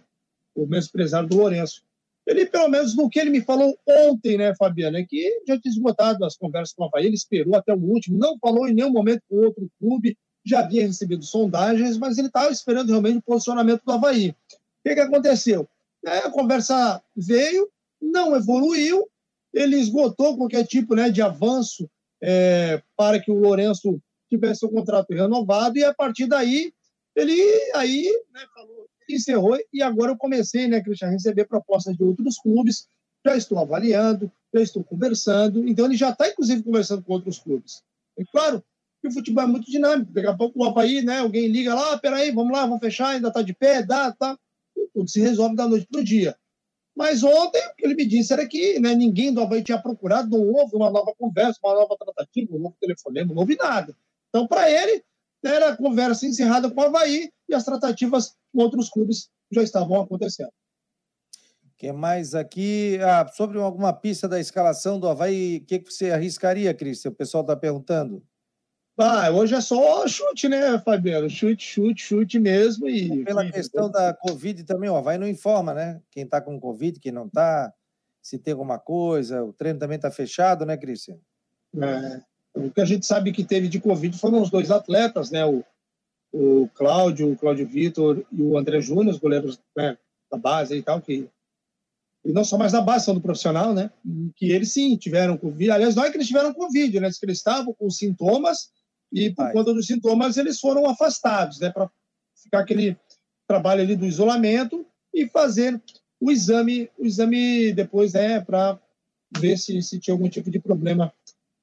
o 0.56 0.66
mesmo 0.68 0.90
empresário 0.90 1.28
do 1.28 1.38
Lourenço. 1.38 1.84
Ele, 2.26 2.46
pelo 2.46 2.70
menos 2.70 2.96
no 2.96 3.10
que 3.10 3.20
ele 3.20 3.32
me 3.32 3.42
falou 3.42 3.76
ontem, 3.88 4.38
né, 4.38 4.54
Fabiano, 4.56 4.98
é 4.98 5.04
que 5.04 5.44
já 5.48 5.60
tinha 5.60 5.72
esgotado 5.72 6.24
as 6.24 6.38
conversas 6.38 6.74
com 6.74 6.84
o 6.84 6.88
Havaí, 6.88 7.08
ele 7.08 7.16
esperou 7.16 7.56
até 7.56 7.74
o 7.74 7.80
último, 7.80 8.18
não 8.18 8.38
falou 8.38 8.68
em 8.68 8.74
nenhum 8.74 8.92
momento 8.92 9.24
com 9.28 9.38
outro 9.38 9.68
clube, 9.80 10.16
já 10.46 10.60
havia 10.60 10.86
recebido 10.86 11.24
sondagens, 11.24 11.98
mas 11.98 12.18
ele 12.18 12.28
estava 12.28 12.52
esperando 12.52 12.90
realmente 12.90 13.18
o 13.18 13.24
posicionamento 13.24 13.84
do 13.84 13.92
Havaí. 13.92 14.30
O 14.30 14.36
que, 14.84 14.94
que 14.94 15.02
aconteceu? 15.02 15.68
É, 16.06 16.20
a 16.20 16.32
conversa 16.32 17.02
veio, 17.16 17.70
não 18.00 18.36
evoluiu, 18.36 19.08
ele 19.54 19.78
esgotou 19.78 20.38
qualquer 20.38 20.66
tipo 20.66 20.96
né, 20.96 21.10
de 21.10 21.22
avanço 21.22 21.90
é, 22.22 22.82
para 22.96 23.20
que 23.20 23.32
o 23.32 23.40
Lourenço 23.40 24.00
tivesse 24.32 24.66
o 24.66 24.70
contrato 24.70 25.14
renovado, 25.14 25.78
e 25.78 25.84
a 25.84 25.94
partir 25.94 26.26
daí, 26.26 26.74
ele 27.16 27.36
aí 27.76 28.04
né, 28.34 28.42
falou, 28.54 28.88
encerrou, 29.10 29.58
e 29.74 29.82
agora 29.82 30.12
eu 30.12 30.18
comecei, 30.18 30.68
né, 30.68 30.82
Cristian, 30.82 31.10
a 31.10 31.12
receber 31.12 31.46
propostas 31.46 31.96
de 31.98 32.04
outros 32.04 32.38
clubes, 32.40 32.88
já 33.26 33.36
estou 33.36 33.60
avaliando, 33.60 34.32
já 34.54 34.62
estou 34.62 34.84
conversando, 34.84 35.68
então 35.68 35.86
ele 35.86 35.98
já 35.98 36.10
está, 36.10 36.30
inclusive, 36.30 36.64
conversando 36.64 37.04
com 37.04 37.14
outros 37.14 37.40
clubes. 37.40 37.84
É 38.18 38.24
claro 38.32 38.64
que 39.02 39.08
o 39.08 39.12
futebol 39.12 39.44
é 39.44 39.48
muito 39.48 39.70
dinâmico, 39.70 40.14
daqui 40.14 40.28
a 40.28 40.34
pouco 40.34 40.60
o 40.60 40.64
Havaí, 40.64 41.04
né, 41.04 41.20
alguém 41.20 41.48
liga 41.48 41.76
lá, 41.76 41.94
ah, 41.94 41.98
peraí, 41.98 42.32
vamos 42.32 42.54
lá, 42.54 42.66
vamos 42.66 42.80
fechar, 42.80 43.10
ainda 43.10 43.28
está 43.28 43.42
de 43.42 43.54
pé, 43.54 43.84
dá, 43.84 44.12
tá, 44.14 44.38
tudo 44.94 45.10
se 45.10 45.20
resolve 45.20 45.56
da 45.56 45.68
noite 45.68 45.88
para 45.92 46.02
o 46.02 46.04
dia. 46.04 46.36
Mas 46.96 47.24
ontem, 47.24 47.66
o 47.68 47.76
que 47.76 47.86
ele 47.86 47.96
me 47.96 48.06
disse 48.06 48.34
era 48.34 48.48
que 48.48 48.80
né, 48.80 48.94
ninguém 48.94 49.34
do 49.34 49.42
Havaí 49.42 49.64
tinha 49.64 49.82
procurado, 49.82 50.30
não 50.30 50.46
houve 50.54 50.76
uma 50.76 50.90
nova 50.90 51.14
conversa, 51.18 51.60
uma 51.64 51.74
nova 51.74 51.96
tratativa, 51.98 52.56
um 52.56 52.60
novo 52.60 52.76
telefonema, 52.80 53.34
não 53.34 53.42
houve 53.42 53.56
nada. 53.56 53.96
Então, 54.32 54.48
para 54.48 54.72
ele, 54.72 55.04
era 55.44 55.70
a 55.70 55.78
conversa 55.78 56.26
encerrada 56.26 56.72
com 56.72 56.80
o 56.80 56.86
Havaí 56.86 57.30
e 57.50 57.54
as 57.54 57.66
tratativas 57.66 58.34
com 58.54 58.62
outros 58.64 58.90
clubes 58.90 59.30
já 59.52 59.62
estavam 59.62 60.02
acontecendo. 60.02 60.52
que 61.78 61.92
mais 61.92 62.34
aqui? 62.34 62.98
Ah, 63.02 63.28
sobre 63.28 63.60
alguma 63.60 63.92
pista 63.92 64.28
da 64.28 64.40
escalação 64.40 65.00
do 65.00 65.10
Havaí, 65.10 65.58
o 65.58 65.66
que, 65.66 65.80
que 65.80 65.92
você 65.92 66.12
arriscaria, 66.12 66.74
Cristian? 66.74 67.12
O 67.12 67.16
pessoal 67.16 67.42
está 67.42 67.56
perguntando. 67.56 68.24
Ah, 68.98 69.32
hoje 69.32 69.56
é 69.56 69.62
só 69.62 70.08
chute, 70.08 70.48
né, 70.48 70.78
Fabiano? 70.80 71.30
Chute, 71.30 71.64
chute, 71.64 72.04
chute 72.04 72.40
mesmo. 72.40 72.88
E, 72.88 73.24
Pela 73.26 73.50
questão 73.50 73.90
da 73.90 74.14
Covid 74.14 74.64
também, 74.64 74.90
o 74.90 74.96
Havaí 74.96 75.18
não 75.18 75.28
informa, 75.28 75.74
né? 75.74 76.02
Quem 76.12 76.24
está 76.24 76.40
com 76.40 76.60
Covid, 76.60 77.00
quem 77.00 77.12
não 77.12 77.26
está, 77.26 77.74
se 78.22 78.38
tem 78.38 78.52
alguma 78.52 78.78
coisa. 78.78 79.44
O 79.44 79.52
treino 79.52 79.80
também 79.80 79.96
está 79.96 80.12
fechado, 80.12 80.66
né, 80.66 80.78
Cristian? 80.78 81.18
É. 81.76 82.22
O 82.54 82.70
que 82.70 82.82
a 82.82 82.86
gente 82.86 83.06
sabe 83.06 83.32
que 83.32 83.44
teve 83.44 83.68
de 83.68 83.80
Covid 83.80 84.18
foram 84.18 84.42
os 84.42 84.50
dois 84.50 84.72
atletas, 84.72 85.32
né? 85.32 85.46
O, 85.46 85.64
o 86.34 86.68
Cláudio, 86.76 87.32
o 87.32 87.38
Cláudio 87.38 87.68
Vitor 87.68 88.26
e 88.32 88.42
o 88.42 88.58
André 88.58 88.82
Júnior, 88.82 89.14
os 89.14 89.20
goleiros 89.20 89.60
né, 89.76 89.98
da 90.32 90.38
base 90.38 90.76
e 90.76 90.82
tal, 90.82 91.02
que 91.02 91.30
e 92.24 92.32
não 92.32 92.44
só 92.44 92.58
mais 92.58 92.72
da 92.72 92.82
base, 92.82 93.06
são 93.06 93.16
do 93.16 93.22
profissional, 93.22 93.74
né? 93.74 93.92
Que 94.36 94.52
eles 94.52 94.72
sim 94.72 94.96
tiveram 94.96 95.38
Covid. 95.38 95.72
Aliás, 95.72 95.96
não 95.96 96.06
é 96.06 96.12
que 96.12 96.18
eles 96.18 96.28
tiveram 96.28 96.54
Covid, 96.54 97.00
né? 97.00 97.10
Que 97.10 97.26
eles 97.26 97.38
estavam 97.38 97.74
com 97.74 97.90
sintomas 97.90 98.70
e 99.12 99.32
por 99.32 99.46
Ai. 99.46 99.54
conta 99.54 99.74
dos 99.74 99.88
sintomas 99.88 100.38
eles 100.38 100.60
foram 100.60 100.88
afastados, 100.88 101.60
né? 101.60 101.72
Para 101.72 101.90
ficar 102.36 102.60
aquele 102.60 102.96
trabalho 103.48 103.82
ali 103.82 103.96
do 103.96 104.06
isolamento 104.06 104.86
e 105.14 105.28
fazer 105.28 105.82
o 106.20 106.32
exame, 106.32 106.90
o 106.98 107.06
exame 107.06 107.74
depois, 107.74 108.14
né? 108.14 108.40
Para 108.40 108.80
ver 109.36 109.58
se, 109.58 109.82
se 109.82 110.00
tinha 110.00 110.14
algum 110.14 110.30
tipo 110.30 110.52
de 110.52 110.60
problema 110.60 111.12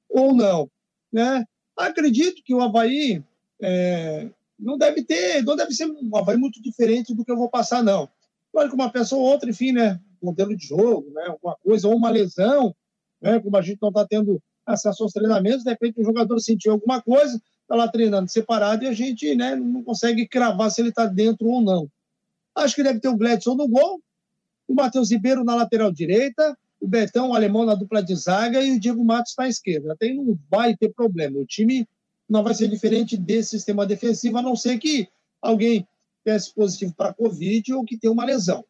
ou 0.09 0.35
não. 0.35 0.69
Né? 1.11 1.45
Acredito 1.77 2.43
que 2.43 2.53
o 2.53 2.61
Havaí 2.61 3.23
é, 3.61 4.29
não 4.59 4.77
deve 4.77 5.03
ter, 5.03 5.43
não 5.43 5.55
deve 5.55 5.73
ser 5.73 5.85
um 5.85 6.15
Havaí 6.15 6.37
muito 6.37 6.61
diferente 6.61 7.13
do 7.13 7.23
que 7.23 7.31
eu 7.31 7.37
vou 7.37 7.49
passar, 7.49 7.83
não. 7.83 8.09
Claro 8.51 8.69
que 8.69 8.75
uma 8.75 8.91
pessoa 8.91 9.21
ou 9.21 9.27
outra, 9.29 9.49
enfim, 9.49 9.71
né, 9.71 9.99
modelo 10.21 10.55
de 10.55 10.65
jogo, 10.65 11.09
né, 11.13 11.25
alguma 11.27 11.55
coisa, 11.63 11.87
ou 11.87 11.95
uma 11.95 12.09
lesão, 12.09 12.75
né, 13.21 13.39
como 13.39 13.55
a 13.57 13.61
gente 13.61 13.79
não 13.81 13.89
está 13.89 14.05
tendo 14.05 14.41
acesso 14.65 15.03
aos 15.03 15.13
treinamentos, 15.13 15.63
de 15.63 15.69
repente 15.69 15.99
o 15.99 16.03
jogador 16.03 16.39
sentiu 16.39 16.73
alguma 16.73 17.01
coisa, 17.01 17.41
está 17.61 17.75
lá 17.75 17.87
treinando 17.87 18.29
separado 18.29 18.83
e 18.83 18.87
a 18.87 18.93
gente 18.93 19.35
né, 19.35 19.55
não 19.55 19.83
consegue 19.83 20.27
cravar 20.27 20.71
se 20.71 20.81
ele 20.81 20.89
está 20.89 21.05
dentro 21.05 21.47
ou 21.47 21.61
não. 21.61 21.89
Acho 22.55 22.75
que 22.75 22.83
deve 22.83 22.99
ter 22.99 23.07
o 23.07 23.15
Gladson 23.15 23.55
no 23.55 23.67
gol, 23.67 24.01
o 24.67 24.73
Matheus 24.73 25.11
Ribeiro 25.11 25.43
na 25.43 25.55
lateral 25.55 25.91
direita, 25.91 26.57
o 26.79 26.87
Betão, 26.87 27.29
o 27.29 27.35
alemão 27.35 27.65
na 27.65 27.75
dupla 27.75 28.01
de 28.01 28.15
zaga 28.15 28.61
e 28.61 28.71
o 28.71 28.79
Diego 28.79 29.03
Matos 29.03 29.35
na 29.37 29.47
esquerda. 29.47 29.93
Até 29.93 30.13
não 30.13 30.37
vai 30.49 30.75
ter 30.75 30.89
problema. 30.89 31.39
O 31.39 31.45
time 31.45 31.87
não 32.27 32.43
vai 32.43 32.53
ser 32.53 32.67
diferente 32.67 33.17
desse 33.17 33.51
sistema 33.51 33.85
defensivo, 33.85 34.37
a 34.37 34.41
não 34.41 34.55
ser 34.55 34.77
que 34.77 35.07
alguém 35.41 35.87
teste 36.23 36.53
positivo 36.53 36.93
para 36.95 37.13
Covid 37.13 37.73
ou 37.73 37.83
que 37.83 37.97
tenha 37.97 38.13
uma 38.13 38.25
lesão. 38.25 38.63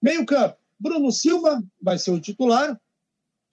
Meio 0.00 0.26
campo, 0.26 0.56
Bruno 0.78 1.12
Silva 1.12 1.62
vai 1.80 1.98
ser 1.98 2.10
o 2.10 2.20
titular. 2.20 2.78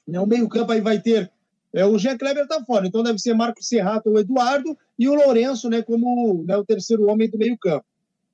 Né? 0.08 0.20
O 0.20 0.26
meio 0.26 0.50
campo 0.50 0.72
aí 0.72 0.82
vai 0.82 1.00
ter 1.00 1.32
é, 1.72 1.86
o 1.86 1.98
Jean 2.00 2.18
Kleber 2.18 2.44
está 2.44 2.64
fora, 2.66 2.88
então 2.88 3.04
deve 3.04 3.20
ser 3.20 3.34
Marcos 3.36 3.68
Serrato 3.68 4.10
ou 4.10 4.20
Eduardo 4.20 4.76
e 4.98 5.08
o 5.08 5.14
Lourenço 5.14 5.70
né, 5.70 5.84
como 5.84 6.44
né, 6.44 6.58
o 6.58 6.66
terceiro 6.66 7.08
homem 7.08 7.30
do 7.30 7.38
meio 7.38 7.58
campo. 7.58 7.86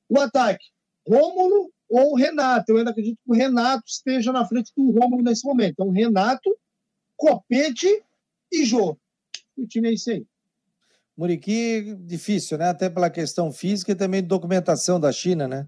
O 0.07 0.19
ataque, 0.19 0.65
Rômulo, 1.07 1.71
ou 1.95 2.11
o 2.11 2.15
Renato. 2.15 2.71
Eu 2.71 2.77
ainda 2.77 2.91
acredito 2.91 3.17
que 3.23 3.31
o 3.31 3.33
Renato 3.33 3.83
esteja 3.87 4.31
na 4.31 4.45
frente 4.45 4.71
do 4.75 4.91
Rômulo 4.91 5.23
nesse 5.23 5.45
momento. 5.45 5.71
Então, 5.71 5.89
Renato, 5.89 6.55
Copete 7.15 8.03
e 8.51 8.65
Jô. 8.65 8.97
O 9.57 9.65
time 9.65 9.89
é 9.89 9.93
isso 9.93 10.11
aí. 10.11 10.25
Muriqui, 11.17 11.95
difícil, 12.01 12.57
né? 12.57 12.67
Até 12.69 12.89
pela 12.89 13.09
questão 13.09 13.49
física 13.49 13.93
e 13.93 13.95
também 13.95 14.21
de 14.21 14.27
documentação 14.27 14.99
da 14.99 15.11
China, 15.13 15.47
né? 15.47 15.65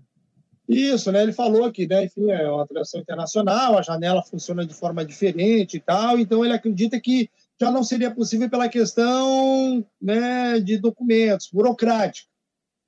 Isso, 0.68 1.10
né? 1.14 1.24
Ele 1.24 1.32
falou 1.32 1.64
aqui, 1.64 1.88
né? 1.88 2.04
Enfim, 2.04 2.30
é 2.30 2.52
uma 2.52 2.64
atração 2.64 3.00
internacional, 3.00 3.78
a 3.78 3.82
janela 3.82 4.22
funciona 4.22 4.66
de 4.66 4.74
forma 4.74 5.06
diferente 5.06 5.78
e 5.78 5.80
tal, 5.80 6.20
então 6.20 6.44
ele 6.44 6.54
acredita 6.54 7.00
que 7.00 7.30
já 7.60 7.72
não 7.72 7.86
seria 7.86 8.14
possível 8.14 8.50
pela 8.50 8.68
questão 8.68 9.86
né, 10.02 10.60
de 10.60 10.78
documentos, 10.78 11.50
burocrática 11.52 12.28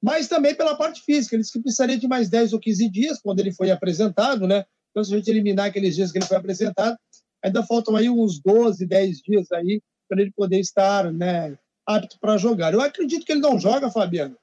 mas 0.01 0.27
também 0.27 0.55
pela 0.55 0.75
parte 0.75 1.01
física. 1.01 1.35
Ele 1.35 1.41
disse 1.41 1.53
que 1.53 1.61
precisaria 1.61 1.97
de 1.97 2.07
mais 2.07 2.29
10 2.29 2.53
ou 2.53 2.59
15 2.59 2.89
dias 2.89 3.21
quando 3.21 3.39
ele 3.39 3.51
foi 3.51 3.69
apresentado, 3.71 4.47
né? 4.47 4.65
Então, 4.91 5.03
se 5.03 5.13
a 5.13 5.17
gente 5.17 5.29
eliminar 5.29 5.67
aqueles 5.67 5.95
dias 5.95 6.11
que 6.11 6.17
ele 6.17 6.25
foi 6.25 6.37
apresentado, 6.37 6.97
ainda 7.43 7.63
faltam 7.63 7.95
aí 7.95 8.09
uns 8.09 8.39
12, 8.39 8.85
10 8.85 9.21
dias 9.21 9.51
aí 9.51 9.81
para 10.07 10.21
ele 10.21 10.31
poder 10.31 10.59
estar 10.59 11.11
né, 11.13 11.57
apto 11.85 12.17
para 12.19 12.37
jogar. 12.37 12.73
Eu 12.73 12.81
acredito 12.81 13.25
que 13.25 13.31
ele 13.31 13.41
não 13.41 13.59
joga, 13.59 13.91
Fabiano, 13.91 14.37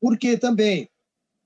porque 0.00 0.36
também 0.36 0.88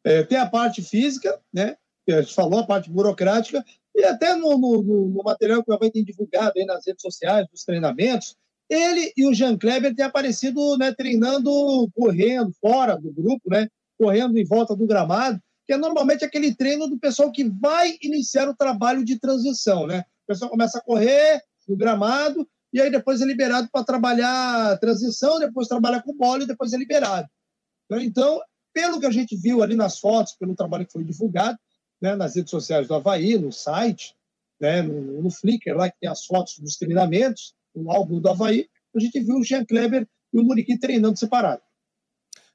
é, 0.04 0.22
tem 0.22 0.38
a 0.38 0.48
parte 0.48 0.82
física, 0.82 1.38
né? 1.52 1.76
A 2.08 2.22
gente 2.22 2.34
falou, 2.34 2.60
a 2.60 2.66
parte 2.66 2.88
burocrática, 2.88 3.62
e 3.94 4.02
até 4.02 4.34
no, 4.34 4.56
no, 4.56 4.82
no 4.82 5.22
material 5.22 5.62
que 5.62 5.70
o 5.70 5.74
Havaí 5.74 5.90
tem 5.90 6.02
divulgado 6.02 6.52
aí 6.56 6.64
nas 6.64 6.86
redes 6.86 7.02
sociais, 7.02 7.46
dos 7.50 7.64
treinamentos, 7.64 8.34
ele 8.68 9.12
e 9.16 9.26
o 9.26 9.34
Jean 9.34 9.56
Kleber 9.56 9.94
têm 9.94 10.04
aparecido 10.04 10.76
né, 10.76 10.92
treinando, 10.92 11.90
correndo 11.94 12.52
fora 12.60 12.96
do 12.96 13.12
grupo, 13.12 13.48
né, 13.48 13.68
correndo 13.98 14.36
em 14.38 14.44
volta 14.44 14.76
do 14.76 14.86
gramado, 14.86 15.40
que 15.66 15.72
é 15.72 15.76
normalmente 15.76 16.24
aquele 16.24 16.54
treino 16.54 16.86
do 16.88 16.98
pessoal 16.98 17.32
que 17.32 17.44
vai 17.44 17.96
iniciar 18.02 18.48
o 18.48 18.56
trabalho 18.56 19.04
de 19.04 19.18
transição. 19.18 19.86
Né? 19.86 20.00
O 20.00 20.26
pessoal 20.26 20.50
começa 20.50 20.78
a 20.78 20.82
correr 20.82 21.42
no 21.66 21.76
gramado 21.76 22.48
e 22.72 22.80
aí 22.80 22.90
depois 22.90 23.20
é 23.20 23.24
liberado 23.24 23.68
para 23.72 23.84
trabalhar 23.84 24.72
a 24.72 24.76
transição, 24.78 25.38
depois 25.38 25.68
trabalha 25.68 26.02
com 26.02 26.14
bola 26.14 26.42
e 26.42 26.46
depois 26.46 26.72
é 26.72 26.76
liberado. 26.76 27.28
Então, 27.90 28.40
pelo 28.72 29.00
que 29.00 29.06
a 29.06 29.10
gente 29.10 29.34
viu 29.36 29.62
ali 29.62 29.74
nas 29.74 29.98
fotos, 29.98 30.34
pelo 30.34 30.54
trabalho 30.54 30.86
que 30.86 30.92
foi 30.92 31.02
divulgado 31.02 31.58
né, 32.00 32.14
nas 32.14 32.36
redes 32.36 32.50
sociais 32.50 32.86
do 32.86 32.94
Havaí, 32.94 33.38
no 33.38 33.50
site, 33.50 34.14
né, 34.60 34.82
no, 34.82 35.22
no 35.22 35.30
Flickr, 35.30 35.74
lá 35.74 35.90
que 35.90 35.98
tem 36.00 36.08
as 36.08 36.24
fotos 36.24 36.58
dos 36.58 36.76
treinamentos, 36.76 37.54
o 37.82 37.90
álbum 37.90 38.20
do 38.20 38.28
Havaí, 38.28 38.68
a 38.94 38.98
gente 38.98 39.20
viu 39.20 39.36
o 39.36 39.44
Jean 39.44 39.64
Kleber 39.64 40.08
e 40.32 40.38
o 40.38 40.44
Muriqui 40.44 40.78
treinando 40.78 41.18
separado. 41.18 41.62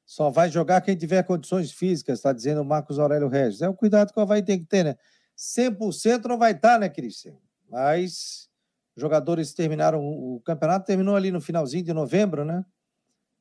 Só 0.06 0.30
vai 0.30 0.50
jogar 0.50 0.82
quem 0.82 0.96
tiver 0.96 1.24
condições 1.24 1.72
físicas, 1.72 2.20
está 2.20 2.34
dizendo 2.34 2.62
o 2.62 2.66
Marcos 2.66 3.00
Aurélio 3.00 3.28
Regis. 3.28 3.62
É 3.62 3.70
o 3.70 3.74
cuidado 3.74 4.12
que 4.12 4.20
o 4.20 4.22
Havaí 4.22 4.44
tem 4.44 4.60
que 4.60 4.66
ter, 4.66 4.84
né? 4.84 4.96
100% 5.38 6.26
não 6.26 6.38
vai 6.38 6.52
estar, 6.52 6.74
tá, 6.74 6.80
né, 6.80 6.90
Cristian? 6.90 7.36
Mas 7.70 8.50
jogadores 8.96 9.54
terminaram, 9.54 10.06
o 10.06 10.42
campeonato 10.46 10.86
terminou 10.86 11.16
ali 11.16 11.32
no 11.32 11.42
finalzinho 11.42 11.84
de 11.84 11.94
novembro, 11.94 12.46
né? 12.46 12.64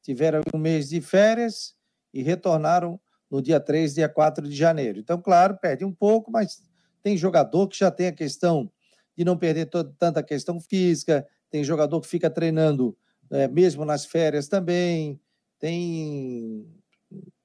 Tiveram 0.03 0.41
um 0.55 0.59
mês 0.59 0.89
de 0.89 1.01
férias 1.01 1.75
e 2.13 2.23
retornaram 2.23 2.99
no 3.31 3.43
dia 3.43 3.61
3, 3.61 3.95
dia 3.95 4.09
4 4.09 4.49
de 4.49 4.55
janeiro. 4.55 4.99
Então, 4.99 5.21
claro, 5.21 5.59
perde 5.59 5.85
um 5.85 5.93
pouco, 5.93 6.31
mas 6.31 6.63
tem 7.03 7.17
jogador 7.17 7.69
que 7.69 7.79
já 7.79 7.91
tem 7.91 8.09
a 8.09 8.13
questão 8.13 8.71
de 9.17 9.25
não 9.25 9.37
perder 9.37 9.67
toda, 9.67 9.93
tanta 9.99 10.23
questão 10.23 10.61
física, 10.61 11.27
tem 11.53 11.63
jogador 11.63 12.01
que 12.01 12.09
fica 12.09 12.31
treinando 12.31 12.97
é, 13.31 13.47
mesmo 13.47 13.85
nas 13.85 14.07
férias 14.07 14.49
também, 14.49 15.21
tem 15.59 16.67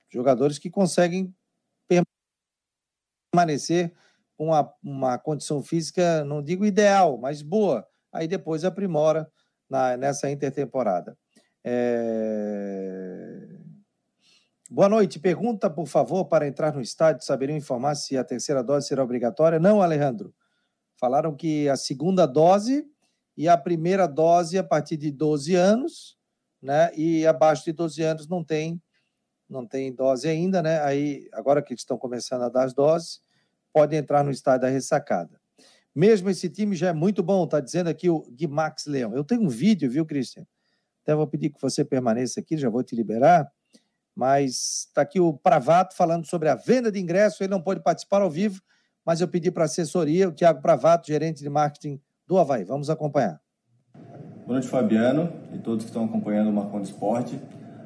jogadores 0.10 0.58
que 0.58 0.70
conseguem 0.70 1.36
permanecer 3.32 3.94
com 4.38 4.46
uma, 4.46 4.74
uma 4.82 5.18
condição 5.20 5.62
física, 5.62 6.24
não 6.24 6.42
digo 6.42 6.66
ideal, 6.66 7.18
mas 7.18 7.42
boa. 7.42 7.86
Aí 8.12 8.30
depois 8.30 8.64
aprimora 8.64 9.30
na, 9.70 9.98
nessa 9.98 10.32
intertemporada. 10.32 11.18
É... 11.64 13.58
Boa 14.70 14.88
noite. 14.88 15.20
Pergunta, 15.20 15.70
por 15.70 15.86
favor, 15.86 16.26
para 16.26 16.48
entrar 16.48 16.74
no 16.74 16.82
estádio, 16.82 17.26
saberiam 17.26 17.58
informar 17.58 17.96
se 17.96 18.18
a 18.18 18.24
terceira 18.24 18.64
dose 18.64 18.88
será 18.88 19.04
obrigatória? 19.04 19.60
Não, 19.60 19.82
Alejandro. 19.82 20.34
Falaram 20.98 21.36
que 21.36 21.68
a 21.68 21.76
segunda 21.76 22.26
dose 22.26 22.90
e 23.38 23.48
a 23.48 23.56
primeira 23.56 24.08
dose 24.08 24.58
a 24.58 24.64
partir 24.64 24.98
de 24.98 25.12
12 25.12 25.54
anos, 25.54 26.18
né? 26.62 26.92
E 26.96 27.26
abaixo 27.28 27.66
de 27.66 27.72
12 27.72 28.02
anos 28.02 28.28
não 28.28 28.44
tem 28.44 28.82
não 29.50 29.66
tem 29.66 29.94
dose 29.94 30.28
ainda, 30.28 30.62
né? 30.62 30.82
Aí 30.82 31.30
agora 31.32 31.62
que 31.62 31.74
estão 31.74 31.98
começando 31.98 32.42
a 32.42 32.50
dar 32.50 32.66
as 32.66 32.74
doses, 32.74 33.22
pode 33.72 33.96
entrar 33.96 34.22
no 34.22 34.32
estádio 34.32 34.64
da 34.64 34.68
ressacada. 34.68 35.40
Mesmo 35.96 36.30
esse 36.30 36.50
time 36.50 36.76
já 36.76 36.90
é 36.90 36.94
muito 36.94 37.24
bom, 37.24 37.46
está 37.46 37.62
dizendo 37.62 37.88
aqui 37.88 38.10
o 38.10 38.24
Guimax 38.30 38.86
Leão. 38.88 39.16
Eu 39.16 39.24
tenho 39.24 39.44
um 39.44 39.48
vídeo, 39.48 39.90
viu, 39.90 40.06
Cristian? 40.06 40.46
Até 41.02 41.16
vou 41.16 41.26
pedir 41.26 41.50
que 41.50 41.62
você 41.62 41.86
permaneça 41.86 42.42
aqui, 42.42 42.58
já 42.58 42.70
vou 42.70 42.84
te 42.84 42.94
liberar. 42.94 43.50
Mas 44.14 44.88
está 44.90 45.04
aqui 45.04 45.20
o 45.20 45.34
Pravato 45.34 45.96
falando 45.96 46.26
sobre 46.26 46.50
a 46.50 46.56
venda 46.56 46.92
de 46.92 47.00
ingresso. 47.00 47.42
Ele 47.42 47.52
não 47.52 47.62
pode 47.62 47.82
participar 47.82 48.22
ao 48.22 48.30
vivo, 48.30 48.62
mas 49.06 49.22
eu 49.22 49.28
pedi 49.28 49.50
para 49.50 49.64
a 49.64 49.66
assessoria, 49.66 50.28
o 50.28 50.34
Tiago 50.34 50.62
Pravato, 50.62 51.08
gerente 51.08 51.42
de 51.42 51.50
marketing 51.50 52.02
do 52.28 52.38
Havaí. 52.38 52.64
Vamos 52.64 52.90
acompanhar. 52.90 53.40
Boa 54.46 54.60
noite, 54.60 54.68
Fabiano, 54.68 55.30
e 55.54 55.58
todos 55.58 55.86
que 55.86 55.90
estão 55.90 56.06
acompanhando 56.06 56.50
o 56.50 56.54
Marcon 56.54 56.82
Esporte. 56.82 57.40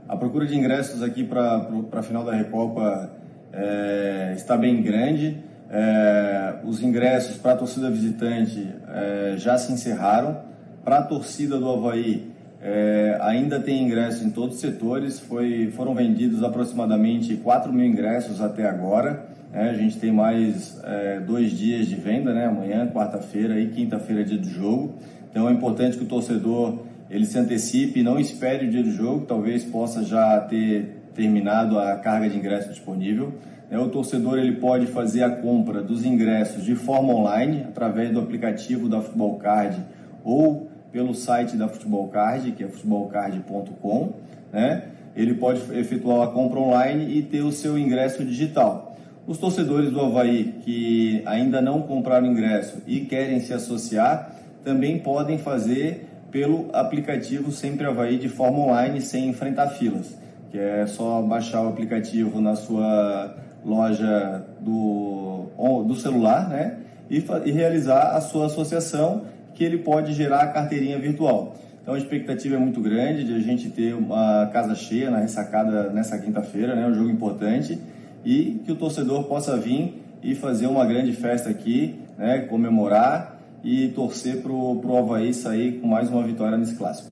A 0.07 0.17
procura 0.17 0.45
de 0.45 0.57
ingressos 0.57 1.01
aqui 1.01 1.23
para 1.23 1.67
a 1.91 2.03
final 2.03 2.23
da 2.23 2.33
Recopa 2.33 3.11
é, 3.53 4.33
está 4.35 4.57
bem 4.57 4.81
grande. 4.81 5.37
É, 5.69 6.59
os 6.65 6.83
ingressos 6.83 7.37
para 7.37 7.53
a 7.53 7.55
torcida 7.55 7.89
visitante 7.89 8.67
é, 8.89 9.35
já 9.37 9.57
se 9.57 9.71
encerraram. 9.71 10.41
Para 10.83 10.97
a 10.97 11.01
torcida 11.03 11.57
do 11.57 11.69
Havaí, 11.69 12.31
é, 12.61 13.17
ainda 13.21 13.59
tem 13.59 13.83
ingressos 13.83 14.21
em 14.21 14.29
todos 14.29 14.55
os 14.55 14.61
setores. 14.61 15.19
Foi, 15.19 15.71
foram 15.71 15.95
vendidos 15.95 16.43
aproximadamente 16.43 17.35
4 17.37 17.71
mil 17.71 17.85
ingressos 17.85 18.41
até 18.41 18.67
agora. 18.67 19.27
É, 19.53 19.69
a 19.69 19.73
gente 19.73 19.97
tem 19.97 20.11
mais 20.11 20.81
é, 20.83 21.19
dois 21.19 21.51
dias 21.51 21.87
de 21.87 21.95
venda, 21.95 22.33
né? 22.33 22.45
amanhã, 22.45 22.87
quarta-feira 22.87 23.59
e 23.59 23.67
quinta-feira, 23.67 24.23
dia 24.23 24.37
do 24.37 24.49
jogo. 24.49 24.95
Então 25.29 25.49
é 25.49 25.51
importante 25.51 25.97
que 25.97 26.03
o 26.03 26.07
torcedor 26.07 26.79
ele 27.09 27.25
se 27.25 27.37
antecipe, 27.37 28.01
não 28.01 28.17
espere 28.17 28.67
o 28.67 28.69
dia 28.69 28.81
do 28.81 28.91
jogo, 28.91 29.25
talvez 29.25 29.65
possa 29.65 30.03
já 30.03 30.39
ter 30.39 31.01
terminado 31.13 31.77
a 31.77 31.97
carga 31.97 32.29
de 32.29 32.37
ingresso 32.37 32.69
disponível. 32.69 33.33
É, 33.69 33.77
o 33.77 33.89
torcedor 33.89 34.37
ele 34.37 34.53
pode 34.53 34.87
fazer 34.87 35.23
a 35.23 35.29
compra 35.29 35.81
dos 35.81 36.05
ingressos 36.05 36.63
de 36.63 36.75
forma 36.75 37.13
online, 37.13 37.65
através 37.67 38.11
do 38.11 38.19
aplicativo 38.19 38.87
da 38.87 39.01
Futebol 39.01 39.37
Card 39.37 39.77
ou 40.23 40.69
pelo 40.91 41.13
site 41.13 41.55
da 41.55 41.67
Futebol 41.67 42.07
Card, 42.07 42.51
que 42.51 42.63
é 42.63 42.67
futebolcard.com. 42.67 44.13
Né? 44.51 44.83
Ele 45.15 45.33
pode 45.33 45.61
efetuar 45.77 46.27
a 46.27 46.31
compra 46.31 46.59
online 46.59 47.17
e 47.17 47.21
ter 47.21 47.41
o 47.41 47.51
seu 47.51 47.77
ingresso 47.77 48.23
digital. 48.23 48.90
Os 49.31 49.37
torcedores 49.37 49.89
do 49.89 50.01
Havaí 50.01 50.55
que 50.61 51.23
ainda 51.25 51.61
não 51.61 51.83
compraram 51.83 52.27
ingresso 52.27 52.79
e 52.85 52.99
querem 52.99 53.39
se 53.39 53.53
associar, 53.53 54.35
também 54.61 54.99
podem 54.99 55.37
fazer 55.37 56.05
pelo 56.29 56.67
aplicativo 56.73 57.49
Sempre 57.49 57.85
Havaí 57.85 58.17
de 58.17 58.27
forma 58.27 58.59
online, 58.59 58.99
sem 58.99 59.29
enfrentar 59.29 59.69
filas, 59.69 60.17
que 60.51 60.59
é 60.59 60.85
só 60.85 61.21
baixar 61.21 61.63
o 61.63 61.69
aplicativo 61.69 62.41
na 62.41 62.57
sua 62.57 63.37
loja 63.63 64.43
do, 64.59 65.45
do 65.87 65.95
celular, 65.95 66.49
né? 66.49 66.79
E, 67.09 67.23
e 67.45 67.51
realizar 67.53 68.17
a 68.17 68.19
sua 68.19 68.47
associação, 68.47 69.21
que 69.55 69.63
ele 69.63 69.77
pode 69.77 70.11
gerar 70.11 70.41
a 70.41 70.47
carteirinha 70.47 70.99
virtual. 70.99 71.55
Então 71.81 71.93
a 71.93 71.97
expectativa 71.97 72.55
é 72.55 72.59
muito 72.59 72.81
grande 72.81 73.23
de 73.23 73.33
a 73.33 73.39
gente 73.39 73.69
ter 73.69 73.95
uma 73.95 74.49
casa 74.51 74.75
cheia 74.75 75.09
na 75.09 75.19
ressacada 75.19 75.89
nessa 75.89 76.17
quinta-feira, 76.17 76.75
né? 76.75 76.85
Um 76.85 76.93
jogo 76.93 77.09
importante 77.09 77.79
e 78.23 78.59
que 78.65 78.71
o 78.71 78.75
torcedor 78.75 79.25
possa 79.25 79.57
vir 79.57 80.01
e 80.21 80.35
fazer 80.35 80.67
uma 80.67 80.85
grande 80.85 81.13
festa 81.13 81.49
aqui, 81.49 81.99
né? 82.17 82.41
Comemorar 82.41 83.39
e 83.63 83.89
torcer 83.89 84.41
para 84.41 84.51
o 84.51 84.97
Havaí 84.97 85.33
sair 85.33 85.79
com 85.79 85.87
mais 85.87 86.09
uma 86.09 86.23
vitória 86.23 86.57
nesse 86.57 86.75
clássico. 86.75 87.09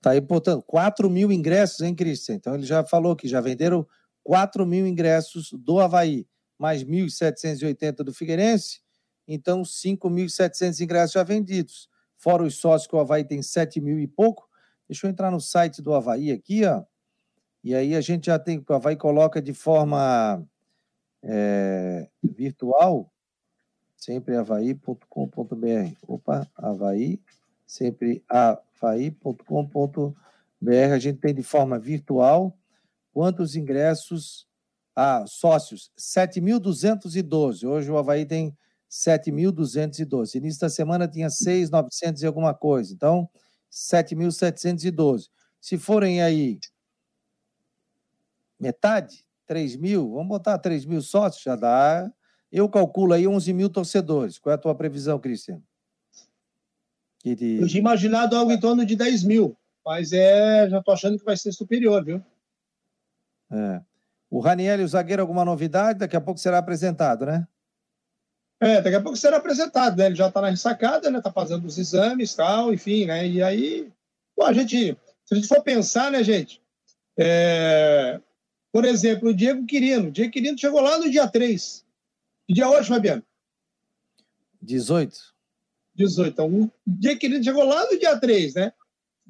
Tá 0.00 0.12
aí, 0.12 0.20
portanto, 0.20 0.64
4 0.66 1.10
mil 1.10 1.30
ingressos, 1.30 1.80
hein, 1.80 1.94
Cristian? 1.94 2.36
Então 2.36 2.54
ele 2.54 2.64
já 2.64 2.84
falou 2.84 3.14
que 3.14 3.28
já 3.28 3.40
venderam 3.40 3.86
4 4.22 4.66
mil 4.66 4.86
ingressos 4.86 5.50
do 5.52 5.78
Havaí, 5.78 6.26
mais 6.58 6.82
1.780 6.82 7.96
do 7.96 8.12
Figueirense, 8.12 8.80
então 9.28 9.62
5.700 9.62 10.80
ingressos 10.80 11.12
já 11.12 11.22
vendidos. 11.22 11.88
Fora 12.16 12.42
os 12.42 12.56
sócios 12.56 12.88
que 12.88 12.96
o 12.96 12.98
Havaí 12.98 13.24
tem 13.24 13.42
7 13.42 13.80
mil 13.80 13.98
e 13.98 14.06
pouco. 14.06 14.48
Deixa 14.88 15.06
eu 15.06 15.10
entrar 15.10 15.30
no 15.30 15.40
site 15.40 15.80
do 15.80 15.94
Havaí 15.94 16.30
aqui, 16.30 16.64
ó. 16.64 16.82
E 17.62 17.74
aí 17.74 17.94
a 17.94 18.00
gente 18.00 18.26
já 18.26 18.38
tem, 18.38 18.64
o 18.66 18.72
Havaí 18.72 18.96
coloca 18.96 19.40
de 19.42 19.52
forma 19.52 20.42
é, 21.22 22.08
virtual, 22.22 23.12
sempre 23.96 24.36
havaí.com.br. 24.36 25.94
Opa, 26.06 26.48
Havaí, 26.56 27.20
sempre 27.66 28.24
havaí.com.br. 28.28 30.14
A 30.94 30.98
gente 30.98 31.20
tem 31.20 31.34
de 31.34 31.42
forma 31.42 31.78
virtual 31.78 32.56
Quantos 33.12 33.56
ingressos? 33.56 34.46
Ah, 34.94 35.24
sócios, 35.26 35.90
7.212. 35.98 37.66
Hoje 37.66 37.90
o 37.90 37.98
Havaí 37.98 38.24
tem 38.26 38.56
7.212. 38.90 40.36
Início 40.36 40.60
da 40.60 40.68
semana 40.68 41.08
tinha 41.08 41.28
6.900 41.28 42.22
e 42.22 42.26
alguma 42.26 42.54
coisa. 42.54 42.92
Então, 42.92 43.28
7.712. 43.70 45.28
Se 45.60 45.78
forem 45.78 46.22
aí 46.22 46.58
metade, 48.60 49.24
3 49.46 49.76
mil, 49.76 50.12
vamos 50.12 50.28
botar 50.28 50.58
3 50.58 50.84
mil 50.84 51.02
sócios, 51.02 51.42
já 51.42 51.56
dá. 51.56 52.10
Eu 52.52 52.68
calculo 52.68 53.14
aí 53.14 53.26
11 53.26 53.52
mil 53.52 53.70
torcedores. 53.70 54.38
Qual 54.38 54.52
é 54.52 54.54
a 54.54 54.58
tua 54.58 54.74
previsão, 54.74 55.18
Cristiano? 55.18 55.62
De... 57.24 57.60
Eu 57.60 57.68
tinha 57.68 57.80
imaginado 57.80 58.36
algo 58.36 58.50
em 58.50 58.58
torno 58.60 58.84
de 58.84 58.96
10 58.96 59.24
mil, 59.24 59.56
mas 59.84 60.12
é, 60.12 60.68
já 60.68 60.78
estou 60.78 60.94
achando 60.94 61.18
que 61.18 61.24
vai 61.24 61.36
ser 61.36 61.52
superior, 61.52 62.04
viu? 62.04 62.22
É. 63.50 63.80
O 64.30 64.40
Raniel, 64.40 64.82
o 64.84 64.88
zagueiro, 64.88 65.22
alguma 65.22 65.44
novidade? 65.44 65.98
Daqui 65.98 66.16
a 66.16 66.20
pouco 66.20 66.40
será 66.40 66.58
apresentado, 66.58 67.26
né? 67.26 67.46
É, 68.60 68.80
daqui 68.80 68.94
a 68.94 69.02
pouco 69.02 69.16
será 69.16 69.38
apresentado, 69.38 69.96
né? 69.96 70.06
Ele 70.06 70.14
já 70.14 70.28
está 70.28 70.40
na 70.40 70.50
ressacada, 70.50 71.10
né? 71.10 71.18
Está 71.18 71.32
fazendo 71.32 71.64
os 71.64 71.78
exames 71.78 72.34
tal, 72.34 72.72
enfim, 72.72 73.06
né? 73.06 73.26
E 73.26 73.42
aí, 73.42 73.90
pô, 74.36 74.44
a 74.44 74.52
gente, 74.52 74.96
se 75.24 75.34
a 75.34 75.34
gente 75.34 75.48
for 75.48 75.62
pensar, 75.62 76.10
né, 76.10 76.22
gente? 76.22 76.62
É... 77.18 78.20
Por 78.72 78.84
exemplo, 78.84 79.30
o 79.30 79.34
Diego 79.34 79.66
Quirino. 79.66 80.08
O 80.08 80.10
Diego 80.10 80.32
Quirino 80.32 80.58
chegou 80.58 80.80
lá 80.80 80.98
no 80.98 81.10
dia 81.10 81.26
3. 81.28 81.84
Que 82.46 82.54
dia 82.54 82.64
é 82.64 82.68
hoje, 82.68 82.88
Fabiano? 82.88 83.22
18. 84.62 85.18
18. 85.94 86.32
Então, 86.32 86.46
o 86.48 86.70
Diego 86.86 87.20
Quirino 87.20 87.42
chegou 87.42 87.64
lá 87.64 87.84
no 87.90 87.98
dia 87.98 88.18
3, 88.18 88.54
né? 88.54 88.72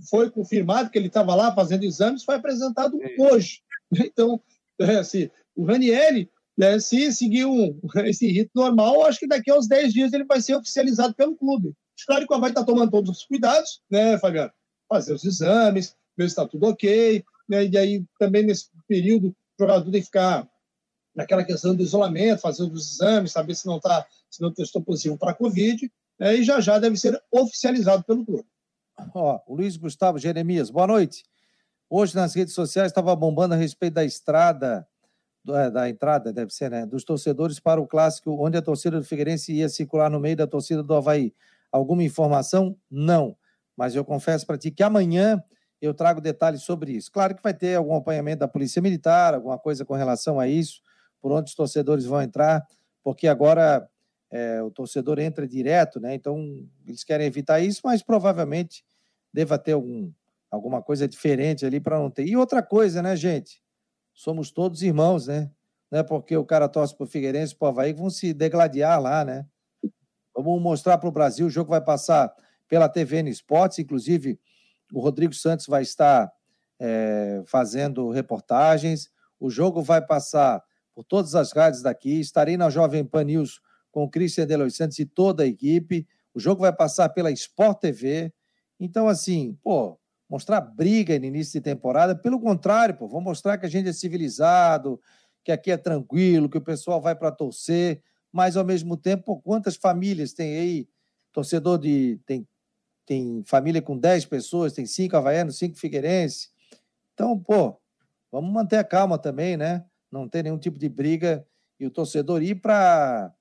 Foi 0.09 0.31
confirmado 0.31 0.91
que 0.91 0.99
ele 0.99 1.09
estava 1.09 1.35
lá 1.35 1.55
fazendo 1.55 1.85
exames, 1.85 2.25
foi 2.25 2.37
apresentado 2.37 2.99
é. 3.03 3.17
hoje. 3.19 3.63
Então, 3.93 4.41
é, 4.81 4.99
assim, 4.99 5.29
o 5.57 5.65
Ranieri, 5.65 6.31
né, 6.57 6.79
se 6.79 7.13
seguir 7.13 7.45
um, 7.45 7.77
esse 8.07 8.25
rito 8.29 8.53
normal, 8.55 9.05
acho 9.05 9.19
que 9.19 9.27
daqui 9.27 9.51
a 9.51 9.59
uns 9.59 9.67
10 9.67 9.93
dias 9.93 10.13
ele 10.13 10.25
vai 10.25 10.41
ser 10.41 10.55
oficializado 10.55 11.13
pelo 11.13 11.35
clube. 11.35 11.75
Claro 12.07 12.25
que 12.25 12.39
vai 12.39 12.51
estar 12.51 12.65
tomando 12.65 12.91
todos 12.91 13.11
os 13.11 13.25
cuidados, 13.25 13.83
né, 13.91 14.17
Fabiano? 14.19 14.53
Fazer 14.89 15.13
os 15.13 15.25
exames, 15.25 15.97
ver 16.17 16.25
se 16.25 16.29
está 16.29 16.47
tudo 16.47 16.67
ok, 16.67 17.25
né, 17.51 17.67
e 17.67 17.77
aí 17.77 18.05
também 18.19 18.45
nesse 18.45 18.69
período, 18.87 19.29
o 19.29 19.63
jogador 19.63 19.91
tem 19.91 20.01
que 20.01 20.07
ficar 20.07 20.49
naquela 21.15 21.45
questão 21.45 21.75
do 21.75 21.83
isolamento, 21.83 22.41
fazendo 22.41 22.73
os 22.73 22.95
exames, 22.95 23.33
saber 23.33 23.55
se 23.55 23.67
não 23.67 23.79
está, 23.79 24.07
se 24.31 24.41
não 24.41 24.53
testou 24.53 24.81
positivo 24.81 25.19
para 25.19 25.33
a 25.33 25.35
Covid, 25.35 25.91
é, 26.21 26.35
e 26.37 26.45
já 26.45 26.61
já 26.61 26.79
deve 26.79 26.97
ser 26.97 27.21
oficializado 27.33 28.05
pelo 28.05 28.25
clube. 28.25 28.47
Ó, 29.15 29.41
Luiz 29.49 29.77
Gustavo 29.77 30.19
Jeremias, 30.19 30.71
boa 30.71 30.87
noite. 30.87 31.25
Hoje 31.89 32.15
nas 32.15 32.35
redes 32.35 32.55
sociais 32.55 32.93
estava 32.93 33.17
bombando 33.17 33.55
a 33.55 33.57
respeito 33.57 33.95
da 33.95 34.05
estrada, 34.05 34.87
é, 35.49 35.71
da 35.71 35.89
entrada, 35.89 36.33
deve 36.33 36.53
ser, 36.53 36.71
né? 36.71 36.87
Dos 36.87 37.03
torcedores 37.03 37.59
para 37.59 37.81
o 37.81 37.87
clássico, 37.87 38.37
onde 38.39 38.57
a 38.57 38.63
torcida 38.63 38.99
do 38.99 39.05
Figueirense 39.05 39.53
ia 39.53 39.69
circular 39.69 40.09
no 40.09 40.21
meio 40.21 40.37
da 40.37 40.47
torcida 40.47 40.83
do 40.83 40.95
Havaí. 40.95 41.35
Alguma 41.73 42.05
informação? 42.05 42.77
Não. 42.89 43.37
Mas 43.77 43.97
eu 43.97 44.05
confesso 44.05 44.47
para 44.47 44.59
ti 44.59 44.71
que 44.71 44.83
amanhã 44.83 45.43
eu 45.81 45.95
trago 45.95 46.21
detalhes 46.21 46.63
sobre 46.63 46.93
isso. 46.93 47.11
Claro 47.11 47.35
que 47.35 47.43
vai 47.43 47.55
ter 47.55 47.77
algum 47.77 47.93
acompanhamento 47.93 48.41
da 48.41 48.49
Polícia 48.49 48.83
Militar, 48.83 49.35
alguma 49.35 49.59
coisa 49.59 49.85
com 49.85 49.95
relação 49.95 50.39
a 50.39 50.47
isso, 50.47 50.83
por 51.21 51.33
onde 51.33 51.49
os 51.49 51.55
torcedores 51.55 52.05
vão 52.05 52.21
entrar, 52.21 52.67
porque 53.03 53.27
agora 53.27 53.89
é, 54.31 54.63
o 54.63 54.71
torcedor 54.71 55.19
entra 55.19 55.47
direto, 55.47 55.99
né? 55.99 56.15
Então 56.15 56.39
eles 56.87 57.03
querem 57.03 57.27
evitar 57.27 57.61
isso, 57.61 57.81
mas 57.85 58.03
provavelmente 58.03 58.85
deva 59.33 59.59
ter 59.59 59.73
algum, 59.73 60.11
alguma 60.51 60.83
coisa 60.83 61.09
diferente 61.09 61.65
ali 61.65 61.81
para 61.81 61.99
não 61.99 62.11
ter. 62.11 62.27
E 62.27 62.37
outra 62.37 62.63
coisa, 62.63 63.03
né, 63.03 63.17
gente? 63.17 63.63
Somos 64.13 64.51
todos 64.51 64.83
irmãos, 64.83 65.27
né? 65.27 65.51
Não 65.91 66.01
é 66.01 66.03
porque 66.03 66.37
o 66.37 66.45
cara 66.45 66.69
torce 66.69 66.95
para 66.95 67.05
o 67.05 67.07
Figueirense 67.07 67.55
para 67.55 67.67
o 67.67 67.69
Havaí 67.69 67.93
vão 67.93 68.11
se 68.11 68.33
degladiar 68.33 69.01
lá, 69.01 69.25
né? 69.25 69.47
Vamos 70.35 70.63
mostrar 70.63 70.99
para 70.99 71.09
o 71.09 71.13
Brasil, 71.13 71.47
o 71.47 71.51
jogo 71.51 71.71
vai 71.71 71.81
passar 71.81 72.33
pela 72.69 72.89
TVN 72.89 73.29
Esportes, 73.29 73.81
inclusive 73.81 74.39
o 74.93 75.01
Rodrigo 75.01 75.35
Santos 75.35 75.67
vai 75.67 75.83
estar 75.83 76.31
é, 76.81 77.43
fazendo 77.47 78.11
reportagens, 78.11 79.11
o 79.39 79.51
jogo 79.51 79.83
vai 79.83 80.05
passar 80.05 80.63
por 80.95 81.05
todas 81.05 81.35
as 81.35 81.53
rádios 81.53 81.83
daqui, 81.83 82.21
estarei 82.21 82.57
na 82.57 82.71
Jovem 82.71 83.05
Pan 83.05 83.25
News 83.25 83.61
com 83.91 84.05
o 84.05 84.11
Christian 84.11 84.47
Delois 84.47 84.77
Santos 84.77 84.99
e 84.99 85.05
toda 85.05 85.43
a 85.43 85.47
equipe, 85.47 86.07
o 86.35 86.41
jogo 86.41 86.61
vai 86.63 86.73
passar 86.73 87.09
pela 87.11 87.31
Sport 87.31 87.81
TV, 87.81 88.33
então 88.79 89.09
assim, 89.09 89.59
pô, 89.63 89.99
mostrar 90.29 90.61
briga 90.61 91.19
no 91.19 91.25
início 91.25 91.55
de 91.55 91.65
temporada, 91.65 92.15
pelo 92.15 92.41
contrário, 92.41 92.97
pô, 92.97 93.09
vou 93.09 93.21
mostrar 93.21 93.59
que 93.59 93.67
a 93.67 93.69
gente 93.69 93.89
é 93.89 93.93
civilizado, 93.93 95.01
que 95.45 95.51
aqui 95.51 95.71
é 95.71 95.77
tranquilo, 95.77 96.49
que 96.49 96.59
o 96.59 96.63
pessoal 96.63 97.01
vai 97.01 97.15
para 97.15 97.33
torcer, 97.33 98.03
mas 98.33 98.57
ao 98.57 98.65
mesmo 98.65 98.97
tempo, 98.97 99.41
quantas 99.41 99.77
famílias 99.77 100.33
tem 100.33 100.55
aí, 100.57 100.89
torcedor 101.33 101.79
de. 101.79 102.21
tem, 102.27 102.47
tem 103.11 103.43
família 103.45 103.83
com 103.83 103.99
10 103.99 104.27
pessoas, 104.27 104.73
tem 104.73 104.87
cinco 104.87 105.17
havaianos, 105.17 105.59
cinco 105.59 105.77
figueirenses. 105.77 106.49
Então, 107.13 107.37
pô, 107.37 107.77
vamos 108.31 108.53
manter 108.53 108.77
a 108.77 108.85
calma 108.85 109.19
também, 109.19 109.57
né? 109.57 109.85
Não 110.13 110.29
ter 110.29 110.45
nenhum 110.45 110.57
tipo 110.57 110.79
de 110.79 110.89
briga 110.89 111.45
e 111.81 111.85
o 111.85 111.91
torcedor 111.91 112.41
ir 112.41 112.61
para. 112.61 113.35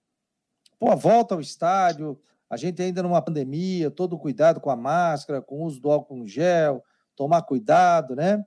Pô, 0.79 0.95
volta 0.95 1.35
ao 1.35 1.39
estádio, 1.39 2.19
a 2.49 2.57
gente 2.57 2.81
ainda 2.81 3.03
numa 3.03 3.21
pandemia, 3.21 3.91
todo 3.91 4.17
cuidado 4.17 4.59
com 4.59 4.71
a 4.71 4.75
máscara, 4.75 5.39
com 5.39 5.61
o 5.61 5.65
uso 5.65 5.79
do 5.79 5.91
álcool 5.91 6.17
em 6.17 6.27
gel, 6.27 6.83
tomar 7.15 7.43
cuidado, 7.43 8.15
né? 8.15 8.43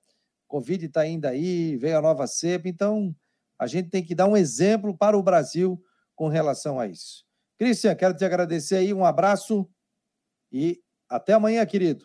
Covid 0.48 0.86
está 0.86 1.02
ainda 1.02 1.28
aí, 1.28 1.76
veio 1.76 1.98
a 1.98 2.02
nova 2.02 2.26
cepa, 2.26 2.68
então 2.68 3.14
a 3.56 3.68
gente 3.68 3.90
tem 3.90 4.02
que 4.02 4.16
dar 4.16 4.26
um 4.26 4.36
exemplo 4.36 4.92
para 4.92 5.16
o 5.16 5.22
Brasil 5.22 5.80
com 6.16 6.26
relação 6.26 6.80
a 6.80 6.88
isso. 6.88 7.24
Cristian, 7.56 7.94
quero 7.94 8.16
te 8.16 8.24
agradecer 8.24 8.74
aí, 8.74 8.92
um 8.92 9.04
abraço 9.04 9.70
e 10.50 10.82
até 11.16 11.32
amanhã, 11.32 11.64
querido. 11.64 12.04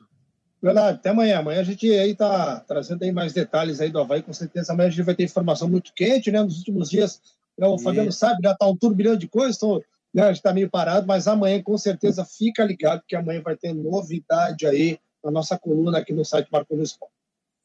Verdade, 0.62 0.98
até 0.98 1.10
amanhã. 1.10 1.40
Amanhã 1.40 1.62
a 1.62 1.64
gente 1.64 1.90
aí 1.92 2.12
está 2.12 2.60
trazendo 2.62 3.04
aí 3.04 3.12
mais 3.12 3.34
detalhes 3.34 3.80
aí 3.80 3.90
do 3.90 4.00
Havaí, 4.00 4.22
com 4.22 4.34
certeza. 4.34 4.74
Amanhã 4.74 4.88
a 4.88 4.92
gente 4.92 5.04
vai 5.04 5.16
ter 5.16 5.24
informação 5.24 5.70
muito 5.70 5.94
quente, 5.94 6.32
né? 6.32 6.42
Nos 6.42 6.58
últimos 6.58 6.90
dias, 6.90 7.22
né, 7.58 7.68
o 7.68 7.78
Fabiano 7.78 8.12
sabe, 8.12 8.40
já 8.44 8.52
está 8.52 8.68
um 8.68 8.76
turbilhão 8.76 9.16
de 9.16 9.28
coisas, 9.28 9.58
então, 9.58 9.82
né, 10.14 10.24
a 10.24 10.28
gente 10.28 10.38
está 10.38 10.54
meio 10.54 10.70
parado, 10.70 11.08
mas 11.08 11.28
amanhã, 11.28 11.62
com 11.62 11.78
certeza, 11.78 12.26
fica 12.26 12.64
ligado, 12.64 13.04
que 13.08 13.16
amanhã 13.16 13.42
vai 13.42 13.56
ter 13.56 13.74
novidade 13.74 14.66
aí 14.66 15.00
na 15.24 15.32
nossa 15.32 15.58
coluna 15.58 16.00
aqui 16.00 16.14
no 16.14 16.24
site 16.24 16.48
Marco 16.52 16.76
no 16.76 16.84
Esporte. 16.84 17.14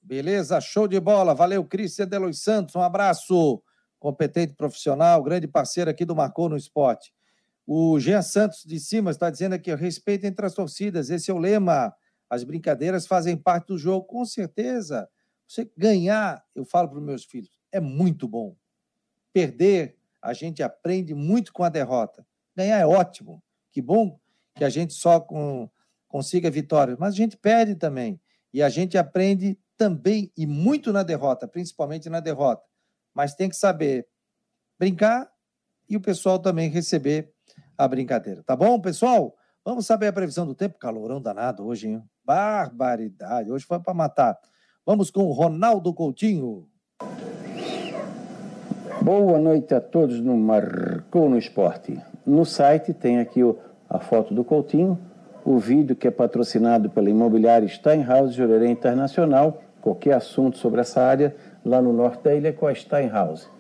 Beleza, 0.03 0.61
show 0.61 0.89
de 0.89 0.99
bola. 0.99 1.35
Valeu, 1.35 1.65
Cristian 1.65 2.09
Delois 2.09 2.41
Santos. 2.41 2.75
Um 2.75 2.83
abraço 2.83 3.63
competente 4.01 4.55
profissional, 4.55 5.23
grande 5.23 5.47
parceiro 5.47 5.89
aqui 5.89 6.05
do 6.05 6.17
Marcou 6.17 6.49
no 6.49 6.57
Esporte. 6.57 7.13
O 7.67 7.99
Jean 7.99 8.23
Santos 8.23 8.65
de 8.65 8.79
cima 8.81 9.11
está 9.11 9.31
dizendo 9.31 9.55
aqui: 9.55 9.75
respeito 9.75 10.25
entre 10.25 10.45
as 10.45 10.55
torcidas, 10.55 11.11
esse 11.11 11.31
é 11.31 11.35
o 11.35 11.39
lema. 11.39 11.95
As 12.29 12.45
brincadeiras 12.45 13.07
fazem 13.07 13.37
parte 13.37 13.69
do 13.69 13.79
jogo, 13.79 14.07
com 14.07 14.25
certeza. 14.25 15.09
Você 15.47 15.71
ganhar, 15.77 16.43
eu 16.55 16.65
falo 16.65 16.89
para 16.89 16.99
os 16.99 17.05
meus 17.05 17.25
filhos, 17.25 17.51
é 17.71 17.79
muito 17.79 18.27
bom. 18.27 18.57
Perder, 19.33 19.99
a 20.21 20.33
gente 20.33 20.63
aprende 20.63 21.15
muito 21.15 21.53
com 21.53 21.63
a 21.63 21.69
derrota. 21.69 22.27
Ganhar 22.57 22.79
é 22.79 22.87
ótimo. 22.87 23.43
Que 23.71 23.83
bom 23.83 24.19
que 24.55 24.65
a 24.65 24.71
gente 24.71 24.95
só 24.95 25.21
com, 25.21 25.69
consiga 26.09 26.51
vitórias, 26.51 26.99
mas 26.99 27.15
a 27.15 27.17
gente 27.17 27.37
perde 27.37 27.75
também. 27.75 28.21
E 28.53 28.63
a 28.63 28.69
gente 28.69 28.97
aprende 28.97 29.59
também 29.77 30.33
e 30.37 30.47
muito 30.47 30.93
na 30.93 31.03
derrota, 31.03 31.47
principalmente 31.47 32.09
na 32.09 32.21
derrota 32.21 32.63
mas 33.15 33.35
tem 33.35 33.49
que 33.49 33.57
saber 33.57 34.07
brincar 34.79 35.31
e 35.89 35.97
o 35.97 36.01
pessoal 36.01 36.39
também 36.39 36.71
receber 36.71 37.33
a 37.85 37.89
brincadeira. 37.89 38.43
Tá 38.45 38.55
bom, 38.55 38.81
pessoal? 38.81 39.35
Vamos 39.65 39.87
saber 39.87 40.07
a 40.07 40.13
previsão 40.13 40.47
do 40.47 40.55
tempo. 40.55 40.79
Calorão 40.79 41.21
danado 41.21 41.67
hoje, 41.67 41.89
hein? 41.89 42.03
Barbaridade. 42.25 43.51
Hoje 43.51 43.65
foi 43.65 43.81
para 43.81 43.93
matar. 43.93 44.39
Vamos 44.87 45.11
com 45.11 45.25
o 45.25 45.33
Ronaldo 45.33 45.93
Coutinho. 45.93 46.67
Boa 49.01 49.39
noite 49.39 49.75
a 49.75 49.81
todos 49.81 50.21
no 50.21 50.37
Marcou 50.37 51.29
no 51.29 51.37
Esporte. 51.37 52.01
No 52.25 52.45
site 52.45 52.93
tem 52.93 53.19
aqui 53.19 53.43
o, 53.43 53.59
a 53.91 53.99
foto 53.99 54.33
do 54.33 54.45
Coutinho, 54.45 54.97
o 55.45 55.59
vídeo 55.59 55.97
que 55.97 56.07
é 56.07 56.11
patrocinado 56.11 56.89
pela 56.89 57.11
imobiliária 57.11 57.67
Steinhaus 57.67 58.35
Jurerê 58.35 58.71
Internacional. 58.71 59.61
Qualquer 59.81 60.15
assunto 60.15 60.57
sobre 60.57 60.81
essa 60.81 61.03
área, 61.03 61.35
lá 61.65 61.83
no 61.83 61.93
norte 61.93 62.23
da 62.23 62.33
ilha 62.33 62.53
com 62.53 62.67
a 62.69 62.75
Steinhaus. 62.75 63.51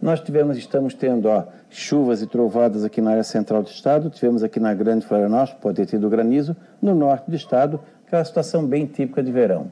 Nós 0.00 0.20
tivemos, 0.20 0.56
estamos 0.56 0.94
tendo 0.94 1.28
ó, 1.28 1.44
chuvas 1.68 2.22
e 2.22 2.26
trovadas 2.26 2.84
aqui 2.84 3.00
na 3.00 3.10
área 3.10 3.24
central 3.24 3.64
do 3.64 3.68
estado, 3.68 4.08
tivemos 4.08 4.44
aqui 4.44 4.60
na 4.60 4.72
Grande 4.72 5.04
Florianópolis, 5.04 5.60
pode 5.60 5.76
ter 5.76 5.86
tido 5.86 6.08
granizo, 6.08 6.56
no 6.80 6.94
norte 6.94 7.28
do 7.28 7.34
estado, 7.34 7.80
que 8.06 8.14
é 8.14 8.18
uma 8.18 8.24
situação 8.24 8.64
bem 8.64 8.86
típica 8.86 9.22
de 9.22 9.32
verão. 9.32 9.66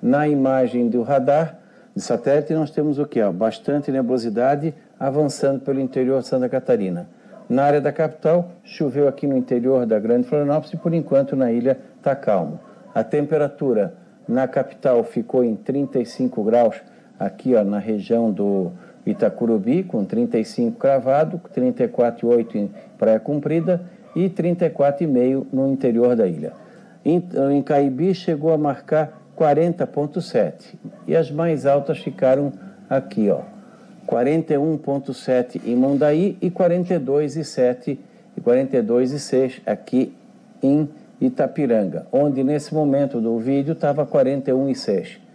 Na 0.00 0.28
imagem 0.28 0.88
do 0.88 1.02
radar 1.02 1.58
de 1.94 2.00
satélite, 2.00 2.54
nós 2.54 2.70
temos 2.70 2.98
o 3.00 3.06
que? 3.06 3.20
Bastante 3.30 3.90
nebulosidade 3.90 4.72
avançando 5.00 5.60
pelo 5.60 5.80
interior 5.80 6.20
de 6.20 6.28
Santa 6.28 6.48
Catarina. 6.48 7.08
Na 7.48 7.64
área 7.64 7.80
da 7.80 7.92
capital, 7.92 8.52
choveu 8.62 9.08
aqui 9.08 9.26
no 9.26 9.36
interior 9.36 9.84
da 9.84 9.98
Grande 9.98 10.28
Florianópolis 10.28 10.74
e 10.74 10.76
por 10.76 10.94
enquanto 10.94 11.34
na 11.34 11.50
ilha 11.50 11.78
está 11.96 12.14
calmo. 12.14 12.60
A 12.94 13.02
temperatura 13.02 13.94
na 14.28 14.46
capital 14.46 15.02
ficou 15.02 15.42
em 15.42 15.56
35 15.56 16.42
graus 16.44 16.80
aqui 17.18 17.54
ó, 17.54 17.64
na 17.64 17.78
região 17.78 18.30
do 18.30 18.72
Itacurubi, 19.06 19.84
com 19.84 20.04
35 20.04 20.78
cravado, 20.78 21.40
34,8 21.54 22.54
em 22.56 22.70
Praia 22.98 23.20
Comprida 23.20 23.82
e 24.14 24.28
34,5 24.28 25.46
no 25.52 25.70
interior 25.70 26.16
da 26.16 26.26
ilha. 26.26 26.52
Em, 27.04 27.22
Caibi 27.62 28.14
chegou 28.14 28.52
a 28.52 28.58
marcar 28.58 29.22
40,7 29.38 30.74
e 31.06 31.14
as 31.14 31.30
mais 31.30 31.66
altas 31.66 31.98
ficaram 31.98 32.52
aqui, 32.90 33.30
ó, 33.30 33.42
41,7 34.06 35.60
em 35.64 35.76
Mondaí 35.76 36.36
e 36.40 36.50
42,7 36.50 37.98
e 38.36 38.40
42,6 38.40 39.60
aqui 39.64 40.12
em 40.62 40.88
Itapiranga, 41.20 42.06
onde 42.10 42.42
nesse 42.42 42.74
momento 42.74 43.20
do 43.20 43.38
vídeo 43.38 43.72
estava 43.72 44.04
41,6 44.04 45.26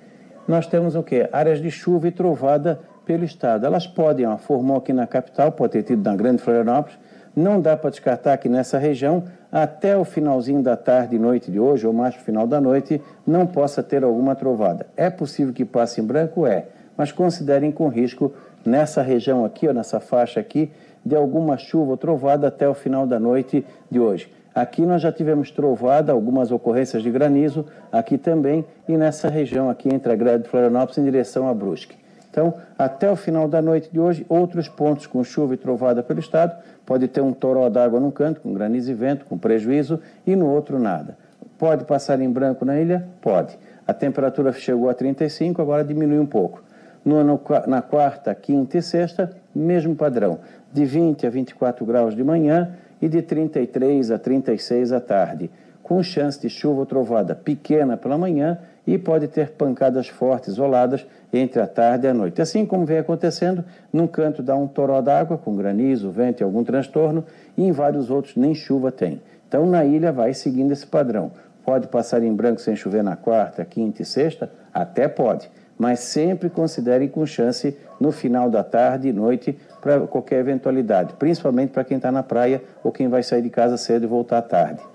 nós 0.47 0.67
temos 0.67 0.95
o 0.95 1.03
quê? 1.03 1.30
Áreas 1.32 1.61
de 1.61 1.72
chuva 1.72 2.07
e 2.07 2.11
trovada 2.11 2.80
pelo 3.06 3.24
estado. 3.24 3.66
Elas 3.66 3.88
podem, 3.88 4.26
ó, 4.26 4.38
formou 4.38 4.78
aqui 4.78 4.93
na 4.93 5.08
capital, 5.08 5.52
pode 5.52 5.74
ter 5.74 5.84
tido 5.84 6.04
na 6.04 6.16
Grande 6.16 6.41
Florianópolis, 6.41 6.97
não 7.36 7.62
dá 7.62 7.78
para 7.78 7.89
descartar 7.89 8.38
que 8.38 8.49
nessa 8.49 8.78
região, 8.78 9.24
até 9.52 9.95
o 9.95 10.04
finalzinho 10.04 10.62
da 10.62 10.76
tarde 10.76 11.16
e 11.16 11.20
noite 11.20 11.49
de 11.49 11.60
hoje, 11.60 11.88
ou 11.88 11.93
mais 11.93 12.14
para 12.14 12.22
o 12.22 12.26
final 12.26 12.45
da 12.45 12.60
noite, 12.60 13.02
não 13.26 13.47
possa 13.47 13.82
ter 13.82 14.04
alguma 14.04 14.36
trovada. 14.36 14.86
É 14.97 15.10
possível 15.10 15.54
que 15.54 15.64
passe 15.64 16.02
em 16.02 16.04
branco? 16.04 16.45
É, 16.45 16.66
mas 16.97 17.12
considerem 17.12 17.72
com 17.72 17.88
risco 17.88 18.34
nessa 18.66 19.02
região 19.02 19.45
aqui, 19.45 19.68
ou 19.68 19.74
nessa 19.74 19.99
faixa 19.99 20.39
aqui, 20.39 20.72
de 21.06 21.16
alguma 21.16 21.58
chuva 21.58 21.91
ou 21.91 21.97
trovada 21.97 22.47
até 22.47 22.68
o 22.68 22.74
final 22.74 23.08
da 23.08 23.20
noite 23.20 23.66
de 23.89 23.99
hoje. 23.99 24.32
Aqui 24.54 24.82
nós 24.82 25.02
já 25.02 25.12
tivemos 25.12 25.49
trovada, 25.49 26.12
algumas 26.12 26.52
ocorrências 26.52 27.02
de 27.02 27.10
granizo, 27.10 27.66
aqui 27.91 28.18
também, 28.18 28.66
e 28.88 28.97
nessa 28.97 29.30
região 29.30 29.70
aqui 29.70 29.88
entre 29.88 30.12
a 30.12 30.16
Grande 30.16 30.49
Florianópolis 30.49 30.97
em 30.97 31.04
direção 31.04 31.47
a 31.47 31.54
Brusque. 31.54 32.01
Então, 32.32 32.54
até 32.78 33.12
o 33.12 33.16
final 33.18 33.46
da 33.46 33.62
noite 33.62 33.92
de 33.92 34.00
hoje, 34.00 34.26
outros 34.30 34.70
pontos 34.70 35.06
com 35.06 35.22
chuva 35.22 35.54
e 35.54 35.58
trovada 35.58 36.02
pelo 36.02 36.22
estado, 36.22 36.56
pode 36.86 37.10
ter 37.10 37.20
um 37.20 37.34
toró 37.34 37.70
d'água 37.70 38.00
num 38.00 38.10
canto, 38.10 38.40
com 38.40 38.54
granizo 38.54 38.90
e 38.90 38.94
vento, 38.94 39.26
com 39.26 39.38
prejuízo, 39.38 40.00
e 40.26 40.34
no 40.34 40.48
outro 40.48 40.80
nada. 40.80 41.18
Pode 41.58 41.84
passar 41.84 42.22
em 42.22 42.30
branco 42.30 42.64
na 42.64 42.80
ilha? 42.80 43.06
Pode. 43.22 43.60
A 43.86 43.94
temperatura 43.94 44.54
chegou 44.54 44.90
a 44.90 44.94
35, 44.94 45.62
agora 45.62 45.84
diminui 45.84 46.20
um 46.20 46.26
pouco. 46.26 46.64
No, 47.04 47.22
no, 47.22 47.40
na 47.68 47.82
quarta, 47.82 48.34
quinta 48.34 48.78
e 48.78 48.82
sexta, 48.82 49.36
mesmo 49.54 49.94
padrão, 49.94 50.40
de 50.72 50.86
20 50.86 51.28
a 51.28 51.30
24 51.30 51.86
graus 51.86 52.16
de 52.16 52.24
manhã 52.24 52.72
e 53.02 53.10
de 53.10 53.22
33 53.22 54.10
a 54.10 54.18
36 54.18 54.94
à 54.94 55.02
tarde, 55.02 55.52
com 55.84 56.02
chance 56.02 56.40
de 56.40 56.50
chuva 56.50 56.80
ou 56.80 56.86
trovada 56.86 57.36
pequena 57.36 57.98
pela 57.98 58.18
manhã 58.18 58.58
e 58.86 58.98
pode 58.98 59.28
ter 59.28 59.52
pancadas 59.52 60.08
fortes 60.08 60.50
isoladas 60.50 61.06
entre 61.32 61.62
a 61.62 61.68
tarde 61.68 62.08
e 62.08 62.10
a 62.10 62.14
noite. 62.14 62.42
Assim 62.42 62.66
como 62.66 62.86
vem 62.86 62.98
acontecendo, 62.98 63.64
num 63.92 64.08
canto 64.08 64.42
dá 64.42 64.56
um 64.56 64.68
toró 64.68 65.02
d'água 65.02 65.38
com 65.38 65.56
granizo, 65.56 66.12
vento 66.12 66.42
e 66.42 66.44
algum 66.44 66.64
transtorno, 66.64 67.24
e 67.58 67.64
em 67.64 67.72
vários 67.72 68.10
outros 68.10 68.36
nem 68.36 68.54
chuva 68.56 68.92
tem. 68.92 69.22
Então 69.48 69.66
na 69.66 69.86
ilha 69.86 70.12
vai 70.12 70.34
seguindo 70.34 70.72
esse 70.72 70.86
padrão. 70.86 71.32
Pode 71.64 71.88
passar 71.88 72.24
em 72.24 72.34
branco 72.34 72.60
sem 72.60 72.76
chover 72.76 73.04
na 73.04 73.16
quarta, 73.16 73.64
quinta 73.64 74.02
e 74.02 74.06
sexta? 74.06 74.52
Até 74.74 75.08
pode, 75.08 75.50
mas 75.78 76.00
sempre 76.00 76.50
considerem 76.50 77.08
com 77.08 77.26
chance 77.26 77.78
no 78.00 78.12
final 78.12 78.50
da 78.50 78.64
tarde 78.64 79.10
e 79.10 79.14
noite 79.14 79.58
para 79.80 80.00
qualquer 80.02 80.40
eventualidade, 80.40 81.14
principalmente 81.14 81.72
para 81.72 81.84
quem 81.84 81.98
está 81.98 82.12
na 82.12 82.24
praia 82.24 82.64
ou 82.84 82.92
quem 82.92 83.08
vai 83.08 83.22
sair 83.22 83.42
de 83.42 83.50
casa 83.50 83.78
cedo 83.78 84.04
e 84.04 84.08
voltar 84.08 84.40
à 84.40 84.42
tarde. 84.42 84.91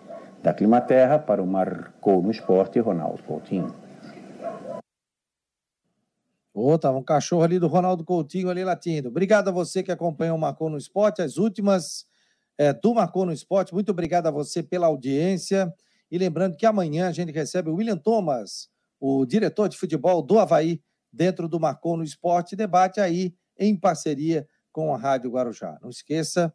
Da 0.46 0.54
Climaterra 0.54 1.18
para 1.18 1.42
o 1.42 1.46
Marcou 1.46 2.22
no 2.22 2.30
Esporte, 2.30 2.78
Ronaldo 2.78 3.20
Coutinho. 3.24 3.74
Ô, 6.54 6.70
oh, 6.70 6.78
tava 6.78 6.96
um 6.96 7.02
cachorro 7.02 7.42
ali 7.42 7.58
do 7.58 7.66
Ronaldo 7.66 8.04
Coutinho 8.04 8.48
ali 8.48 8.62
latindo. 8.62 9.08
Obrigado 9.08 9.48
a 9.48 9.50
você 9.50 9.82
que 9.82 9.90
acompanhou 9.90 10.36
o 10.36 10.40
Marcou 10.40 10.70
no 10.70 10.78
Esporte, 10.78 11.20
as 11.20 11.36
últimas 11.36 12.06
é, 12.56 12.72
do 12.72 12.94
Marcou 12.94 13.26
no 13.26 13.32
Esporte. 13.32 13.74
Muito 13.74 13.90
obrigado 13.90 14.28
a 14.28 14.30
você 14.30 14.62
pela 14.62 14.86
audiência. 14.86 15.68
E 16.08 16.16
lembrando 16.16 16.56
que 16.56 16.64
amanhã 16.64 17.08
a 17.08 17.12
gente 17.12 17.32
recebe 17.32 17.68
o 17.68 17.74
William 17.74 17.98
Thomas, 17.98 18.68
o 19.00 19.26
diretor 19.26 19.68
de 19.68 19.76
futebol 19.76 20.22
do 20.22 20.38
Havaí, 20.38 20.80
dentro 21.12 21.48
do 21.48 21.58
Marcou 21.58 21.96
no 21.96 22.04
Esporte, 22.04 22.54
debate 22.54 23.00
aí 23.00 23.34
em 23.58 23.74
parceria 23.74 24.46
com 24.70 24.94
a 24.94 24.96
Rádio 24.96 25.28
Guarujá. 25.28 25.76
Não 25.82 25.90
esqueça, 25.90 26.54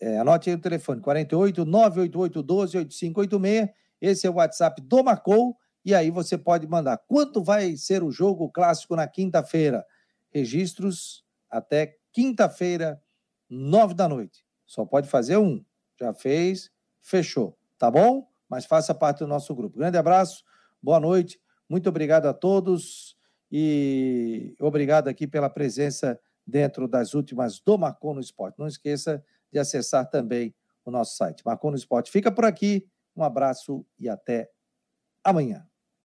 é, 0.00 0.18
anote 0.18 0.50
aí 0.50 0.56
o 0.56 0.60
telefone, 0.60 1.00
48 1.00 1.64
988 1.64 2.42
12 2.42 2.78
8586. 2.78 3.68
Esse 4.00 4.26
é 4.26 4.30
o 4.30 4.34
WhatsApp 4.34 4.82
do 4.82 5.02
Marcou. 5.02 5.56
E 5.84 5.94
aí 5.94 6.10
você 6.10 6.36
pode 6.38 6.66
mandar 6.66 6.98
quanto 7.06 7.42
vai 7.42 7.76
ser 7.76 8.02
o 8.02 8.10
jogo 8.10 8.50
clássico 8.50 8.96
na 8.96 9.06
quinta-feira. 9.06 9.84
Registros 10.30 11.24
até 11.50 11.96
quinta-feira, 12.12 13.00
nove 13.48 13.94
da 13.94 14.08
noite. 14.08 14.44
Só 14.66 14.84
pode 14.84 15.08
fazer 15.08 15.36
um. 15.36 15.64
Já 16.00 16.12
fez, 16.12 16.70
fechou. 17.00 17.56
Tá 17.78 17.90
bom? 17.90 18.26
Mas 18.48 18.64
faça 18.64 18.94
parte 18.94 19.18
do 19.18 19.26
nosso 19.26 19.54
grupo. 19.54 19.78
Grande 19.78 19.98
abraço, 19.98 20.42
boa 20.82 20.98
noite, 20.98 21.40
muito 21.68 21.88
obrigado 21.88 22.26
a 22.26 22.34
todos 22.34 23.16
e 23.50 24.54
obrigado 24.60 25.08
aqui 25.08 25.26
pela 25.26 25.48
presença 25.48 26.18
dentro 26.46 26.86
das 26.86 27.14
últimas 27.14 27.60
do 27.60 27.78
Marcon 27.78 28.14
no 28.14 28.20
Esporte. 28.20 28.58
Não 28.58 28.66
esqueça 28.66 29.22
de 29.54 29.60
acessar 29.60 30.10
também 30.10 30.52
o 30.84 30.90
nosso 30.90 31.16
site, 31.16 31.44
Marcon 31.46 31.70
no 31.70 31.76
Esporte. 31.76 32.10
Fica 32.10 32.30
por 32.30 32.44
aqui, 32.44 32.84
um 33.16 33.22
abraço 33.22 33.86
e 33.96 34.08
até 34.08 34.50
amanhã. 35.22 35.64